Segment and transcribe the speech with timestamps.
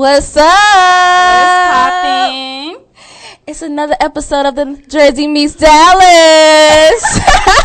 [0.00, 0.44] What's up?
[1.68, 2.86] What's?
[3.46, 6.00] It's another episode of the Jersey Meets Dallas.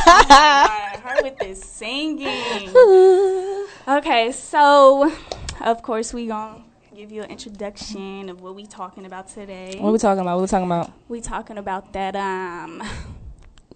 [0.04, 2.74] I heard with this singing.
[3.88, 5.14] Okay, so
[5.62, 6.62] of course we gonna
[6.94, 9.78] give you an introduction of what we talking about today.
[9.80, 10.36] what are we talking about?
[10.36, 10.92] What are we talking about?
[11.08, 12.84] We talking about that um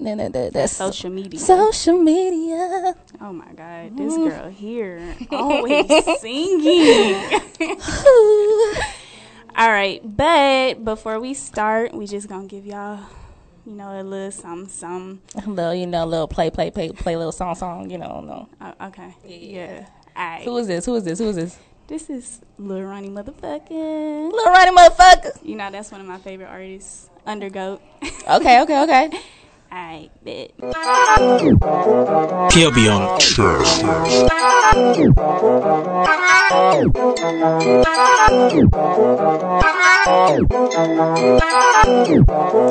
[0.01, 1.39] That- that- that- That's social media.
[1.39, 2.95] social media.
[3.21, 5.87] oh my god, this girl here always
[6.21, 7.15] singing.
[9.57, 12.99] All right, but before we start, we just gonna give y'all,
[13.65, 15.21] you know, a little some some.
[15.35, 17.89] A little, you know, little play, play, play, play, little song, song.
[17.89, 18.47] You know, no.
[18.61, 19.85] Uh, okay, yeah.
[20.15, 20.43] All right.
[20.45, 20.85] Who is this?
[20.85, 21.19] Who is this?
[21.19, 21.57] Who is this?
[21.87, 24.31] This is Lil Ronnie motherfucker.
[24.31, 25.43] Little Ronnie motherfucker.
[25.43, 27.81] You know that's one of my favorite artists, Undergoat.
[28.29, 29.09] Okay, okay, okay.
[29.71, 30.51] I bet.
[32.53, 34.79] He'll be on the track.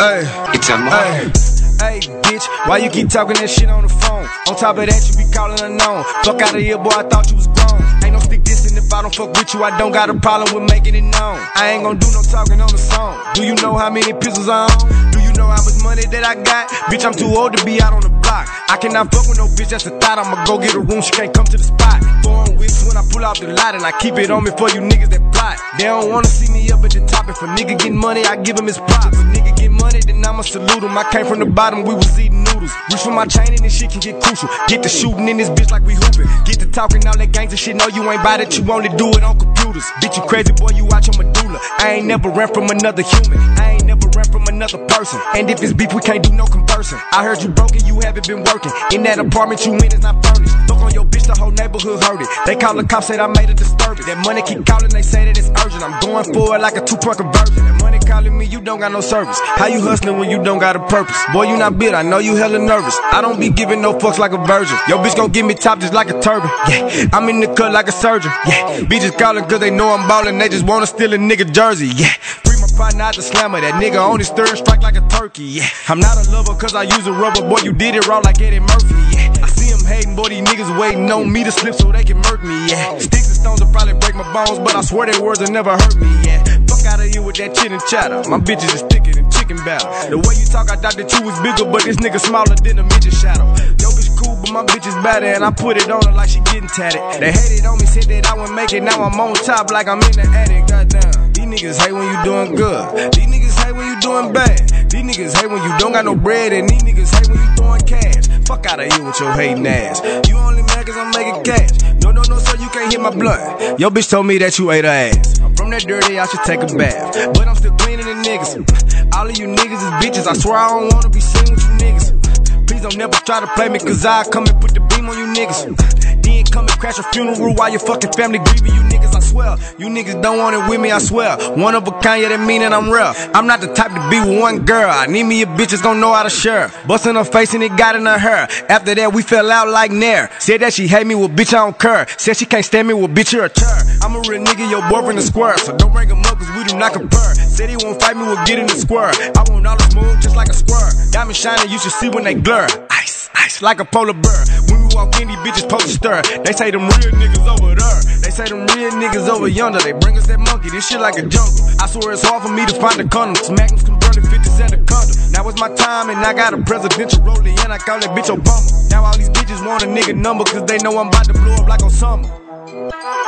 [0.00, 0.22] Hey,
[0.54, 1.30] It's a hey,
[1.78, 4.26] hey, bitch, why you keep talking that shit on the phone?
[4.48, 6.04] On top of that, you be calling unknown.
[6.24, 7.80] Fuck out of here, boy, I thought you was grown.
[8.02, 10.54] Ain't no stick dissing if I don't fuck with you, I don't got a problem
[10.54, 11.38] with making it known.
[11.54, 13.22] I ain't gonna do no talking on the song.
[13.34, 15.17] Do you know how many pistols I own?
[15.39, 16.67] Know how much money that I got?
[16.91, 18.50] Bitch, I'm too old to be out on the block.
[18.67, 20.19] I cannot fuck with no bitch, that's a thought.
[20.19, 22.03] I'ma go get a room, she can't come to the spot.
[22.27, 24.69] Foreign whips when I pull out the lot, and I keep it on me for
[24.69, 25.62] you niggas that plot.
[25.78, 27.31] They don't wanna see me up at the top.
[27.31, 29.14] If a nigga get money, I give him his props.
[29.14, 30.98] If a nigga get money, then I'ma salute him.
[30.98, 32.58] I came from the bottom, we was eating noodles.
[32.91, 34.48] Reach for my chain and this shit can get crucial.
[34.69, 36.28] Get to shooting in this bitch like we hooping.
[36.44, 37.77] Get to talking all that gangster shit.
[37.77, 39.84] No, you ain't buy that, you only do it on computers.
[40.02, 41.58] Bitch, you crazy boy, you watch your medulla.
[41.78, 43.38] I ain't never ran from another human.
[43.58, 45.20] I ain't never ran from another person.
[45.34, 46.98] And if it's beef, we can't do no conversing.
[47.12, 48.72] I heard you broken, you haven't been working.
[48.93, 50.54] In that apartment you in is not furnished.
[50.69, 52.28] Fuck on your bitch, the whole neighborhood heard it.
[52.47, 54.06] They call the cops, said I made a disturbance.
[54.06, 55.82] That money keep calling, they say that it's urgent.
[55.82, 57.64] I'm going for it like a two-point conversion.
[57.64, 59.38] That money calling me, you don't got no service.
[59.56, 61.16] How you hustling when you don't got a purpose?
[61.32, 62.98] Boy, you not bit, I know you hella nervous.
[63.12, 64.76] I don't be giving no fucks like a virgin.
[64.88, 66.50] Yo, bitch gon' give me top just like a turban.
[66.69, 68.32] Yeah, I'm in the cut like a surgeon.
[68.46, 71.88] Yeah, bitches calling cause they know I'm ballin', they just wanna steal a nigga jersey.
[71.88, 73.60] Yeah, free my partner out the slammer.
[73.60, 75.44] That nigga on his third strike like a turkey.
[75.44, 77.42] Yeah, I'm not a lover cause I use a rubber.
[77.42, 78.94] Boy, you did it raw like Eddie Murphy.
[79.14, 82.04] Yeah, I see him hating, boy, these niggas waiting on me to slip so they
[82.04, 82.69] can murk me.
[82.69, 85.50] Yeah, sticks and stones will probably break my bones, but I swear their words will
[85.50, 86.08] never hurt me.
[86.25, 88.22] Yeah, fuck out of here with that chin and chatter.
[88.28, 89.88] My bitches is thicker than batter.
[90.10, 92.78] The way you talk, I thought that you was bigger, but this nigga smaller than
[92.78, 93.48] a midget shadow.
[93.81, 96.28] Yo, bitch cool, but my bitch is better, and I put it on her like
[96.28, 97.00] she getting tatted.
[97.20, 98.82] They hated on me, said that I would make it.
[98.82, 100.69] Now I'm on top like I'm in the attic.
[100.69, 103.14] Goddamn, these niggas hate when you doing good.
[103.16, 104.91] These niggas hate when you doing bad.
[104.91, 107.50] These niggas hate when you don't got no bread, and these niggas hate when you
[107.56, 108.28] throwing cash.
[108.47, 110.00] Fuck out of here with your hating ass.
[110.28, 111.70] You only mad cause I'm making cash.
[112.03, 113.78] No, no, no, sir, you can't hit my blood.
[113.78, 115.41] Yo, bitch told me that you ate her ass.
[115.41, 117.34] I'm from that dirty, I should take a bath.
[117.34, 118.88] But I'm still cleaner the niggas.
[119.19, 120.29] All of you niggas is bitches.
[120.29, 122.69] I swear I don't wanna be seen with you niggas.
[122.69, 125.19] Please don't never try to play me, cause I come and put the beam on
[125.19, 126.18] you niggas.
[126.58, 129.54] Come and crash a funeral while your fucking family grieving you niggas, I swear.
[129.78, 131.36] You niggas don't want it with me, I swear.
[131.54, 133.14] One of a kind, yeah, that mean that I'm real.
[133.32, 134.91] I'm not the type to be with one girl.
[134.91, 136.72] I need me a bitch that's gonna know how to share.
[136.88, 138.48] Bustin' her face and it got in her hair.
[138.69, 140.32] After that, we fell out like Nair.
[140.41, 142.08] Said that she hate me, well, bitch, I don't care.
[142.19, 143.78] Said she can't stand me, well, bitch, you're a chair.
[144.02, 145.56] I'm a real nigga, your boyfriend a square.
[145.58, 147.34] So don't bring him up, cause we do not compare.
[147.36, 149.12] Said he won't fight me, we'll get in the square.
[149.14, 150.90] I want all the smooth, just like a square.
[151.12, 152.66] Diamond shining, you should see when they glare.
[152.90, 154.42] Ice, ice, like a polar bear.
[154.88, 156.44] Bitches.
[156.44, 158.00] They say them real niggas over there.
[158.21, 159.81] They say them real niggas over yonder.
[159.81, 161.65] They bring us that monkey, this shit like a jungle.
[161.81, 163.43] I swear it's hard for me to find a condom.
[163.43, 165.32] Smackings converted 50s at a condom.
[165.32, 168.34] Now it's my time, and I got a presidential rollie, and I call that bitch
[168.34, 168.91] Obama.
[168.91, 171.55] Now all these bitches want a nigga number, cause they know I'm about to blow
[171.55, 172.29] up like Osama.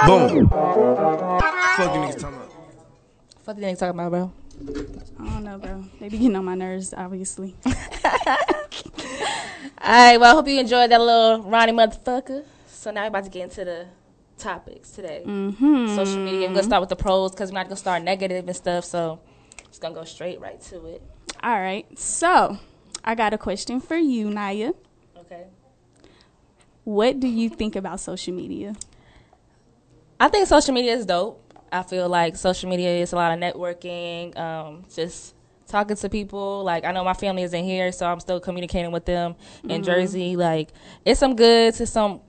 [0.07, 0.49] Boom.
[1.77, 2.53] Fuck you niggas talking about.
[3.45, 4.33] Fuck the niggas talking about, bro.
[4.61, 5.85] I don't know, bro.
[5.99, 7.57] They be getting on my nerves, obviously.
[7.65, 7.75] All
[9.89, 12.45] right, well, I hope you enjoyed that little Ronnie motherfucker.
[12.67, 13.87] So now we're about to get into the
[14.37, 15.23] topics today.
[15.25, 15.95] Mm-hmm.
[15.97, 16.47] Social media.
[16.47, 18.85] I'm gonna start with the pros because we're not gonna start negative and stuff.
[18.85, 19.21] So
[19.69, 21.03] just gonna go straight right to it.
[21.43, 21.87] All right.
[21.99, 22.59] So,
[23.05, 24.73] I got a question for you, Naya.
[25.17, 25.45] Okay.
[26.85, 28.75] What do you think about social media?
[30.19, 31.50] I think social media is dope.
[31.73, 35.35] I feel like social media is a lot of networking, um, just
[35.67, 36.65] talking to people.
[36.65, 40.37] Like I know my family isn't here, so I'm still communicating with them in Jersey.
[40.37, 40.71] Like
[41.05, 42.21] it's some good to some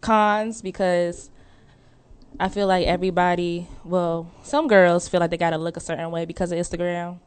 [0.00, 1.30] cons because
[2.38, 6.24] I feel like everybody, well, some girls feel like they gotta look a certain way
[6.24, 7.18] because of Instagram,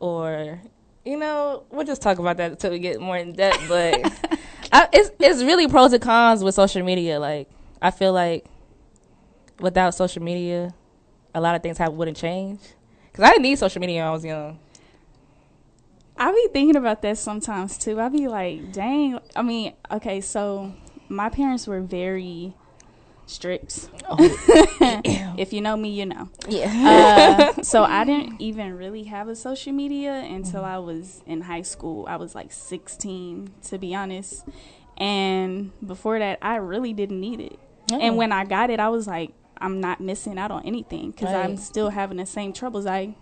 [0.00, 0.60] or
[1.04, 3.68] you know, we'll just talk about that until we get more in depth.
[3.68, 4.38] But
[4.72, 7.18] I, it's it's really pros and cons with social media.
[7.18, 7.48] Like
[7.80, 8.46] I feel like
[9.60, 10.74] without social media,
[11.34, 12.60] a lot of things have wouldn't change.
[13.12, 14.58] Cause I didn't need social media when I was young.
[16.18, 18.00] I be thinking about that sometimes too.
[18.00, 19.18] I be like, dang.
[19.34, 20.72] I mean, okay, so
[21.08, 22.54] my parents were very
[23.26, 23.88] strict.
[25.38, 26.28] if you know me, you know.
[26.48, 27.52] Yeah.
[27.56, 31.62] Uh, so I didn't even really have a social media until I was in high
[31.62, 32.06] school.
[32.08, 34.46] I was like 16, to be honest.
[34.96, 37.58] And before that, I really didn't need it.
[37.92, 38.00] Oh.
[38.00, 41.32] And when I got it, I was like, I'm not missing out on anything because
[41.32, 43.14] I'm still having the same troubles I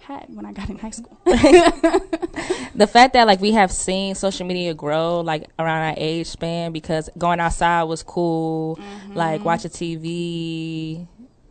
[0.00, 1.18] had when I got in high school.
[1.24, 6.72] the fact that like we have seen social media grow like around our age span
[6.72, 8.78] because going outside was cool,
[9.14, 11.06] like watching TV.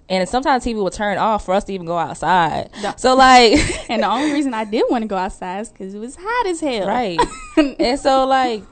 [0.08, 2.70] And sometimes TV would turn off for us to even go outside.
[2.80, 2.96] Yeah.
[2.96, 3.54] So like
[3.90, 6.48] and the only reason I did want to go outside is because it was hot
[6.48, 6.88] as hell.
[6.88, 7.20] right
[7.58, 8.64] and so like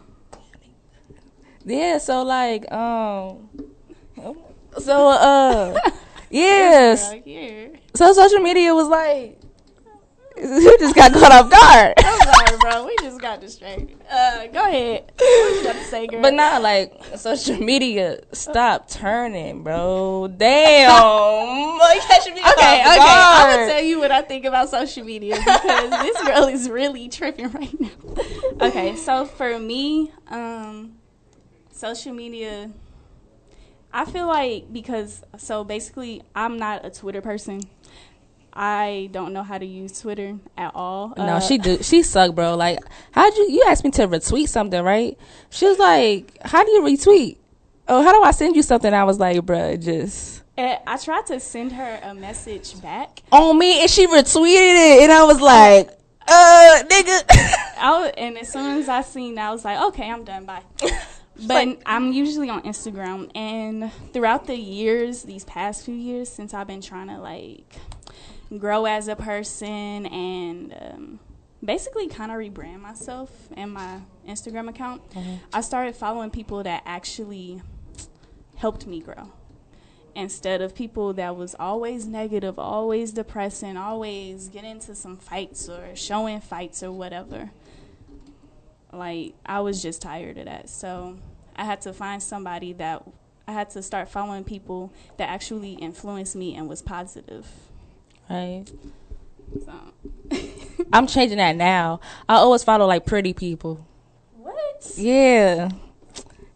[1.66, 3.50] yeah so like um
[4.80, 5.80] so uh
[6.30, 9.40] yes Girl, so social media was like
[10.36, 12.86] we just got caught off guard I'm sorry, bro.
[12.88, 13.96] We just got distracted.
[14.10, 15.12] Uh, go ahead.
[15.16, 16.22] What you got to say, girl?
[16.24, 20.90] but now like social media stop turning bro damn
[21.78, 22.50] like catching me Okay,
[22.82, 22.98] okay.
[23.00, 27.10] I'm gonna tell you what I think about social media because this girl is really
[27.10, 27.90] tripping right now.
[28.62, 30.94] Okay, so for me, um,
[31.72, 32.72] social media,
[33.94, 37.62] I feel like because so basically, I'm not a Twitter person.
[38.56, 41.14] I don't know how to use Twitter at all.
[41.18, 41.82] No, Uh, she do.
[41.82, 42.56] She suck, bro.
[42.56, 42.80] Like,
[43.12, 43.48] how'd you?
[43.50, 45.18] You asked me to retweet something, right?
[45.50, 47.38] She was like, "How do you retweet?
[47.88, 51.26] Oh, how do I send you something?" I was like, "Bruh, just eh, I tried
[51.28, 53.22] to send her a message back.
[53.32, 55.90] on me," and she retweeted it, and I was like,
[56.28, 57.24] "Uh, nigga."
[57.84, 60.46] I was, and as soon as I seen that, I was like, okay, I'm done.
[60.46, 60.62] Bye.
[61.48, 66.68] But I'm usually on Instagram, and throughout the years, these past few years, since I've
[66.68, 67.76] been trying to like
[68.58, 71.20] grow as a person and um,
[71.64, 75.02] basically kind of rebrand myself and my Instagram account,
[75.52, 77.62] I started following people that actually
[78.56, 79.32] helped me grow
[80.16, 85.96] instead of people that was always negative, always depressing, always get into some fights or
[85.96, 87.50] showing fights or whatever.
[88.94, 90.70] Like I was just tired of that.
[90.70, 91.18] So
[91.56, 93.04] I had to find somebody that
[93.48, 97.48] I had to start following people that actually influenced me and was positive.
[98.30, 98.66] right.
[99.66, 99.74] So
[100.94, 102.00] I'm changing that now.
[102.30, 103.86] I always follow like pretty people.
[104.38, 104.94] what?
[104.96, 105.70] Yeah.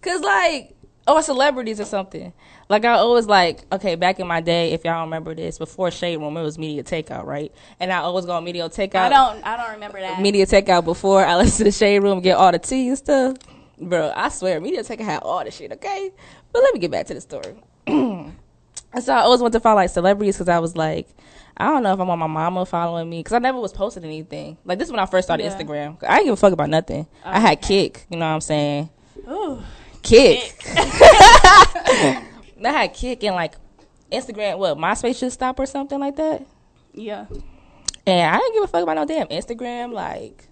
[0.01, 0.76] Cause like,
[1.07, 2.33] Oh, or celebrities or something.
[2.67, 6.17] Like I always like, okay, back in my day, if y'all remember this, before Shade
[6.17, 7.51] Room, it was Media Takeout, right?
[7.79, 8.95] And I always go on Media Takeout.
[8.95, 10.21] I don't I don't remember that.
[10.21, 13.37] Media Takeout before I listen to the Shade Room, get all the tea and stuff.
[13.79, 16.11] Bro, I swear, Media Takeout had all the shit, okay?
[16.51, 17.55] But let me get back to the story.
[17.87, 21.07] so I always wanted to follow like celebrities because I was like,
[21.55, 24.03] I don't know if I want my mama following me because I never was posting
[24.03, 24.57] anything.
[24.65, 25.55] Like this is when I first started Yeah.
[25.57, 26.03] Instagram.
[26.03, 27.07] I didn't give a fuck about nothing.
[27.23, 28.89] I oh, had Kik, you know what I'm saying?
[29.29, 29.63] Ooh.
[30.07, 30.55] Kik.
[30.65, 32.23] I
[32.63, 33.55] had Kik and like
[34.11, 34.57] Instagram.
[34.57, 36.45] What MySpace should stop or something like that.
[36.93, 37.25] Yeah.
[38.05, 39.91] And I didn't give a fuck about no damn Instagram.
[39.91, 40.47] Like,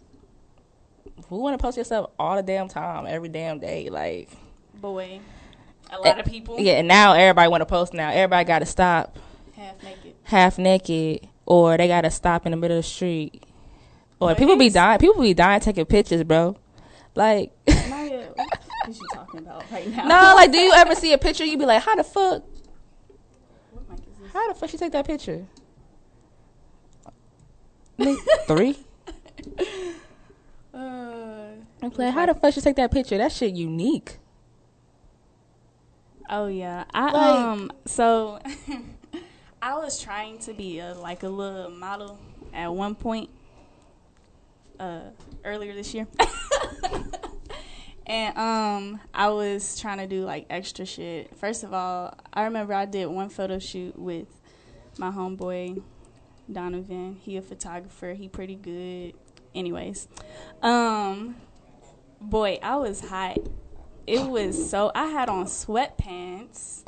[1.29, 3.89] who want to post yourself all the damn time, every damn day?
[3.89, 4.29] Like,
[4.75, 5.21] Boy.
[5.89, 6.73] A eh, lot of people yeah.
[6.73, 7.93] And now everybody want to post.
[7.93, 9.17] Now everybody got to stop
[9.55, 10.15] half naked.
[10.23, 13.45] half naked, or they got to stop in the middle of the street,
[14.19, 14.99] or people be dying.
[14.99, 16.57] People be dying taking pictures, bro.
[17.13, 17.53] Like,
[18.09, 20.05] Maya, what is you talking about right now?
[20.05, 21.43] no, like, do you ever see a picture?
[21.45, 22.43] You'd be like, how the fuck?
[23.71, 24.31] What mic is this?
[24.33, 25.45] How the fuck she take that picture?
[28.47, 28.77] Three.
[30.73, 33.17] Uh, I'm like, how the fuck she take that picture?
[33.17, 34.19] That shit unique.
[36.29, 38.39] Oh yeah, I Like- um so
[39.61, 42.19] I was trying to be a like a little model
[42.53, 43.29] at one point
[44.79, 45.01] uh
[45.45, 46.07] earlier this year.
[48.05, 51.35] and um I was trying to do like extra shit.
[51.37, 54.27] First of all, I remember I did one photo shoot with
[54.97, 55.81] my homeboy
[56.51, 57.17] Donovan.
[57.21, 58.13] He a photographer.
[58.13, 59.13] He pretty good.
[59.53, 60.07] Anyways,
[60.61, 61.35] um
[62.21, 63.37] boy, I was hot
[64.07, 66.83] it was so I had on sweatpants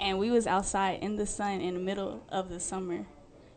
[0.00, 3.06] and we was outside in the sun in the middle of the summer.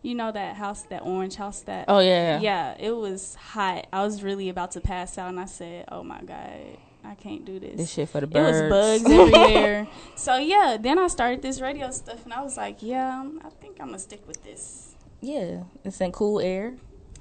[0.02, 2.40] You know that house, that orange house that Oh yeah.
[2.40, 3.88] Yeah, it was hot.
[3.92, 7.46] I was really about to pass out and I said, "Oh my god, I can't
[7.46, 8.58] do this." This shit for the birds.
[8.58, 9.88] it was bugs everywhere.
[10.16, 13.78] so yeah, then I started this radio stuff and I was like, "Yeah, I think
[13.80, 16.76] I'm going to stick with this." Yeah, it's in cool air.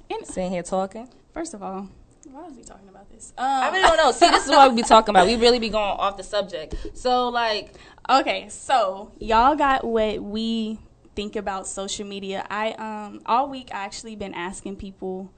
[0.09, 1.07] And Sitting here talking.
[1.33, 1.87] first of all,
[2.31, 3.33] why is he talking about this?
[3.37, 4.11] Um, I really don't know.
[4.11, 5.27] See, this is what we be talking about.
[5.27, 6.75] We really be going off the subject.
[6.93, 7.73] So like,
[8.09, 10.79] Okay, so y'all got what we
[11.15, 12.45] think about social media.
[12.49, 15.29] I um all week I actually been asking people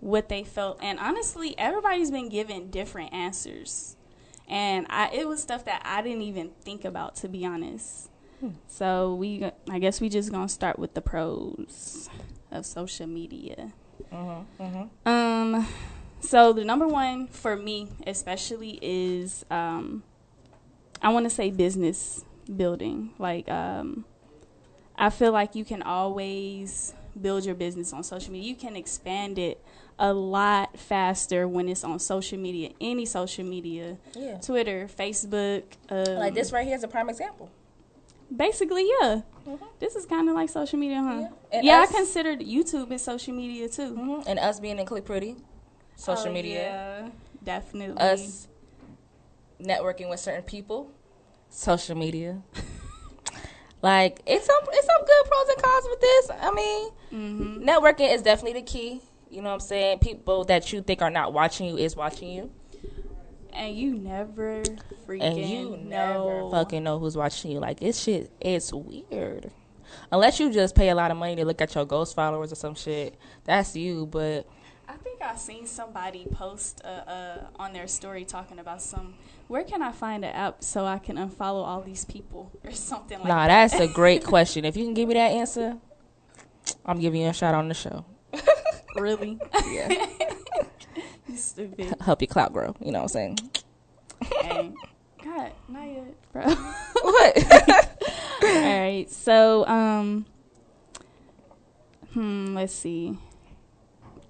[0.00, 3.96] what they felt, and honestly, everybody's been given different answers,
[4.48, 8.08] and I it was stuff that I didn't even think about to be honest.
[8.68, 12.08] So we, I guess we just gonna start with the pros
[12.50, 13.72] of social media.
[15.04, 15.66] Um,
[16.20, 20.02] so the number one for me, especially, is um,
[21.02, 22.24] I want to say business
[22.56, 23.10] building.
[23.18, 24.04] Like, um,
[24.96, 28.48] I feel like you can always build your business on social media.
[28.48, 29.62] You can expand it
[30.00, 34.38] a lot faster when it's on social media, any social media, Yeah.
[34.38, 35.62] Twitter, Facebook.
[35.90, 37.50] Um, Like this right here is a prime example.
[38.34, 39.20] Basically, yeah.
[39.78, 41.20] This is kind of like social media, huh?
[41.20, 41.28] Yeah.
[41.52, 43.94] Yeah, And I us- considered YouTube as social media too.
[43.94, 45.36] hmm And us being in Click Pretty,
[45.96, 46.62] social Oh, media,
[47.02, 47.08] yeah,
[47.44, 48.00] definitely.
[48.00, 48.48] us
[49.60, 50.90] networking with certain people,
[51.50, 52.40] social media.
[53.82, 56.30] like it's some it's some good pros and cons with this.
[56.40, 59.02] I mean, hmm networking is definitely the key.
[59.30, 60.00] You know what I'm saying?
[60.00, 62.50] People that you think are not watching you is watching you,
[63.52, 64.62] And you never
[65.06, 66.48] freaking and you know.
[66.48, 67.60] never fucking know who's watching you.
[67.60, 68.32] Like it's shit.
[68.40, 69.52] It's weird.
[70.10, 72.56] Unless you just pay a lot of money to look at your ghost followers or
[72.56, 74.06] some shit, that's you.
[74.06, 74.48] But
[74.88, 79.14] I think I seen somebody post uh, uh, on their story talking about some.
[79.46, 83.18] Where can I find an app so I can unfollow all these people or something
[83.18, 83.70] like nah, that?
[83.70, 84.64] that's a great question.
[84.64, 85.76] If you can give me that answer,
[86.84, 88.04] I'm giving you a shot on the show.
[88.94, 90.06] Really Yeah.
[91.28, 91.94] You stupid.
[92.00, 92.74] Help your clout grow.
[92.80, 93.38] You know what I'm saying?
[95.22, 96.42] God, not yet, bro.
[97.02, 97.68] What?
[98.42, 99.06] All right.
[99.10, 100.26] So, um,
[102.12, 103.16] hmm, let's see.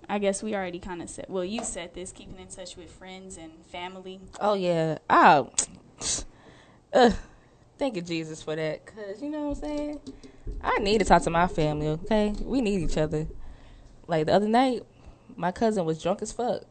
[0.09, 1.27] I guess we already kind of said.
[1.29, 4.21] Well, you said this: keeping in touch with friends and family.
[4.41, 4.99] oh yeah.
[5.11, 5.51] Oh.
[6.93, 7.13] Uh,
[7.79, 8.85] thank you, Jesus, for that.
[8.85, 10.01] Cause you know what I'm saying.
[10.61, 11.87] I need to talk to my family.
[11.89, 13.29] Okay, we need each other.
[14.11, 14.83] Like the other night,
[15.37, 16.63] my cousin was drunk as fuck.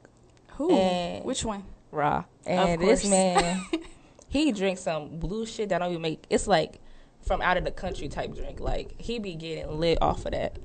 [0.57, 0.71] Who?
[0.71, 1.63] And- Which one?
[1.91, 2.25] raw.
[2.45, 3.61] And this man,
[4.27, 6.23] he drinks some blue shit that don't even make.
[6.29, 6.79] It's like
[7.21, 8.59] from out of the country type drink.
[8.59, 10.57] Like he be getting lit off of that.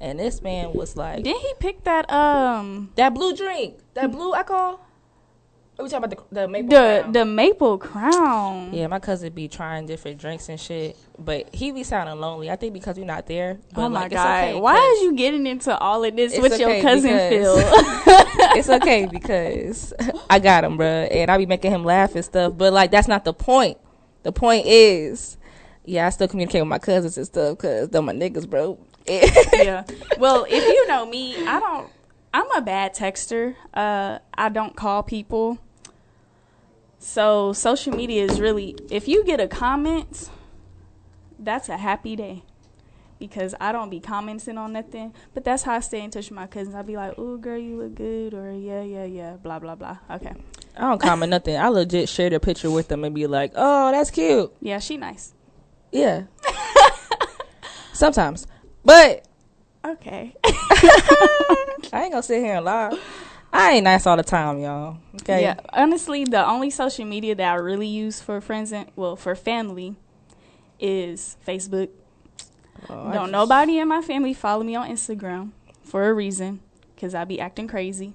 [0.00, 2.10] And this man was like Did he pick that?
[2.10, 4.83] Um, that blue drink, that blue alcohol.
[5.76, 6.68] Are we talking about the the maple?
[6.68, 7.12] the Crown?
[7.12, 8.72] the maple crown.
[8.72, 12.48] yeah, my cousin be trying different drinks and shit, but he be sounding lonely.
[12.48, 13.58] I think because we're not there.
[13.74, 14.44] But Oh my like, god!
[14.44, 17.10] It's okay Why 'cause- is you getting into all of this It's with your cousin
[17.28, 17.54] Phil?
[18.56, 19.92] it's okay because
[20.30, 22.52] I got him, bro, and I be making him laugh and stuff.
[22.56, 23.78] But like, that's not the point.
[24.22, 25.38] The point is,
[25.84, 28.78] yeah, I still communicate with my cousins and stuff because they're my niggas, bro.
[29.08, 29.82] yeah.
[30.18, 31.90] Well, if you know me, I don't.
[32.32, 33.54] I'm a bad texter.
[33.74, 35.58] Uh, I don't call people.
[37.04, 38.74] So social media is really.
[38.90, 40.30] If you get a comment,
[41.38, 42.44] that's a happy day.
[43.18, 46.36] Because I don't be commenting on nothing, but that's how I stay in touch with
[46.36, 46.74] my cousins.
[46.74, 49.98] I'll be like, "Oh, girl, you look good," or "Yeah, yeah, yeah," blah blah blah.
[50.10, 50.32] Okay,
[50.76, 51.56] I don't comment nothing.
[51.58, 54.96] I legit share the picture with them and be like, "Oh, that's cute." yeah, she
[54.96, 55.34] nice.
[55.92, 56.24] Yeah.
[57.92, 58.46] Sometimes,
[58.82, 59.26] but
[59.84, 62.98] Okay, I ain't gonna sit here and lie.
[63.56, 64.98] I ain't nice all the time, y'all.
[65.22, 65.42] Okay.
[65.42, 69.36] Yeah, honestly, the only social media that I really use for friends and well for
[69.36, 69.94] family
[70.80, 71.88] is Facebook.
[72.90, 75.52] Oh, Don't nobody in my family follow me on Instagram
[75.84, 76.60] for a reason,
[76.96, 78.12] cause I be acting crazy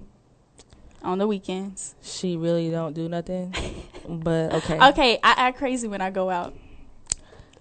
[1.02, 1.94] on the weekends.
[2.02, 3.54] She really don't do nothing.
[4.08, 4.88] But okay.
[4.88, 6.52] Okay, I act crazy when I go out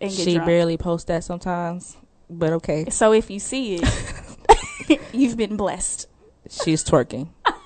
[0.02, 0.48] and get She drunk.
[0.48, 1.96] barely posts that sometimes.
[2.28, 2.90] But okay.
[2.90, 6.08] so if you see it, you've been blessed.
[6.50, 7.30] She's twerking.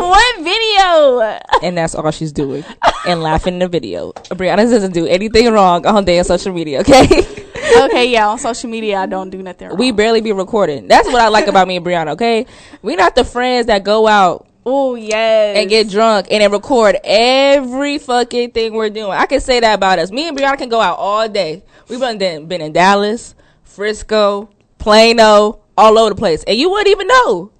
[0.00, 1.38] One video.
[1.62, 2.64] and that's all she's doing
[3.06, 4.12] and laughing in the video.
[4.12, 7.04] Brianna doesn't do anything wrong on day on social media, okay?
[7.84, 9.68] okay, yeah, on social media I don't do nothing.
[9.68, 9.78] Wrong.
[9.78, 10.88] we barely be recording.
[10.88, 12.46] That's what I like about me and Brianna, okay?
[12.82, 16.96] We not the friends that go out oh yes and get drunk and then record
[17.02, 19.12] every fucking thing we're doing.
[19.12, 20.10] I can say that about us.
[20.10, 21.62] Me and Brianna can go out all day.
[21.88, 27.06] We've been been in Dallas, Frisco, Plano, all over the place, and you wouldn't even
[27.06, 27.50] know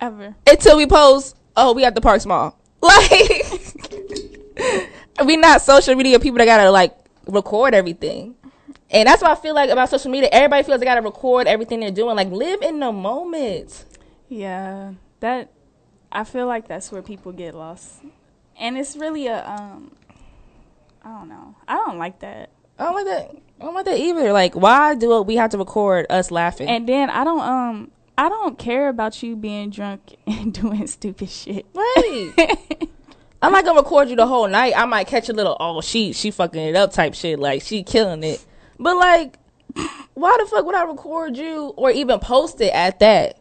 [0.00, 0.34] ever.
[0.46, 1.36] until we post.
[1.60, 2.56] Oh, we at the Park Mall.
[5.18, 6.96] Like we not social media people that gotta like
[7.26, 8.36] record everything.
[8.90, 10.28] And that's what I feel like about social media.
[10.30, 12.14] Everybody feels they gotta record everything they're doing.
[12.16, 13.84] Like live in the moment.
[14.28, 15.50] Yeah, that
[16.12, 18.02] I feel like that's where people get lost,
[18.56, 19.92] and it's really a um,
[21.02, 21.56] I don't know.
[21.66, 22.50] I don't like that.
[22.78, 23.36] I don't like that.
[23.60, 24.32] I don't like that either.
[24.32, 26.68] Like, why do we have to record us laughing?
[26.68, 31.30] And then I don't um, I don't care about you being drunk and doing stupid
[31.30, 31.64] shit.
[31.72, 32.32] right.
[33.40, 34.72] I'm not gonna record you the whole night.
[34.76, 37.38] I might catch a little, oh, she she fucking it up type shit.
[37.38, 38.44] Like she killing it.
[38.80, 39.38] But like,
[40.14, 43.38] why the fuck would I record you or even post it at that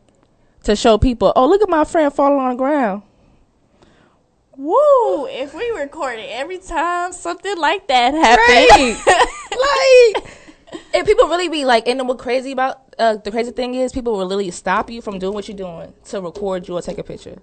[0.65, 1.33] to show people?
[1.35, 3.01] Oh, look at my friend falling on the ground.
[4.55, 5.25] Woo!
[5.27, 10.13] If we recorded every time something like that happened, Right.
[10.23, 13.75] like, and people really be like, and then what crazy about uh, the crazy thing
[13.75, 16.81] is, people will literally stop you from doing what you're doing to record you or
[16.81, 17.37] take a picture.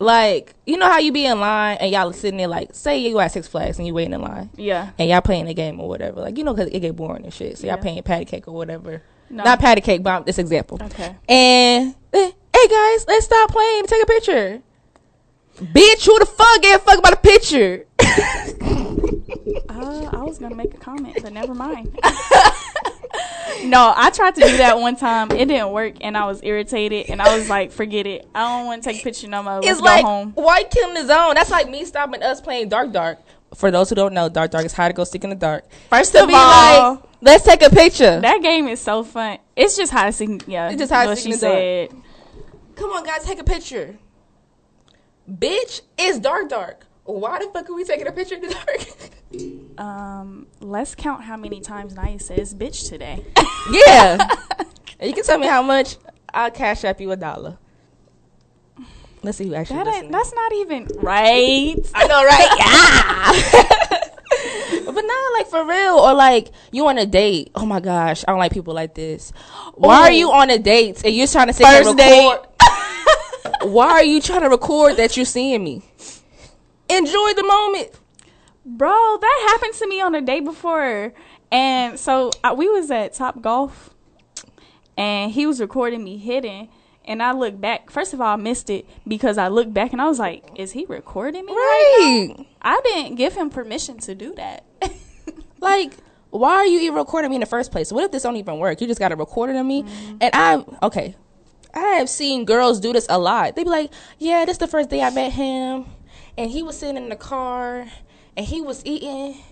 [0.00, 3.18] Like, you know how you be in line and y'all sitting there, like, say you
[3.20, 4.90] at Six Flags and you waiting in line yeah.
[4.98, 6.20] and y'all playing a game or whatever.
[6.20, 7.58] Like, you know, because it get boring and shit.
[7.58, 7.82] So y'all Yeah.
[7.82, 9.02] playing patty cake or whatever.
[9.30, 9.44] No.
[9.44, 10.78] Not patty cake, but this example.
[10.82, 11.14] Okay.
[11.28, 14.62] And eh, hey guys, let's stop playing and take a picture.
[15.60, 17.86] Bitch, who the fuck gave a fuck about a picture?
[19.84, 21.98] Uh, I was gonna make a comment, but never mind.
[23.64, 25.30] no, I tried to do that one time.
[25.30, 27.10] It didn't work, and I was irritated.
[27.10, 28.26] And I was like, "Forget it.
[28.34, 29.54] I don't want to take a picture no more.
[29.56, 31.34] Let's it's go like home." why killing the zone?
[31.34, 33.18] That's like me stopping us playing Dark Dark.
[33.54, 35.64] For those who don't know, Dark Dark is how to go stick in the dark.
[35.88, 38.20] First To of be all, like, let's take a picture.
[38.20, 39.38] that game is so fun.
[39.54, 40.42] It's just how to seek.
[40.48, 41.52] Yeah, It's just how what she the dark.
[41.54, 41.88] said.
[42.74, 43.96] Come on, guys, take a picture.
[45.30, 46.86] Bitch, it's Dark Dark.
[47.04, 48.86] Why the fuck are we taking a picture in the dark?
[49.78, 53.24] Um, let's count how many times Naya says "bitch" today.
[53.72, 54.28] yeah.
[55.02, 55.96] You can tell me how much.
[56.32, 57.58] I'll cash up you a dollar.
[59.24, 60.12] Let's see who actually That listening.
[60.12, 61.74] that's not even right.
[61.94, 62.48] I know, right?
[64.84, 64.92] Yeah.
[64.92, 67.50] but not like for real, or like you on a date.
[67.56, 69.32] Oh my gosh, I don't like people like this.
[69.74, 72.46] Why are you on a date and you're trying to there First record?
[73.62, 75.82] Why are you trying to record that you're seeing me?
[76.88, 77.90] Enjoy the moment.
[78.64, 81.12] Bro, that happened to me on the day before.
[81.50, 83.94] And so uh, we was at Top Golf
[84.96, 86.68] and he was recording me hitting
[87.04, 87.90] and I looked back.
[87.90, 90.72] First of all, I missed it because I looked back and I was like, is
[90.72, 91.52] he recording me?
[91.52, 92.34] right now?
[92.34, 92.46] Right.
[92.62, 94.64] I didn't give him permission to do that.
[95.64, 95.96] Like,
[96.28, 97.90] why are you even recording me in the first place?
[97.90, 98.80] What if this don't even work?
[98.80, 99.84] You just got to record it of me.
[100.20, 101.16] And I, okay,
[101.72, 103.56] I have seen girls do this a lot.
[103.56, 105.86] They be like, yeah, this the first day I met him.
[106.36, 107.86] And he was sitting in the car
[108.36, 109.42] and he was eating.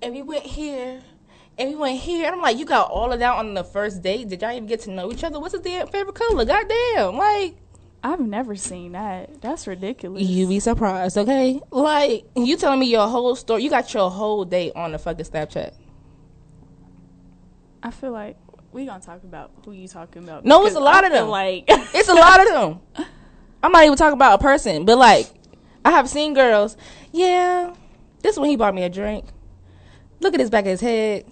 [0.00, 1.00] And we went here.
[1.58, 2.26] And we went here.
[2.26, 4.28] And I'm like, you got all of that on the first date?
[4.28, 5.38] Did y'all even get to know each other?
[5.38, 6.44] What's his damn favorite color?
[6.44, 7.16] Goddamn.
[7.16, 7.56] Like,
[8.02, 9.40] I've never seen that.
[9.40, 10.22] That's ridiculous.
[10.22, 11.60] you be surprised, okay?
[11.70, 13.62] Like, you telling me your whole story.
[13.62, 15.74] You got your whole date on the fucking Snapchat.
[17.82, 18.36] I feel like
[18.72, 20.44] we gonna talk about who you talking about.
[20.44, 21.28] No, it's a lot I of them.
[21.28, 23.06] Like It's a lot of them.
[23.62, 25.26] I'm not even talking about a person, but like
[25.84, 26.76] I have seen girls.
[27.12, 27.74] Yeah,
[28.22, 29.24] this one he bought me a drink.
[30.20, 31.24] Look at his back of his head.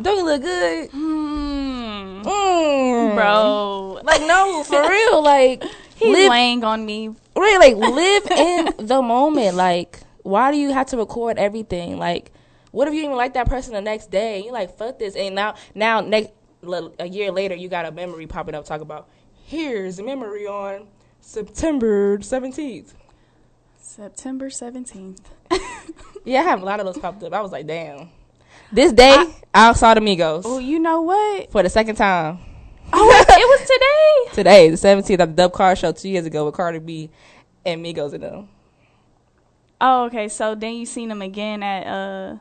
[0.00, 2.22] Don't you look good, Hmm.
[2.22, 3.14] mm.
[3.14, 4.00] bro.
[4.02, 5.22] Like no, for real.
[5.22, 5.62] Like
[5.96, 7.10] He's live, laying on me.
[7.36, 9.56] really, like live in the moment.
[9.56, 11.98] Like, why do you have to record everything?
[11.98, 12.32] Like,
[12.70, 14.42] what if you even like that person the next day?
[14.42, 16.30] You're like fuck this, and now, now next
[16.98, 18.64] a year later, you got a memory popping up.
[18.64, 19.08] Talk about
[19.44, 20.86] here's a memory on
[21.20, 22.94] September seventeenth.
[23.96, 25.28] September seventeenth.
[26.24, 27.32] Yeah, I have a lot of those popped up.
[27.32, 28.08] I was like, damn.
[28.70, 31.50] This day, I, saw the Migos Oh, you know what?
[31.50, 32.38] for the second time.
[32.92, 34.42] Oh, it was today.
[34.42, 37.10] Today, the seventeenth, at the Dub Car Show two years ago with Cardi B
[37.66, 38.48] and Migos and them.
[39.80, 40.28] Oh, okay.
[40.28, 42.36] So then you seen them again at uh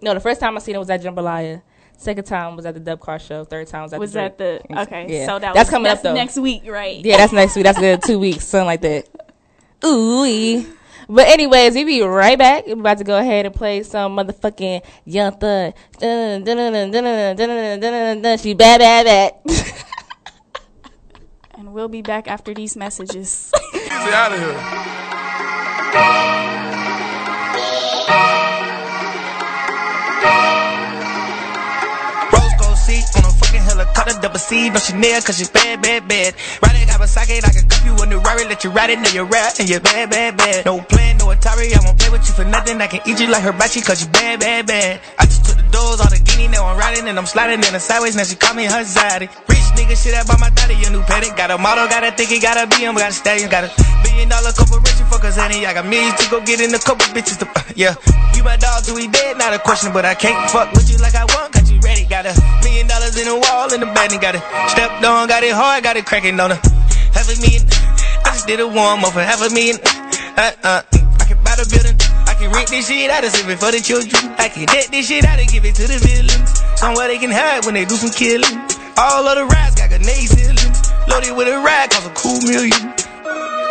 [0.00, 1.62] No, the first time I seen it was at Jambalaya.
[1.96, 3.44] Second time was at the Dub Car Show.
[3.44, 4.86] Third time was at was the that the Drake.
[4.86, 5.06] okay?
[5.08, 5.26] Yeah.
[5.26, 6.14] So that that's was, coming that's up though.
[6.14, 7.04] next week, right?
[7.04, 7.64] Yeah, that's next week.
[7.64, 8.00] That's good.
[8.02, 9.08] Two weeks, something like that.
[9.84, 10.74] Ooh.
[11.08, 12.66] But anyways, we be right back.
[12.66, 15.74] We're about to go ahead and play some motherfucking Young Thug.
[18.40, 19.34] She bad, bad, bad.
[21.54, 23.50] and we'll be back after these messages.
[23.72, 24.54] Get out of here.
[33.98, 36.34] Fucking helicopter, double C, no Chanel, cause she's bad, bad, bad.
[36.62, 39.26] Riding Kawasaki, I can cuff you in the Rari, let you ride it, know you're
[39.26, 40.66] rap, and you're bad, bad, bad.
[40.66, 43.26] No plan, no Atari, I won't play with you for nothing, I can eat you
[43.26, 45.00] like hibachi, cause you bad, bad, bad.
[45.18, 47.72] I just took the doors, all the guinea, now I'm riding, and I'm sliding in
[47.72, 49.26] the sideways, now she call me her zaddy.
[49.48, 52.12] Rich nigga, shit, I bought my daddy a new paddock, got a model, got a
[52.12, 53.70] thinking, got a BM, got a stallion, got a
[54.04, 57.06] billion dollar corporation, fuck us, honey, I got millions to go get in a couple
[57.10, 57.94] bitches to, yeah.
[58.34, 60.98] You my dog till we dead, not a question, but I can't fuck with you
[60.98, 61.97] like I want, cause you ready.
[62.08, 62.32] Got a
[62.64, 64.40] million dollars in the wall in the bed and got it
[64.72, 66.56] stepped on, got it hard, got it cracking on a
[67.12, 67.68] half a million.
[68.24, 69.76] I just did a warm up for half a million.
[70.32, 73.52] Uh, uh, I can buy the building, I can rent this shit out and save
[73.52, 74.32] it for the children.
[74.40, 76.48] I can debt this shit out and give it to the villains.
[76.80, 78.56] Somewhere they can hide when they do some killing.
[78.96, 80.80] All of the rides got grenade ceilings.
[81.12, 82.88] Loaded with a ride, cost a cool million.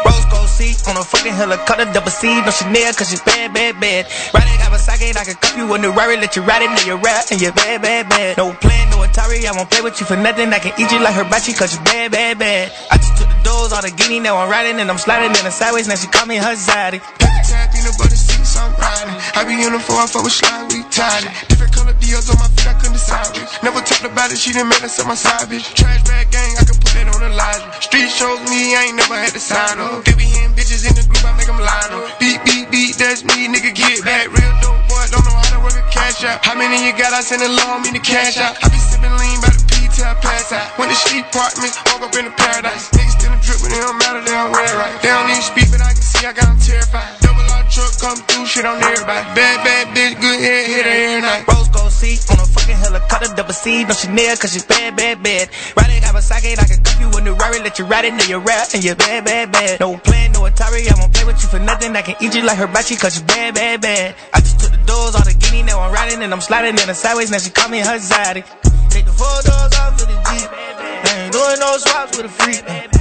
[0.06, 3.80] Rose gold seat on a fucking helicopter, double C, no Chanel, cause she's bad, bad,
[3.80, 4.06] bad.
[4.34, 6.88] Riding a Kawasaki, I can cuff you with the Rari, let you ride it, in
[6.88, 8.38] your rap, and you're bad, bad, bad.
[8.38, 11.00] No plan, no Atari, I won't play with you for nothing, I can eat you
[11.00, 12.72] like hibachi, cause you bad, bad, bad.
[12.92, 15.44] I just took the doors, all the guinea, now I'm riding, and I'm sliding in
[15.44, 17.02] the sideways, now she call me her zaddy.
[17.48, 19.16] Tap butter seats, I'm riding.
[19.40, 21.32] I be on the floor, I fuck with slime, we tied it.
[21.48, 23.64] Different color deals on my feet, I couldn't decide which.
[23.64, 25.74] Never talked about it, she made us so my bitch.
[25.74, 26.77] Trash bag gang, I can
[27.26, 27.62] line.
[27.82, 30.06] Street shows me, I ain't never had to sign up.
[30.06, 30.14] They
[30.58, 32.20] bitches in the group, I make them line up.
[32.20, 34.30] Beat, beat, beat, that's me, nigga, get back.
[34.30, 36.44] Real dope boy, don't know how to work a cash out.
[36.44, 37.14] How many you got?
[37.14, 38.58] I send a low, me the cash out.
[38.62, 40.78] I be sipping lean by the P till I pass out.
[40.78, 42.92] Went to sleep apartments, woke up in the paradise.
[42.94, 44.98] Niggas still a drip, but it don't matter, they don't wear right.
[45.02, 47.22] They don't even speak, but I can see I got them terrified.
[47.24, 49.22] Double R truck come through, shit on everybody.
[49.38, 51.46] Bad, bad bitch, good head, hit her every night.
[51.46, 55.22] Rose gold seat on a fucking helicopter, double C, no Chanel, cause she's bad, bad,
[55.22, 55.50] bad.
[55.78, 58.42] Riding Kawasaki, I can cuff you with the Rari, let you ride it, know your
[58.42, 59.80] rap, and you're bad, bad, bad.
[59.80, 62.42] No plan, no Atari, I won't play with you for nothing, I can eat you
[62.42, 64.16] like hibachi, cause you bad, bad, bad.
[64.34, 66.88] I just took the doors, all the guinea, now I'm riding, and I'm sliding in
[66.90, 68.42] the sideways, now she call me her zaddy.
[68.90, 72.30] Take the four doors off of the Jeep, I ain't doing no swaps with a
[72.30, 72.97] freak.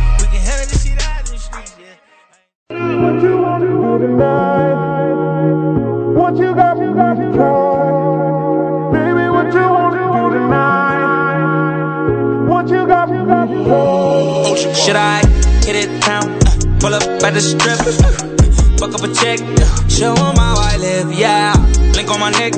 [14.87, 15.18] Should I
[15.66, 16.31] hit it town?
[16.46, 17.76] Uh, pull up at the strip.
[18.79, 19.40] Fuck up a check.
[19.90, 21.57] Show 'em how I live, yeah.
[21.92, 22.55] Blink on my neck.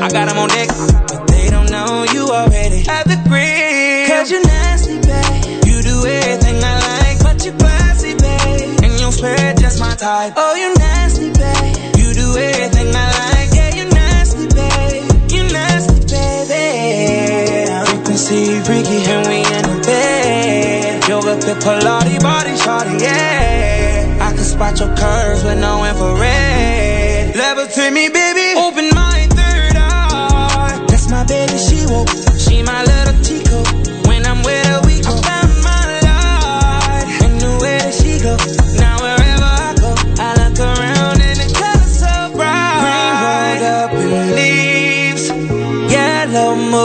[0.00, 0.68] I got 'em on deck.
[1.08, 4.08] But they don't know you already have the grip.
[4.08, 5.66] Cause you nasty, babe.
[5.66, 8.82] You do everything I like, but you're classy, babe.
[8.82, 9.53] And your spirit just
[9.94, 10.32] my type.
[10.36, 11.96] Oh, you nasty, babe.
[11.96, 15.30] You do everything I like, yeah, you nasty, babe.
[15.30, 17.66] You nasty, baby.
[17.86, 21.08] Frequency freaky, and we in the bed.
[21.08, 24.18] Yoga, fit, Pilates, body, shawty, yeah.
[24.20, 27.34] I can spot your curves with no infrared.
[27.34, 28.58] Levitate me, baby.
[28.58, 30.86] Open my third eye.
[30.88, 32.33] That's my baby, she woke.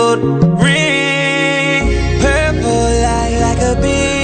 [0.09, 0.23] Mood
[0.59, 1.85] ring.
[2.19, 4.18] Purple light like a beam.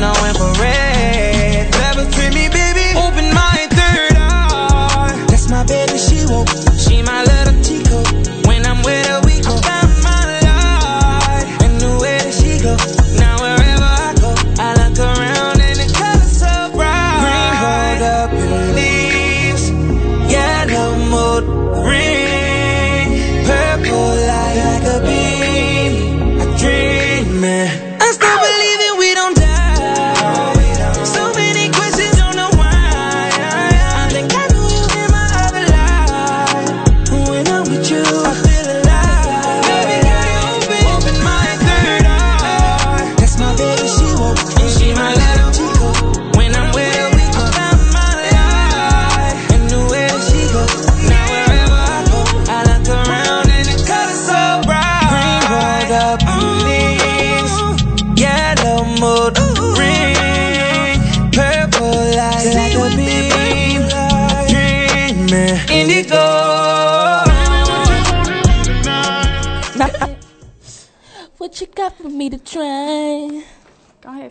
[0.00, 0.27] Curves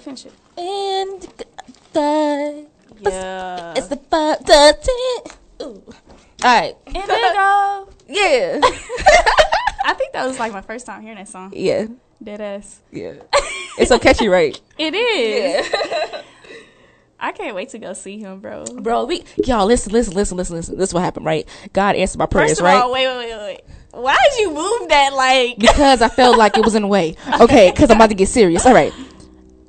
[0.07, 0.33] Go finish it.
[0.57, 1.21] And
[1.91, 2.65] the
[3.01, 3.73] Yeah.
[3.75, 5.67] it's the five the ten.
[5.67, 5.83] Ooh.
[6.43, 6.75] All right.
[6.85, 7.89] Indigo.
[8.07, 8.59] Yeah.
[9.85, 11.51] I think that was like my first time hearing that song.
[11.53, 11.87] yeah.
[12.23, 12.79] Dead ass.
[12.91, 13.13] Yeah.
[13.77, 14.59] It's so catchy, right?
[14.79, 15.71] It is.
[17.19, 18.63] I can't wait to go see him, bro.
[18.65, 20.77] Bro, we y'all listen, listen, listen, listen, listen.
[20.77, 21.47] This is what happened, right?
[21.73, 22.81] God answered my prayers, First of right?
[22.81, 23.61] all, wait, wait, wait, wait.
[23.91, 25.57] Why did you move that like?
[25.57, 27.15] because I felt like it was in the way.
[27.41, 28.65] Okay, because I'm about to get serious.
[28.65, 28.93] All right.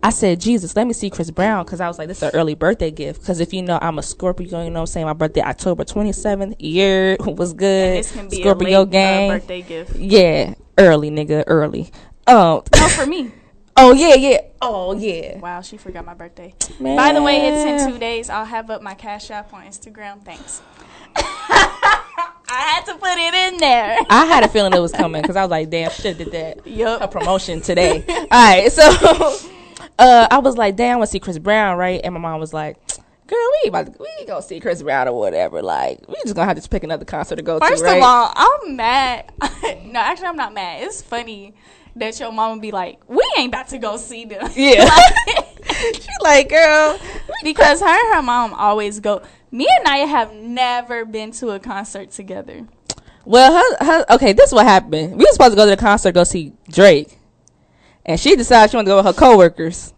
[0.08, 2.30] I said, Jesus, let me see Chris Brown because I was like, this is an
[2.32, 3.20] early birthday gift.
[3.20, 5.04] Because if you know, I'm a Scorpio, you know what I'm saying?
[5.04, 6.56] My birthday, October 27th.
[6.58, 7.98] Year was good.
[7.98, 9.30] This can be Scorpio a late, gang.
[9.30, 9.96] Uh, birthday gift.
[9.96, 11.90] Yeah, early, nigga, early.
[12.26, 13.32] Oh, No, for me.
[13.76, 14.40] oh yeah, yeah.
[14.62, 15.40] Oh yeah.
[15.40, 16.54] Wow, she forgot my birthday.
[16.80, 16.96] Man.
[16.96, 18.30] By the way, it's in two days.
[18.30, 20.24] I'll have up my cash app on Instagram.
[20.24, 20.62] Thanks.
[21.16, 22.00] I
[22.48, 23.98] had to put it in there.
[24.08, 26.66] I had a feeling it was coming because I was like, damn, should did that.
[26.66, 27.02] Yep.
[27.02, 28.06] A promotion today.
[28.08, 29.50] All right, so
[29.98, 32.00] uh, I was like, damn, I want to see Chris Brown, right?
[32.02, 32.78] And my mom was like,
[33.26, 35.62] girl, we about to, we gonna see Chris Brown or whatever.
[35.62, 37.98] Like, we just gonna have to pick another concert to go First to, right?
[37.98, 39.32] of all, I'm mad.
[39.84, 40.82] no, actually, I'm not mad.
[40.82, 41.54] It's funny
[41.96, 44.88] that your mama be like, "We ain't about to go see them." Yeah.
[45.92, 46.98] she like, girl,
[47.42, 49.22] because her and her mom always go.
[49.50, 52.66] Me and Naya have never been to a concert together.
[53.24, 55.12] Well, her, her, okay, this is what happened.
[55.12, 57.17] We were supposed to go to the concert, go see Drake,
[58.08, 59.92] and she decided she wanted to go with her coworkers.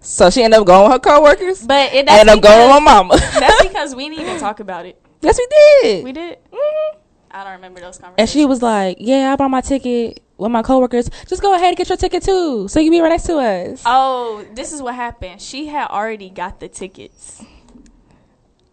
[0.00, 1.64] So she ended up going with her coworkers.
[1.64, 3.16] But it ended up going with my mama.
[3.38, 5.00] that's because we didn't even talk about it.
[5.22, 5.46] yes, we
[5.82, 6.04] did.
[6.04, 6.38] We did.
[6.52, 6.96] Mhm.
[7.30, 8.18] I don't remember those conversations.
[8.18, 11.08] And she was like, "Yeah, I bought my ticket with my coworkers.
[11.28, 13.38] Just go ahead and get your ticket too, so you can be right next to
[13.38, 15.40] us." Oh, this is what happened.
[15.40, 17.42] She had already got the tickets.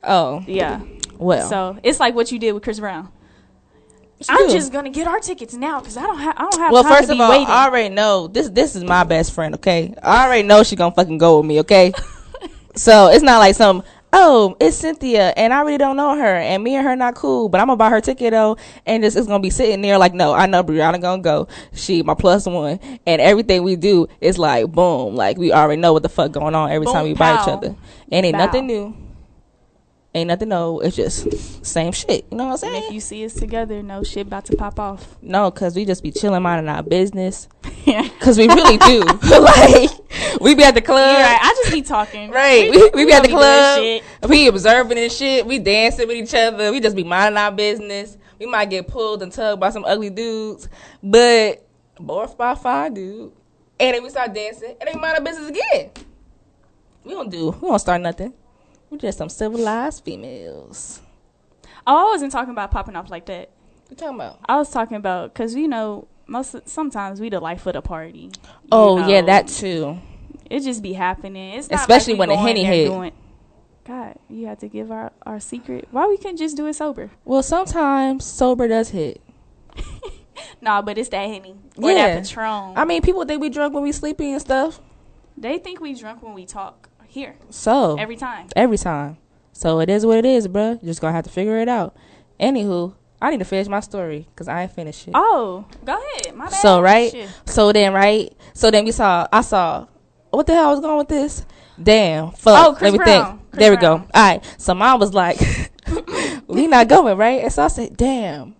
[0.04, 0.82] Oh, Yeah.
[1.18, 1.48] well.
[1.48, 3.12] So it's like what you did with Chris Brown.
[4.28, 4.54] I'm do.
[4.54, 7.10] just gonna get our tickets now because I don't have I don't have well, first
[7.10, 7.48] of all, waiting.
[7.48, 8.50] I already know this.
[8.50, 9.56] This is my best friend.
[9.56, 11.60] Okay, I already know she gonna fucking go with me.
[11.62, 11.94] Okay,
[12.76, 13.84] so it's not like some.
[14.12, 17.48] Oh, it's Cynthia, and I really don't know her, and me and her not cool.
[17.48, 20.16] But I'm gonna buy her ticket though, and just it's gonna be sitting there like,
[20.16, 21.48] no, I know Brianna gonna go.
[21.74, 25.94] She my plus one, and everything we do is like boom, like we already know
[25.94, 27.76] what the fuck going on every Boom, time we buy each other,
[28.12, 28.46] and ain't Bow.
[28.46, 28.96] nothing new,
[30.14, 30.80] ain't nothing no.
[30.80, 32.26] It's just same shit.
[32.32, 32.84] You know what I'm and saying?
[32.86, 35.18] if you see us together, no shit about to pop off.
[35.22, 37.48] no, cause we just be chilling, minding our business.
[37.86, 38.08] yeah.
[38.20, 39.02] Cause we really do.
[39.40, 39.90] like
[40.42, 41.40] we be at the club, You're right.
[41.42, 42.32] I just be talking.
[42.32, 42.70] right?
[42.70, 44.02] We, we, be at the club.
[44.30, 45.46] We observing and shit.
[45.46, 46.72] We dancing with each other.
[46.72, 48.18] We just be minding our business.
[48.40, 50.70] We might get pulled and tugged by some ugly dudes,
[51.04, 51.68] but
[52.00, 53.34] bored by five dude.
[53.80, 55.92] And then we start dancing, and then we mind our business again.
[57.04, 57.52] We don't do.
[57.52, 58.34] We don't start nothing.
[58.90, 61.02] We just some civilized females.
[61.86, 63.50] Oh, I wasn't talking about popping off like that.
[63.88, 64.40] What you talking about?
[64.48, 68.32] I was talking about because you know most sometimes we the life of the party.
[68.72, 70.00] Oh yeah, that too.
[70.50, 71.54] it just be happening.
[71.54, 72.88] It's not Especially like when the Henny hit.
[72.88, 73.12] doing-
[73.86, 75.88] God, you had to give our our secret.
[75.92, 77.10] Why we couldn't just do it sober?
[77.26, 79.22] Well, sometimes sober does hit.
[80.62, 82.16] Nah, but it's that henny or Yeah.
[82.16, 82.74] that patron.
[82.78, 84.80] I mean, people think we drunk when we sleepy and stuff.
[85.38, 88.48] they think we drunk when we talk here So every time.
[88.56, 89.18] every time.
[89.52, 90.82] So it is what it is, bruh.
[90.84, 91.96] Just gonna have to figure it out.
[92.40, 95.12] Anywho, I need to finish my story because I ain't finished it.
[95.16, 96.36] Oh, go ahead.
[96.36, 96.54] My bad.
[96.62, 97.30] so right, Shit.
[97.46, 99.28] so then right, so then we saw.
[99.34, 99.88] I saw.
[100.30, 101.44] What the hell I was going with this?
[101.82, 102.68] Damn, fuck.
[102.68, 103.26] Oh, Chris Let me Brown.
[103.40, 103.52] think.
[103.52, 103.98] Chris there we Brown.
[104.02, 104.06] go.
[104.14, 104.56] All right.
[104.58, 105.40] So mom was like,
[106.48, 108.56] "We not going, right?" And so I said, "Damn."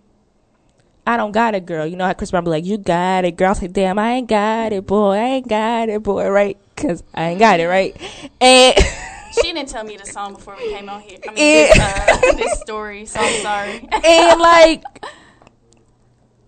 [1.06, 1.86] I don't got it, girl.
[1.86, 4.12] You know how Chris Brown be like, "You got it, girl." I like, "Damn, I
[4.12, 5.12] ain't got it, boy.
[5.12, 6.58] I ain't got it, boy." Right?
[6.80, 7.96] Cause I ain't got it, right?
[8.40, 8.76] And
[9.32, 11.18] She didn't tell me the song before we came on here.
[11.24, 13.06] I mean, this, uh, this story.
[13.06, 13.88] So I'm sorry.
[14.04, 14.82] and like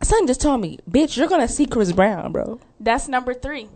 [0.02, 3.68] son just told me bitch you're gonna see chris brown bro That's number three.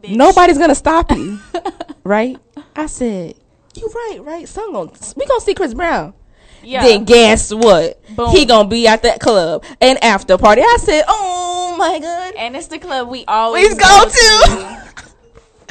[0.00, 0.14] Bitch.
[0.16, 1.40] nobody's gonna stop you
[2.04, 2.38] right
[2.76, 3.34] i said
[3.74, 6.14] you right right son gonna we gonna see chris brown
[6.62, 6.82] Yeah.
[6.82, 8.30] then guess what Boom.
[8.30, 12.54] he gonna be at that club and after party i said oh my god and
[12.56, 14.86] it's the club we always Please go to.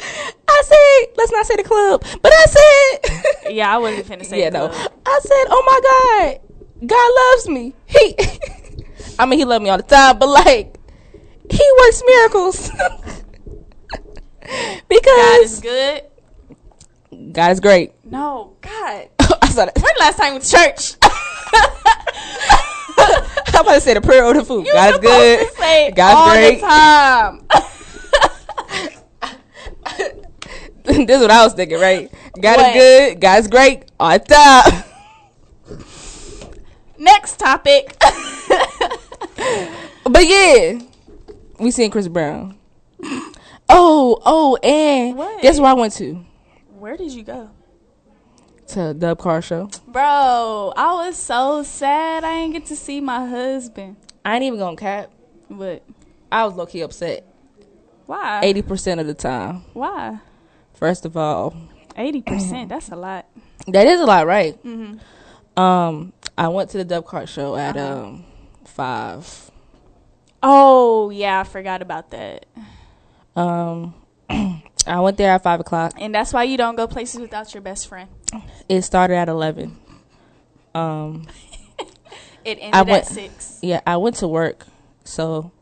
[0.48, 4.40] i said let's not say the club but i said Yeah, I wasn't finna say
[4.40, 4.92] yeah no club.
[5.06, 5.80] i said oh my
[6.80, 8.16] god god loves me he
[9.18, 10.76] i mean he loved me all the time but like
[11.50, 12.70] he works miracles
[14.88, 16.02] because God is good.
[17.32, 19.08] god is great No, God.
[19.42, 20.94] I saw that When the last time we went church?
[23.54, 25.54] i'm about to say the prayer over the food You god is supposed good to
[25.56, 26.60] say God's all great.
[26.60, 27.46] the time.
[30.84, 32.76] this is what i was thinking right god What?
[32.76, 34.84] is good god's great all the time
[36.98, 37.96] Next topic.
[40.04, 40.80] But yeah,
[41.58, 42.58] we seen Chris Brown.
[43.70, 45.40] Oh, oh, and What?
[45.40, 46.22] guess where I went to?
[46.78, 47.48] Where did you go?
[48.70, 49.68] To Dub Car Show.
[49.88, 53.96] Bro, I was so sad I didn't get to see my husband.
[54.24, 55.10] I ain't even gonna cap.
[55.50, 55.82] But
[56.30, 57.24] I was low key upset.
[58.06, 58.40] why?
[58.44, 59.64] Eighty percent of the time.
[59.72, 60.18] Why?
[60.74, 61.54] First of all,
[61.96, 62.68] Eighty percent.
[62.68, 63.26] That's a lot.
[63.66, 64.54] that is a lot, right?
[64.62, 64.98] hmm
[65.60, 68.02] Um, I went to the Dub Car Show at Uh-huh.
[68.04, 68.24] um
[68.64, 69.50] five.
[70.42, 72.46] Oh yeah, I forgot about that.
[73.34, 73.94] Um,
[74.86, 75.92] I went there at five o'clock.
[75.98, 78.08] And that's why you don't go places without your best friend.
[78.68, 79.76] It started at eleven.
[80.74, 81.26] Um,
[82.44, 83.58] It ended I went- at six.
[83.62, 84.66] yeah, I went to work,
[85.04, 85.52] so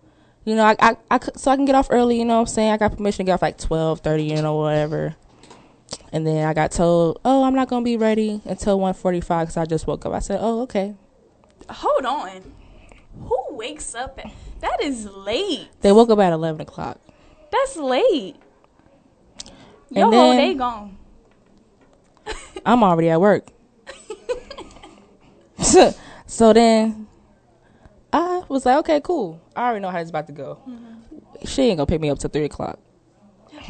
[0.45, 2.19] you know, I, I, I so I can get off early.
[2.19, 4.41] You know, what I'm saying I got permission to get off like twelve thirty, you
[4.41, 5.17] know, whatever.
[6.13, 9.49] And then I got told, "Oh, I'm not gonna be ready until one forty five
[9.49, 10.95] because I just woke up." I said, "Oh, okay."
[11.69, 12.53] Hold on.
[13.25, 15.69] Who wakes up at that is late.
[15.81, 17.01] They woke up at eleven o'clock.
[17.51, 18.37] That's late.
[19.91, 20.99] Your And whole day gone.
[22.67, 23.49] I'm already at work.
[26.27, 27.07] so then
[28.13, 29.41] I was like, okay, cool.
[29.57, 30.61] I already know how it's about to go.
[30.69, 31.47] Mm-hmm.
[31.47, 32.79] She ain't gonna pick me up till three o'clock.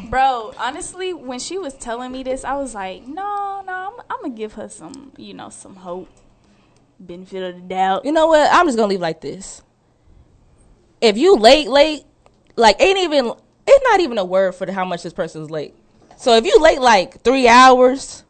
[0.09, 4.21] Bro, honestly, when she was telling me this, I was like, no, no, I'm, I'm
[4.21, 6.09] gonna give her some, you know, some hope,
[6.99, 8.05] benefit of the doubt.
[8.05, 8.49] You know what?
[8.51, 9.61] I'm just gonna leave like this.
[11.01, 12.03] If you late, late,
[12.55, 13.33] like ain't even
[13.67, 15.75] it's not even a word for the, how much this person's late.
[16.19, 18.25] So if you late like three hours,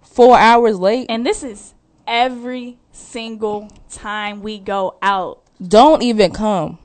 [0.00, 1.74] four hours late, And this is
[2.06, 5.42] every single time we go out.
[5.62, 6.78] don't even come.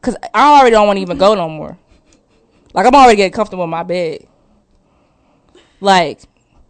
[0.00, 1.76] Cause I already don't want to even go no more.
[2.72, 4.26] Like I'm already getting comfortable in my bed.
[5.82, 6.22] Like,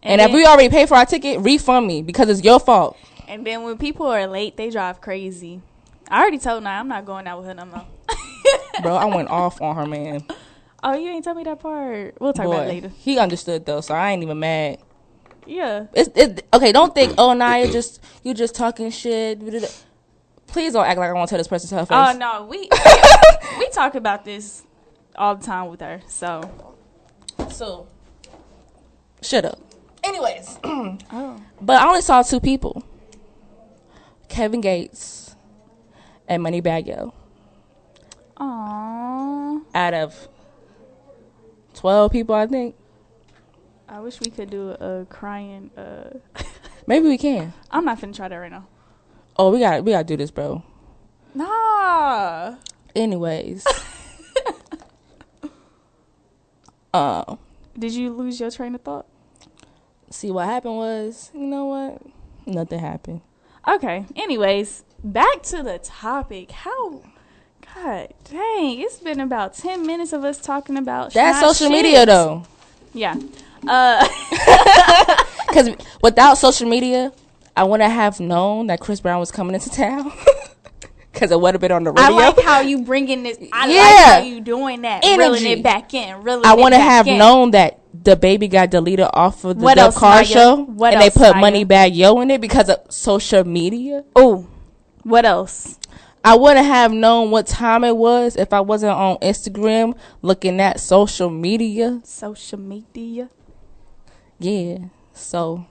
[0.03, 2.97] and, And if we already paid for our ticket, refund me because it's your fault.
[3.29, 5.61] And then when people are late, they drive crazy.
[6.09, 7.85] I already told her I'm not going out with her no more.
[8.81, 10.25] Bro, I went off on her, man.
[10.83, 12.15] Oh, you ain't tell me that part.
[12.19, 12.89] We'll talk about it later.
[12.89, 14.79] he understood though, so I ain't even mad.
[15.45, 15.87] Yeah.
[15.93, 16.71] It's it, okay.
[16.71, 19.39] Don't think, oh, nah, you just you just talking shit.
[20.47, 22.15] Please don't act like I want to tell this person to her oh, face.
[22.15, 22.69] Oh no, we
[23.59, 24.63] we talk about this
[25.15, 26.01] all the time with her.
[26.07, 26.77] So
[27.49, 27.87] So,
[29.21, 29.59] shut up.
[30.03, 31.41] Anyways, oh.
[31.59, 32.83] but I only saw two people:
[34.29, 35.35] Kevin Gates
[36.27, 37.13] and Moneybagg Yo.
[38.37, 39.61] Aww.
[39.73, 40.29] Out of
[41.77, 42.75] twelve people, I think
[43.87, 46.17] I wish we could do a crying uh
[46.87, 47.53] maybe we can.
[47.71, 48.67] I'm not finna try that right now.
[49.37, 50.63] Oh, we got we got to do this, bro.
[51.33, 52.55] Nah.
[52.95, 53.65] Anyways,
[56.93, 57.35] uh,
[57.77, 59.05] Did you lose your train of thought?
[60.09, 62.01] see what happened was, you know what?
[62.47, 63.21] Nothing happened.
[63.67, 64.05] Okay.
[64.15, 66.51] Anyways, back to the topic.
[66.51, 67.03] How
[67.83, 71.83] God dang, it's been about ten minutes of us talking about That's not social shit.
[71.83, 72.43] media, though.
[72.93, 73.15] Yeah.
[73.67, 74.07] Uh
[75.47, 75.69] Because
[76.03, 77.11] without social media,
[77.55, 80.11] I wouldn't have known that Chris Brown was coming into town.
[81.11, 82.05] Because it would have been on the radio.
[82.05, 83.39] I like how you bringing this.
[83.51, 83.81] I Yeah.
[83.81, 85.03] like how you doing that.
[85.03, 86.21] Reeling it back in.
[86.21, 87.17] Reeling I want to have in.
[87.17, 90.25] known that the baby got deleted off of the What else, Car Naya?
[90.25, 91.43] show, What and they put Naya?
[91.65, 94.03] Moneybagg Yo in it because of social media.
[94.15, 94.45] Oh,
[95.01, 95.79] what else?
[96.23, 100.79] I wouldn't have known what time it was if I wasn't on Instagram looking at
[100.79, 102.01] social media.
[102.03, 103.29] Social media.
[104.39, 104.77] Yeah,
[105.13, 105.65] so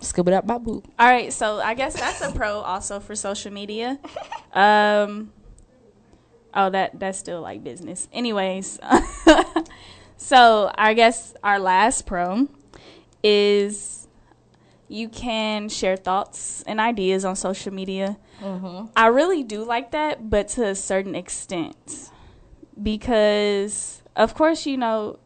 [0.00, 0.82] skip it up my boo.
[0.98, 3.98] All right, so I guess that's a pro also for social media.
[4.52, 5.32] Um,
[6.54, 8.08] oh, that that's still like business.
[8.12, 8.78] Anyways,
[10.16, 12.48] so I guess our last pro
[13.22, 14.08] is
[14.88, 18.18] you can share thoughts and ideas on social media.
[18.40, 18.86] Mm-hmm.
[18.96, 22.10] I really do like that, but to a certain extent,
[22.80, 25.18] because of course you know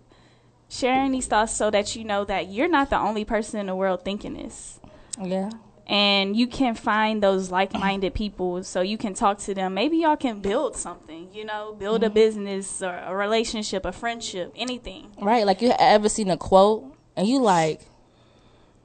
[0.68, 3.76] sharing these thoughts so that you know that you're not the only person in the
[3.76, 4.80] world thinking this.
[5.22, 5.50] Yeah,
[5.86, 9.74] and you can find those like-minded people so you can talk to them.
[9.74, 12.14] Maybe y'all can build something you know build a mm-hmm.
[12.14, 15.10] business or a relationship a friendship anything.
[15.20, 15.46] Right.
[15.46, 17.82] Like you ever seen a quote and you like,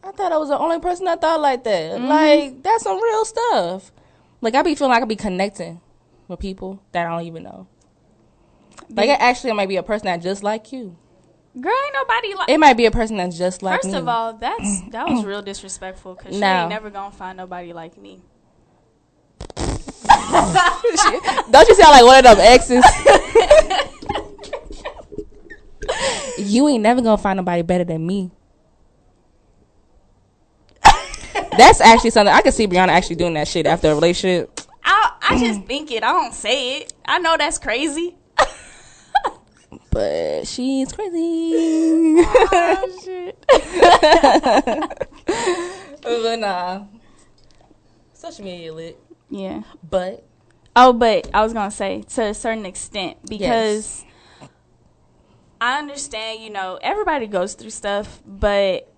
[0.04, 2.00] I thought I was the only person that thought like that.
[2.00, 2.08] Mm-hmm.
[2.08, 3.92] Like that's some real stuff.
[4.42, 5.82] Like I be feeling like I be connecting
[6.28, 7.68] with people that I don't even know.
[8.90, 10.98] Like it actually might be a person that just like you.
[11.60, 14.00] girl ain't nobody like It might be a person that's just like first me.
[14.00, 17.98] of all that's that was real disrespectful because she ain't never gonna find nobody like
[17.98, 18.22] me
[21.52, 22.84] Don't you sound like one of them exes?
[26.38, 28.32] you ain't never gonna find nobody better than me.
[31.60, 34.62] That's actually something I can see Brianna actually doing that shit after a relationship.
[34.84, 38.16] I, I just think it i don't say it i know that's crazy
[39.92, 42.24] But she's crazy.
[42.24, 43.46] oh, shit.
[46.02, 46.86] but nah.
[48.14, 49.00] Social media lit.
[49.30, 50.26] yeah But
[50.76, 54.06] Oh, but I was gonna say to a certain extent because
[55.60, 58.92] I understand, you know, everybody goes through stuff, but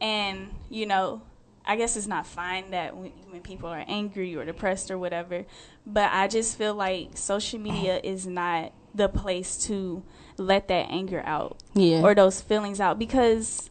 [0.00, 1.22] and you know,
[1.64, 5.44] I guess it's not fine that when, when people are angry or depressed or whatever,
[5.86, 10.02] but I just feel like social media is not the place to
[10.38, 12.02] let that anger out Yeah.
[12.02, 13.68] or those feelings out because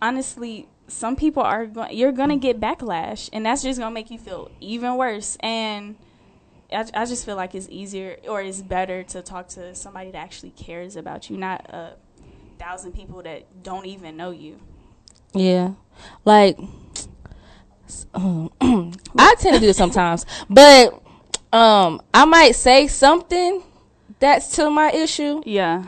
[0.00, 3.94] honestly some people are going you're going to get backlash and that's just going to
[3.94, 5.96] make you feel even worse and
[6.72, 10.18] I, I just feel like it's easier or it's better to talk to somebody that
[10.18, 11.96] actually cares about you not a
[12.58, 14.58] thousand people that don't even know you
[15.34, 15.72] Yeah.
[16.24, 16.58] Like
[18.14, 18.50] um,
[19.16, 20.26] I tend to do this sometimes.
[20.48, 20.94] But
[21.52, 23.62] um I might say something
[24.18, 25.84] that's to my issue, yeah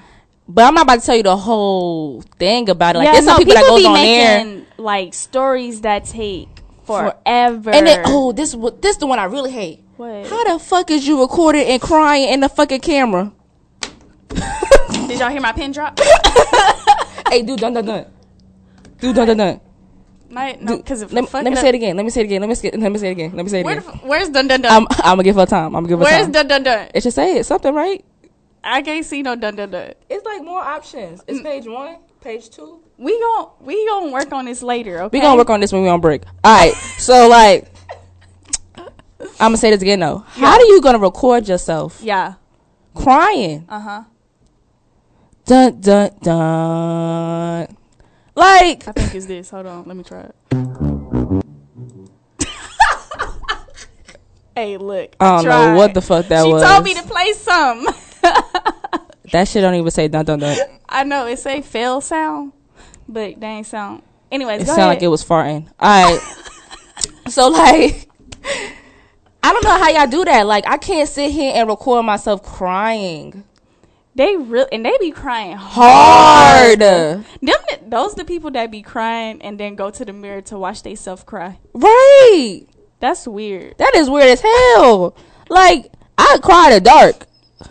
[0.53, 2.99] but I'm not about to tell you the whole thing about it.
[2.99, 6.49] Like yeah, there's some no, people, that goes be on there like stories that take
[6.85, 9.85] forever and then oh this this the one I really hate.
[9.97, 10.27] What?
[10.27, 13.33] How the fuck is you recording and crying in the fucking camera?
[14.31, 15.99] did y'all hear my pin drop
[17.29, 18.07] hey, dude, dun dun dun.
[19.01, 19.61] Dude, dun dun dun.
[20.31, 21.97] my, no because Let, me- let me say it again.
[21.97, 22.41] Let me say it again.
[22.41, 23.33] Let me say, let me say it again.
[23.35, 23.91] Let me say it Where again.
[23.95, 25.75] f- where's dun dun dun I'm, I'm gonna give her time.
[25.75, 26.33] I'm gonna give her where's time.
[26.33, 27.45] dun dun dun It should say it.
[27.47, 28.05] Something, right?
[28.63, 29.95] I can't see no dun dun dun.
[30.09, 31.21] It's like more options.
[31.23, 31.25] Mm.
[31.29, 32.81] It's page one, page two.
[32.99, 35.03] We gon' we gonna work on this later.
[35.05, 35.19] Okay.
[35.19, 36.23] We gonna work on this when we on break.
[36.45, 36.75] All right.
[36.99, 37.67] So like,
[38.77, 38.87] I'm
[39.41, 40.19] gonna say this again though.
[40.29, 42.35] How do you gonna record yourself Yeah.
[42.95, 43.65] crying?
[43.69, 44.03] Uh huh.
[45.47, 47.77] Dun dun dun.
[48.35, 49.51] Like, I think it's this.
[49.51, 49.85] Hold on.
[49.87, 50.35] Let me try it.
[54.57, 55.15] hey, look.
[55.21, 56.63] I don't know what the fuck that she was.
[56.63, 57.85] She told me to play some.
[59.33, 60.57] that shit don't even say dun dun dun.
[60.89, 62.53] I know it say fail sound,
[63.09, 64.03] but they ain't sound.
[64.31, 64.97] Anyways, It go sounded ahead.
[64.97, 65.69] like it was farting.
[65.81, 66.21] All right.
[67.29, 68.09] so like,
[69.43, 70.47] I don't know how y'all do that.
[70.47, 73.45] Like, I can't sit here and record myself crying
[74.21, 76.81] they real and they be crying hard.
[76.83, 77.25] hard.
[77.41, 80.83] Them, those the people that be crying and then go to the mirror to watch
[80.83, 81.59] they self cry.
[81.73, 82.67] Right.
[83.01, 83.79] That's weird.
[83.79, 85.17] That is weird as hell.
[85.49, 87.27] Like, I cry in the dark.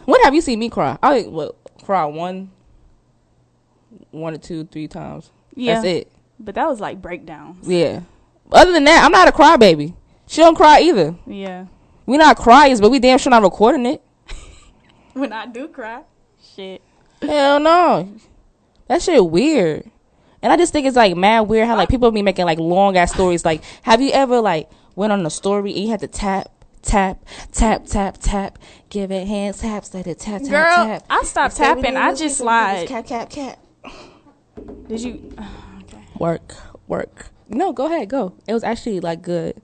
[0.05, 0.97] When have you seen me cry?
[1.03, 2.49] I what, cry one,
[4.09, 5.29] one or two, three times.
[5.53, 6.11] Yeah, That's it.
[6.39, 7.67] but that was like breakdowns.
[7.67, 8.01] Yeah.
[8.51, 9.93] Other than that, I'm not a crybaby.
[10.25, 11.15] She don't cry either.
[11.27, 11.67] Yeah.
[12.07, 14.01] We not criers, but we damn sure not recording it.
[15.13, 16.03] When I do cry,
[16.55, 16.81] shit.
[17.21, 18.13] Hell no.
[18.87, 19.89] That shit weird.
[20.41, 22.97] And I just think it's like mad weird how like people be making like long
[22.97, 23.43] ass stories.
[23.43, 27.19] Like, have you ever like went on a story and you had to tap, tap,
[27.51, 28.57] tap, tap, tap,
[28.89, 31.05] give it hand taps, let it tap, tap, Girl, tap.
[31.09, 31.97] I stopped tapping.
[31.97, 32.87] I just we do this, slide.
[32.87, 33.59] Cap, cap, cap.
[34.87, 35.33] Did you?
[35.83, 36.03] okay.
[36.17, 36.55] Work,
[36.87, 37.27] work.
[37.49, 38.35] No, go ahead, go.
[38.47, 39.61] It was actually like good.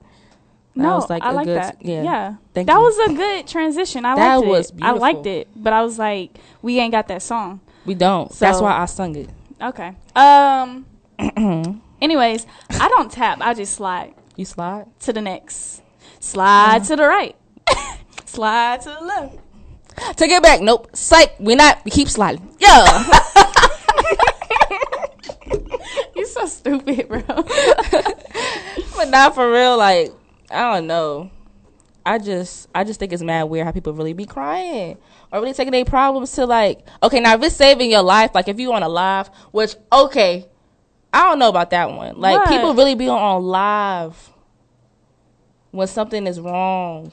[0.75, 1.77] That No, was, like, I a like good- that.
[1.81, 2.03] yeah.
[2.03, 2.79] Yeah, that you.
[2.79, 4.03] was a good transition.
[4.05, 4.75] I That liked was it.
[4.81, 7.61] I liked it, but I was like, we ain't got that song.
[7.85, 8.29] We don't.
[8.39, 9.29] That's why I sung it.
[9.61, 9.95] Okay.
[10.15, 10.85] Um.
[12.01, 13.39] anyways, I don't tap.
[13.41, 14.87] I just slide You slide?
[15.01, 15.81] to the next.
[16.19, 17.35] Slide to the right.
[18.25, 19.37] slide to the left.
[20.17, 20.59] Take it back.
[20.59, 20.89] Nope.
[20.93, 21.35] Psych.
[21.39, 21.85] We not.
[21.85, 22.53] We keep sliding.
[22.59, 22.85] Yeah.
[26.15, 27.21] You so stupid, bro.
[27.27, 29.77] but not for real.
[29.77, 30.11] Like
[30.51, 31.31] I don't know.
[32.05, 34.97] I just I just think it's mad weird how people really be crying
[35.31, 36.85] or really taking their problems to like.
[37.01, 40.47] Okay, now if it's saving your life, like if you on a live, which okay,
[41.11, 42.19] I don't know about that one.
[42.19, 42.49] Like What?
[42.49, 44.29] people really be on live
[45.71, 47.11] when something is wrong.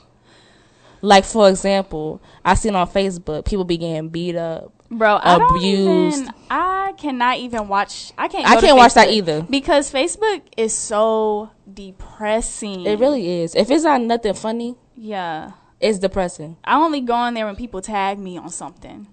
[1.00, 4.72] Like for example, I seen on Facebook people be getting beat up.
[4.92, 6.30] Bro, I don't even.
[6.50, 8.12] I cannot even watch.
[8.18, 8.46] I can't.
[8.48, 9.42] I can't watch that either.
[9.48, 12.84] because Facebook is so depressing.
[12.86, 13.54] It really is.
[13.54, 16.56] If it's not nothing funny, Yeah, it's depressing.
[16.64, 19.06] I only go on there when people tag me on something.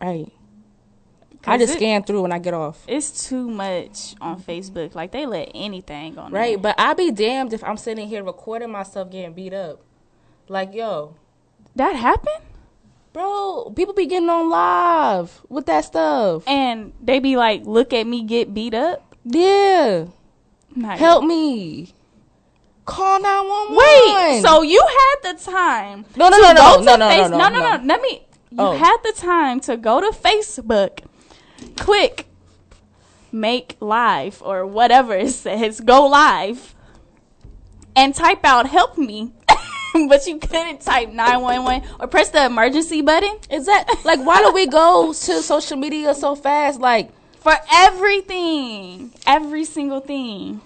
[0.00, 0.32] Right.
[1.46, 2.84] I just it- scan through when I get off.
[2.88, 4.94] It's too much on Facebook.
[4.94, 6.32] Like they let anything on.
[6.32, 6.74] Right, there.
[6.74, 9.80] but I'd be damned if I'm sitting here recording myself getting beat up.
[10.48, 11.14] Like, yo,
[11.76, 12.42] that happened,
[13.12, 16.44] bro, people be getting on live with that stuff.
[16.46, 20.06] and they be like, "Look at me get beat up." Yeah,
[20.74, 21.92] Not help me.
[22.86, 23.76] Call 911.
[23.76, 26.04] Wait, so you had the time?
[26.16, 27.76] No, no, no, no, no, no, no, Face- no, no, no, no.
[27.76, 27.84] no.
[27.86, 28.26] Let me.
[28.50, 28.72] You Oh.
[28.76, 31.00] had the time to go to Facebook,
[31.78, 32.26] quick,
[33.30, 36.74] make live or whatever it says, go live,
[37.94, 39.32] and type out "help me,"
[40.08, 44.20] but you couldn't type nine one one or press the emergency button is that like
[44.20, 46.80] why do we go to social media so fast?
[46.80, 47.10] Like,
[47.40, 50.60] for everything, every single thing.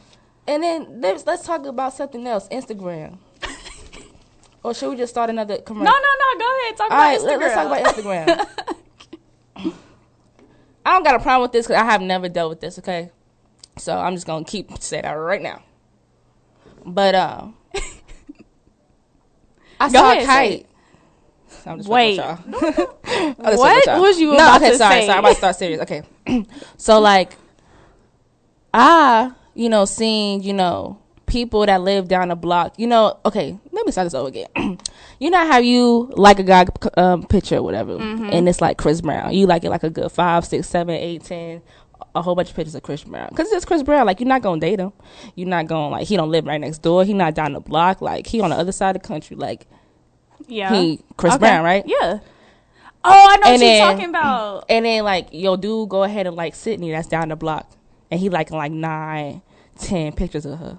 [0.47, 2.49] and then let's let's talk about something else.
[2.49, 3.19] Instagram.
[4.63, 5.85] or should we just start another No, commercial?
[5.85, 6.33] no, no.
[6.33, 6.39] no.
[6.39, 6.77] Go ahead.
[6.77, 7.27] Talk All about right, Instagram.
[7.27, 9.75] let, us talk about Instagram.
[10.87, 12.79] I don't got a problem with this because I have never dealt with this.
[12.79, 13.11] Okay,
[13.79, 15.63] so I'm just gonna keep say that right now.
[16.85, 17.47] But uh,
[19.85, 20.67] I Go saw ahead, a kite.
[21.67, 22.17] I'm just Wait.
[22.19, 22.61] fucking y'all.
[23.05, 24.01] I'm just What with y'all.
[24.01, 25.07] was you no, about okay, to sorry, say?
[25.07, 25.13] sorry.
[25.19, 25.81] I'm about to start serious.
[25.83, 26.03] Okay.
[26.77, 27.37] so like,
[28.73, 32.75] I, you know, seeing, you know, people that live down the block.
[32.79, 33.59] You know, okay.
[33.73, 34.49] Let me start this over again.
[35.21, 36.67] you know how you like a guy
[36.97, 38.31] um, picture or whatever, Mm-hmm.
[38.33, 39.33] and it's like Chris Brown.
[39.33, 41.63] You like it like a good five, six, seven, eight, ten.
[42.17, 44.07] A whole bunch of pictures of Chris Brown because it's Chris Brown.
[44.07, 44.93] Like you're not gonna date him.
[45.37, 47.05] You're not gonna like he don't live right next door.
[47.05, 48.01] He not down the block.
[48.01, 49.37] Like he on the other side of the country.
[49.37, 49.67] Like
[50.47, 50.73] Yeah.
[50.75, 51.41] he Chris Okay.
[51.41, 51.85] Brown, right?
[51.87, 52.19] Yeah.
[53.07, 54.65] Oh, I know And what you're talking about.
[54.69, 57.71] And then like yo dude go ahead and like Sydney that's down the block,
[58.11, 59.43] and he liking like nine,
[59.79, 60.79] ten pictures of her.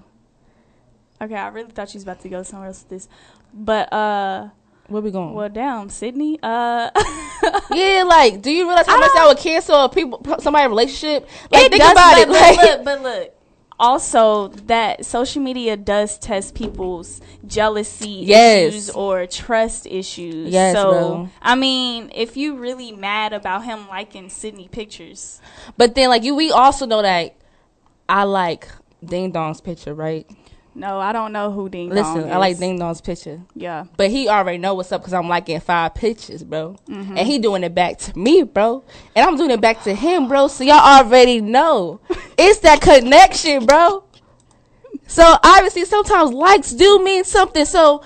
[1.22, 3.08] Okay, I really thought she was about to go somewhere else with this.
[3.54, 4.48] But uh
[4.88, 5.34] Where we going?
[5.34, 6.38] well damn, Sydney.
[6.42, 6.90] Uh
[7.72, 11.28] Yeah, like do you realize how I much that would cancel people somebody's relationship?
[11.50, 12.28] Like think does, about but, it.
[12.28, 13.35] But Like, look, but look.
[13.78, 18.72] Also, that social media does test people's jealousy Yes.
[18.72, 20.52] issues or trust issues.
[20.52, 21.30] Yes, so bro.
[21.42, 25.40] I mean, if you really mad about him liking Sydney pictures,
[25.76, 27.36] but then like you, we also know that
[28.08, 28.68] I like
[29.04, 30.26] Ding Dong's picture, right?
[30.76, 32.58] No, I don't know who Ding Listen, Dong Listen, I like.
[32.58, 33.40] Ding Dong's picture.
[33.54, 33.86] Yeah.
[33.96, 36.76] But he already know what's up because I'm liking five pictures, bro.
[36.86, 37.16] Mm-hmm.
[37.16, 38.84] And he doing it back to me, bro.
[39.14, 40.48] And I'm doing it back to him, bro.
[40.48, 42.00] So y'all already know.
[42.38, 44.04] it's that connection, bro.
[45.06, 47.64] So obviously sometimes likes do mean something.
[47.64, 48.02] So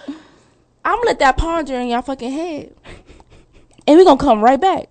[0.85, 2.77] I'm gonna let that ponder in y'all fucking head.
[3.89, 4.90] And we gonna come right back.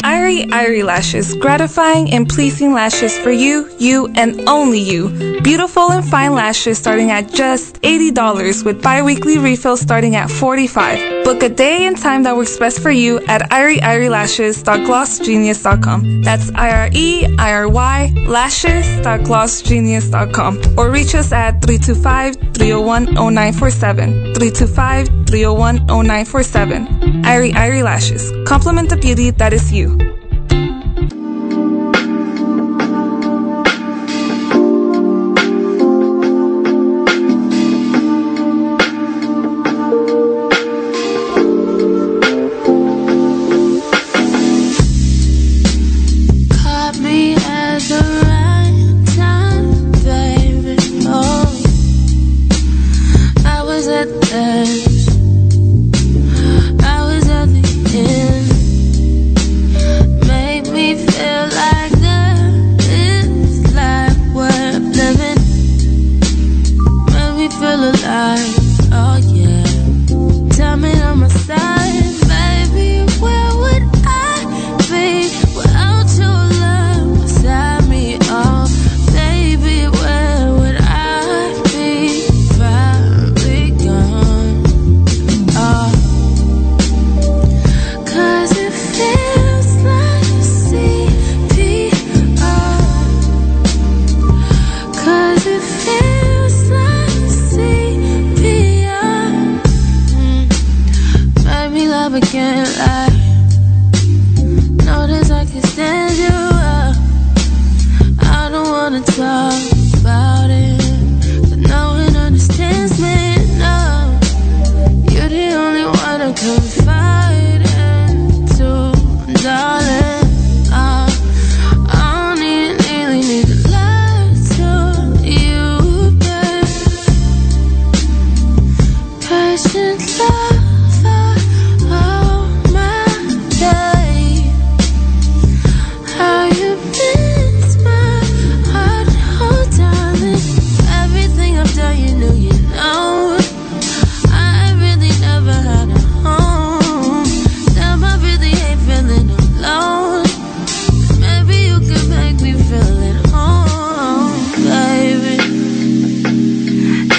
[0.02, 5.40] Irie Irie Lashes, gratifying and pleasing lashes for you, you, and only you.
[5.42, 11.24] Beautiful and fine lashes starting at just $80 with bi-weekly refills starting at 45.
[11.24, 16.22] Book a day and time that works best for you at irieirielashes.glossgenius.com.
[16.22, 24.34] That's I-R-E-I-R-Y lashes.glossgenius.com or reach us at 325-301-0947.
[24.34, 27.24] 325-301-0947.
[27.24, 28.30] Irie Irie Lashes.
[28.48, 30.17] Complement the beauty that is you.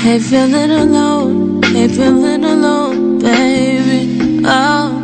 [0.09, 4.41] Hate feeling alone, I hate feeling alone, baby.
[4.43, 5.03] Oh,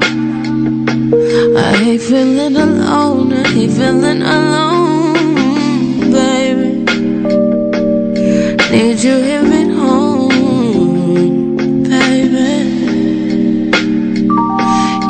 [1.56, 6.70] I hate feeling alone, I hate feeling alone, baby.
[8.72, 12.54] Need you here at home, baby.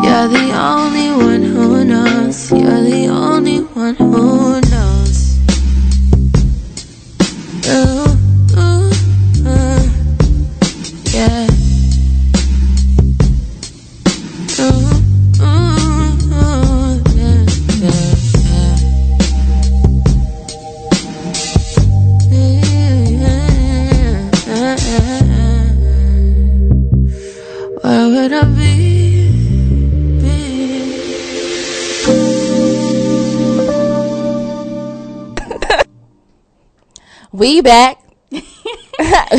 [0.04, 0.85] You're the only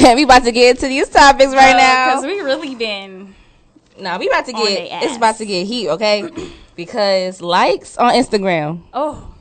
[0.14, 2.07] we about to get into these topics right now.
[2.07, 3.34] because we really been.
[3.98, 6.28] Nah, we about to get it's about to get heat, okay?
[6.76, 8.82] because likes on Instagram.
[8.92, 9.34] Oh,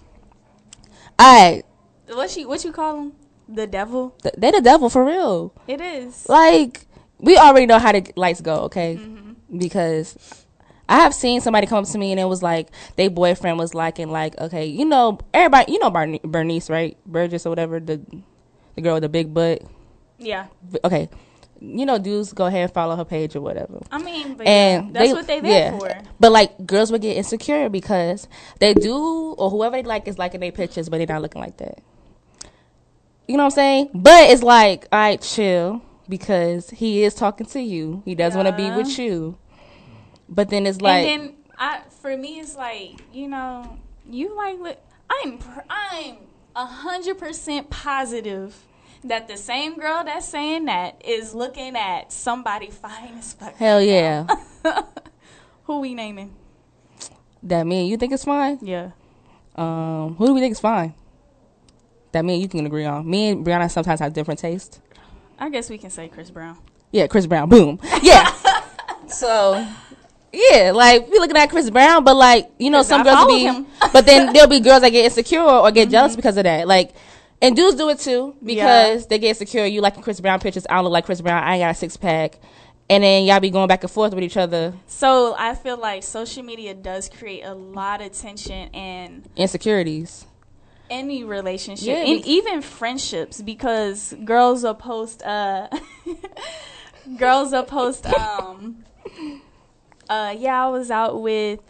[1.22, 1.66] Alright,
[2.08, 3.14] what you what you call them?
[3.48, 4.16] The devil.
[4.22, 5.54] th- they the devil for real.
[5.68, 6.28] It is.
[6.28, 6.88] Like
[7.20, 8.98] we already know how the likes go, okay?
[8.98, 9.58] Mm-hmm.
[9.58, 10.46] Because
[10.90, 13.74] I have seen somebody come up to me and it was like their boyfriend was
[13.74, 16.98] liking like okay, you know everybody, you know Bernice, right?
[17.06, 18.02] Burgess or whatever the
[18.76, 19.64] the girl with the big butt.
[20.18, 20.48] Yeah.
[20.84, 21.10] Okay,
[21.60, 23.80] you know dudes go ahead and follow her page or whatever.
[23.92, 25.78] I mean, but and yeah, that's they- what they there yeah.
[25.78, 26.02] for.
[26.20, 28.28] But like girls would get insecure because
[28.60, 28.96] they do
[29.38, 31.80] or whoever they like is liking their pictures, but they're not looking like that.
[33.28, 33.90] You know what I'm saying?
[33.94, 38.04] But it's like, all right, chill because he is talking to you.
[38.06, 39.38] He does want to be with you.
[40.30, 43.78] But then it's like, and then I, for me, it's like you know,
[44.10, 44.60] you like.
[44.60, 44.78] Look,
[45.10, 45.40] I'm
[45.70, 46.18] I'm
[46.56, 48.56] a hundred percent positive
[49.08, 53.56] that the same girl that's saying that is looking at somebody fine as fuck.
[53.56, 54.28] hell yeah,
[55.64, 56.36] Who we naming?
[57.44, 58.60] that mean you think it's fine.
[58.62, 58.92] Yeah.
[59.56, 60.94] Um, who do we think is fine?
[62.12, 63.10] That me and you can agree on.
[63.10, 64.80] Me and Brianna sometimes have different taste.
[65.40, 66.58] I guess we can say Chris Brown.
[66.92, 67.50] Yeah, Chris Brown.
[67.50, 67.80] Boom.
[68.02, 68.32] Yeah.
[69.08, 69.66] so,
[70.32, 73.36] yeah, like we looking at Chris Brown, but like you know, some I girls will
[73.36, 73.68] be, him.
[73.94, 76.68] but then there'll be girls that get insecure or get jealous because of that.
[76.68, 76.94] Like,
[77.46, 79.66] and dudes do it too because they get insecure.
[79.66, 80.66] You liking Chris Brown pictures?
[80.70, 81.44] I don't look like Chris Brown.
[81.44, 82.40] I ain't got a six pack.
[82.90, 86.04] And then y'all be going back and forth with each other, So I feel like
[86.04, 90.26] social media does create a lot of tension and insecurities.
[90.90, 95.68] any relationship Yeah, and even friendships because girls will post uh
[97.18, 98.84] girls will post um
[100.10, 101.62] uh yeah I was out with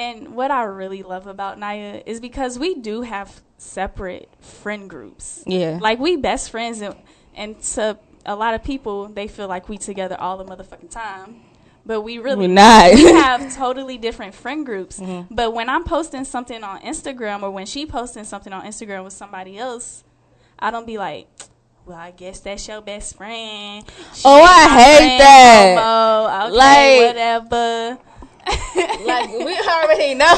[0.00, 5.44] and what I really love about Naya is because we do have separate friend groups.
[5.46, 5.78] Yeah.
[5.80, 6.94] Like we best friends and
[7.34, 11.42] and to a lot of people they feel like we together all the motherfucking time.
[11.84, 12.94] But we really We're not.
[12.94, 15.00] we have totally different friend groups.
[15.00, 15.34] Mm-hmm.
[15.34, 19.14] But when I'm posting something on Instagram or when she posting something on Instagram with
[19.14, 20.04] somebody else,
[20.58, 21.26] I don't be like,
[21.86, 23.84] well, I guess that's your best friend.
[24.14, 26.46] She Oh, I hate that.
[26.46, 27.98] Okay, Like- whatever.
[29.04, 30.32] like we already know.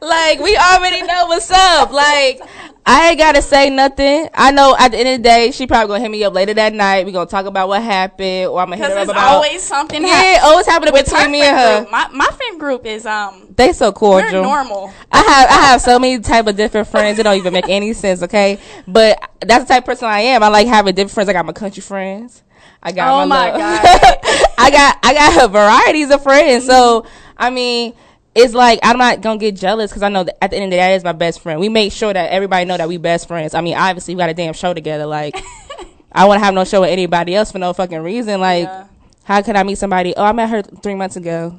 [0.00, 1.92] like we already know what's up.
[1.92, 2.40] Like
[2.86, 4.28] I ain't gotta say nothing.
[4.34, 6.54] I know at the end of the day, she probably gonna hit me up later
[6.54, 7.06] that night.
[7.06, 9.34] We gonna talk about what happened, or I'm gonna hit Because her up about.
[9.34, 10.40] always something yeah, happening.
[10.50, 11.78] always happening between me and her.
[11.80, 11.90] group.
[11.92, 14.42] My, my friend group is um They so cordial.
[14.42, 14.92] normal.
[15.12, 17.18] I have I have so many type of different friends.
[17.18, 18.58] It don't even make any sense, okay?
[18.88, 20.42] But that's the type of person I am.
[20.42, 21.28] I like having different friends.
[21.28, 22.42] I got my country friends.
[22.82, 23.80] I got Oh my, my God.
[24.58, 26.66] I got I got a varieties of friends.
[26.66, 27.08] So mm-hmm.
[27.36, 27.94] I mean,
[28.34, 30.70] it's like I'm not gonna get jealous because I know that at the end of
[30.70, 31.60] the day, that is my best friend.
[31.60, 33.54] We make sure that everybody know that we best friends.
[33.54, 35.06] I mean, obviously we got a damn show together.
[35.06, 35.36] Like
[36.12, 38.40] I want to have no show with anybody else for no fucking reason.
[38.40, 38.86] Like Yeah.
[39.24, 40.14] how could I meet somebody?
[40.16, 41.58] Oh, I met her three months ago,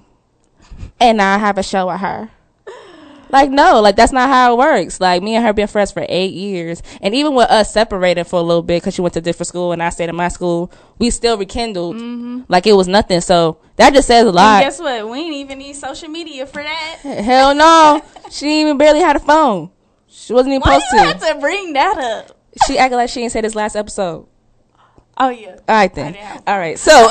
[1.00, 2.30] and now I have a show with her.
[3.32, 5.00] Like no, like that's not how it works.
[5.00, 8.40] Like me and her been friends for eight years, and even with us separated for
[8.40, 10.72] a little bit because she went to different school and I stayed in my school,
[11.00, 12.42] we still rekindled mm-hmm.
[12.50, 13.22] like it was nothing.
[13.22, 14.64] So that just says a And lot.
[14.64, 15.10] guess what?
[15.10, 16.98] We ain't even need social media for that.
[17.02, 18.02] Hell no,
[18.32, 19.72] she even barely had a phone.
[20.08, 21.06] She wasn't even Why supposed you to.
[21.06, 22.38] have to bring that up?
[22.68, 24.28] She acted like she didn't say this last episode.
[25.18, 25.56] Oh yeah.
[25.70, 26.08] All right then.
[26.08, 26.78] I didn't have- All right.
[26.80, 26.92] So,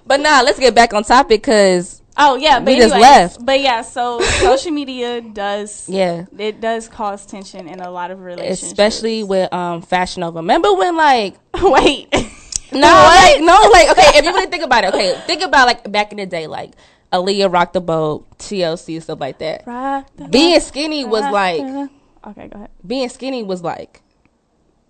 [0.06, 3.44] but nah, let's get back on topic because Oh yeah, but We just left.
[3.44, 8.20] But yeah, so social media does yeah, it does cause tension in a lot of
[8.20, 8.62] relationships.
[8.62, 10.38] especially with um Fashion Nova.
[10.38, 12.08] Remember when like wait.
[12.72, 15.90] no, like no, like okay, if you really think about it, okay, think about like
[15.90, 16.72] back in the day, like
[17.12, 19.66] Aaliyah rocked the boat, TLC stuff like that.
[19.66, 21.90] Rock Being skinny was like
[22.26, 22.70] Okay, go ahead.
[22.86, 24.02] being skinny was like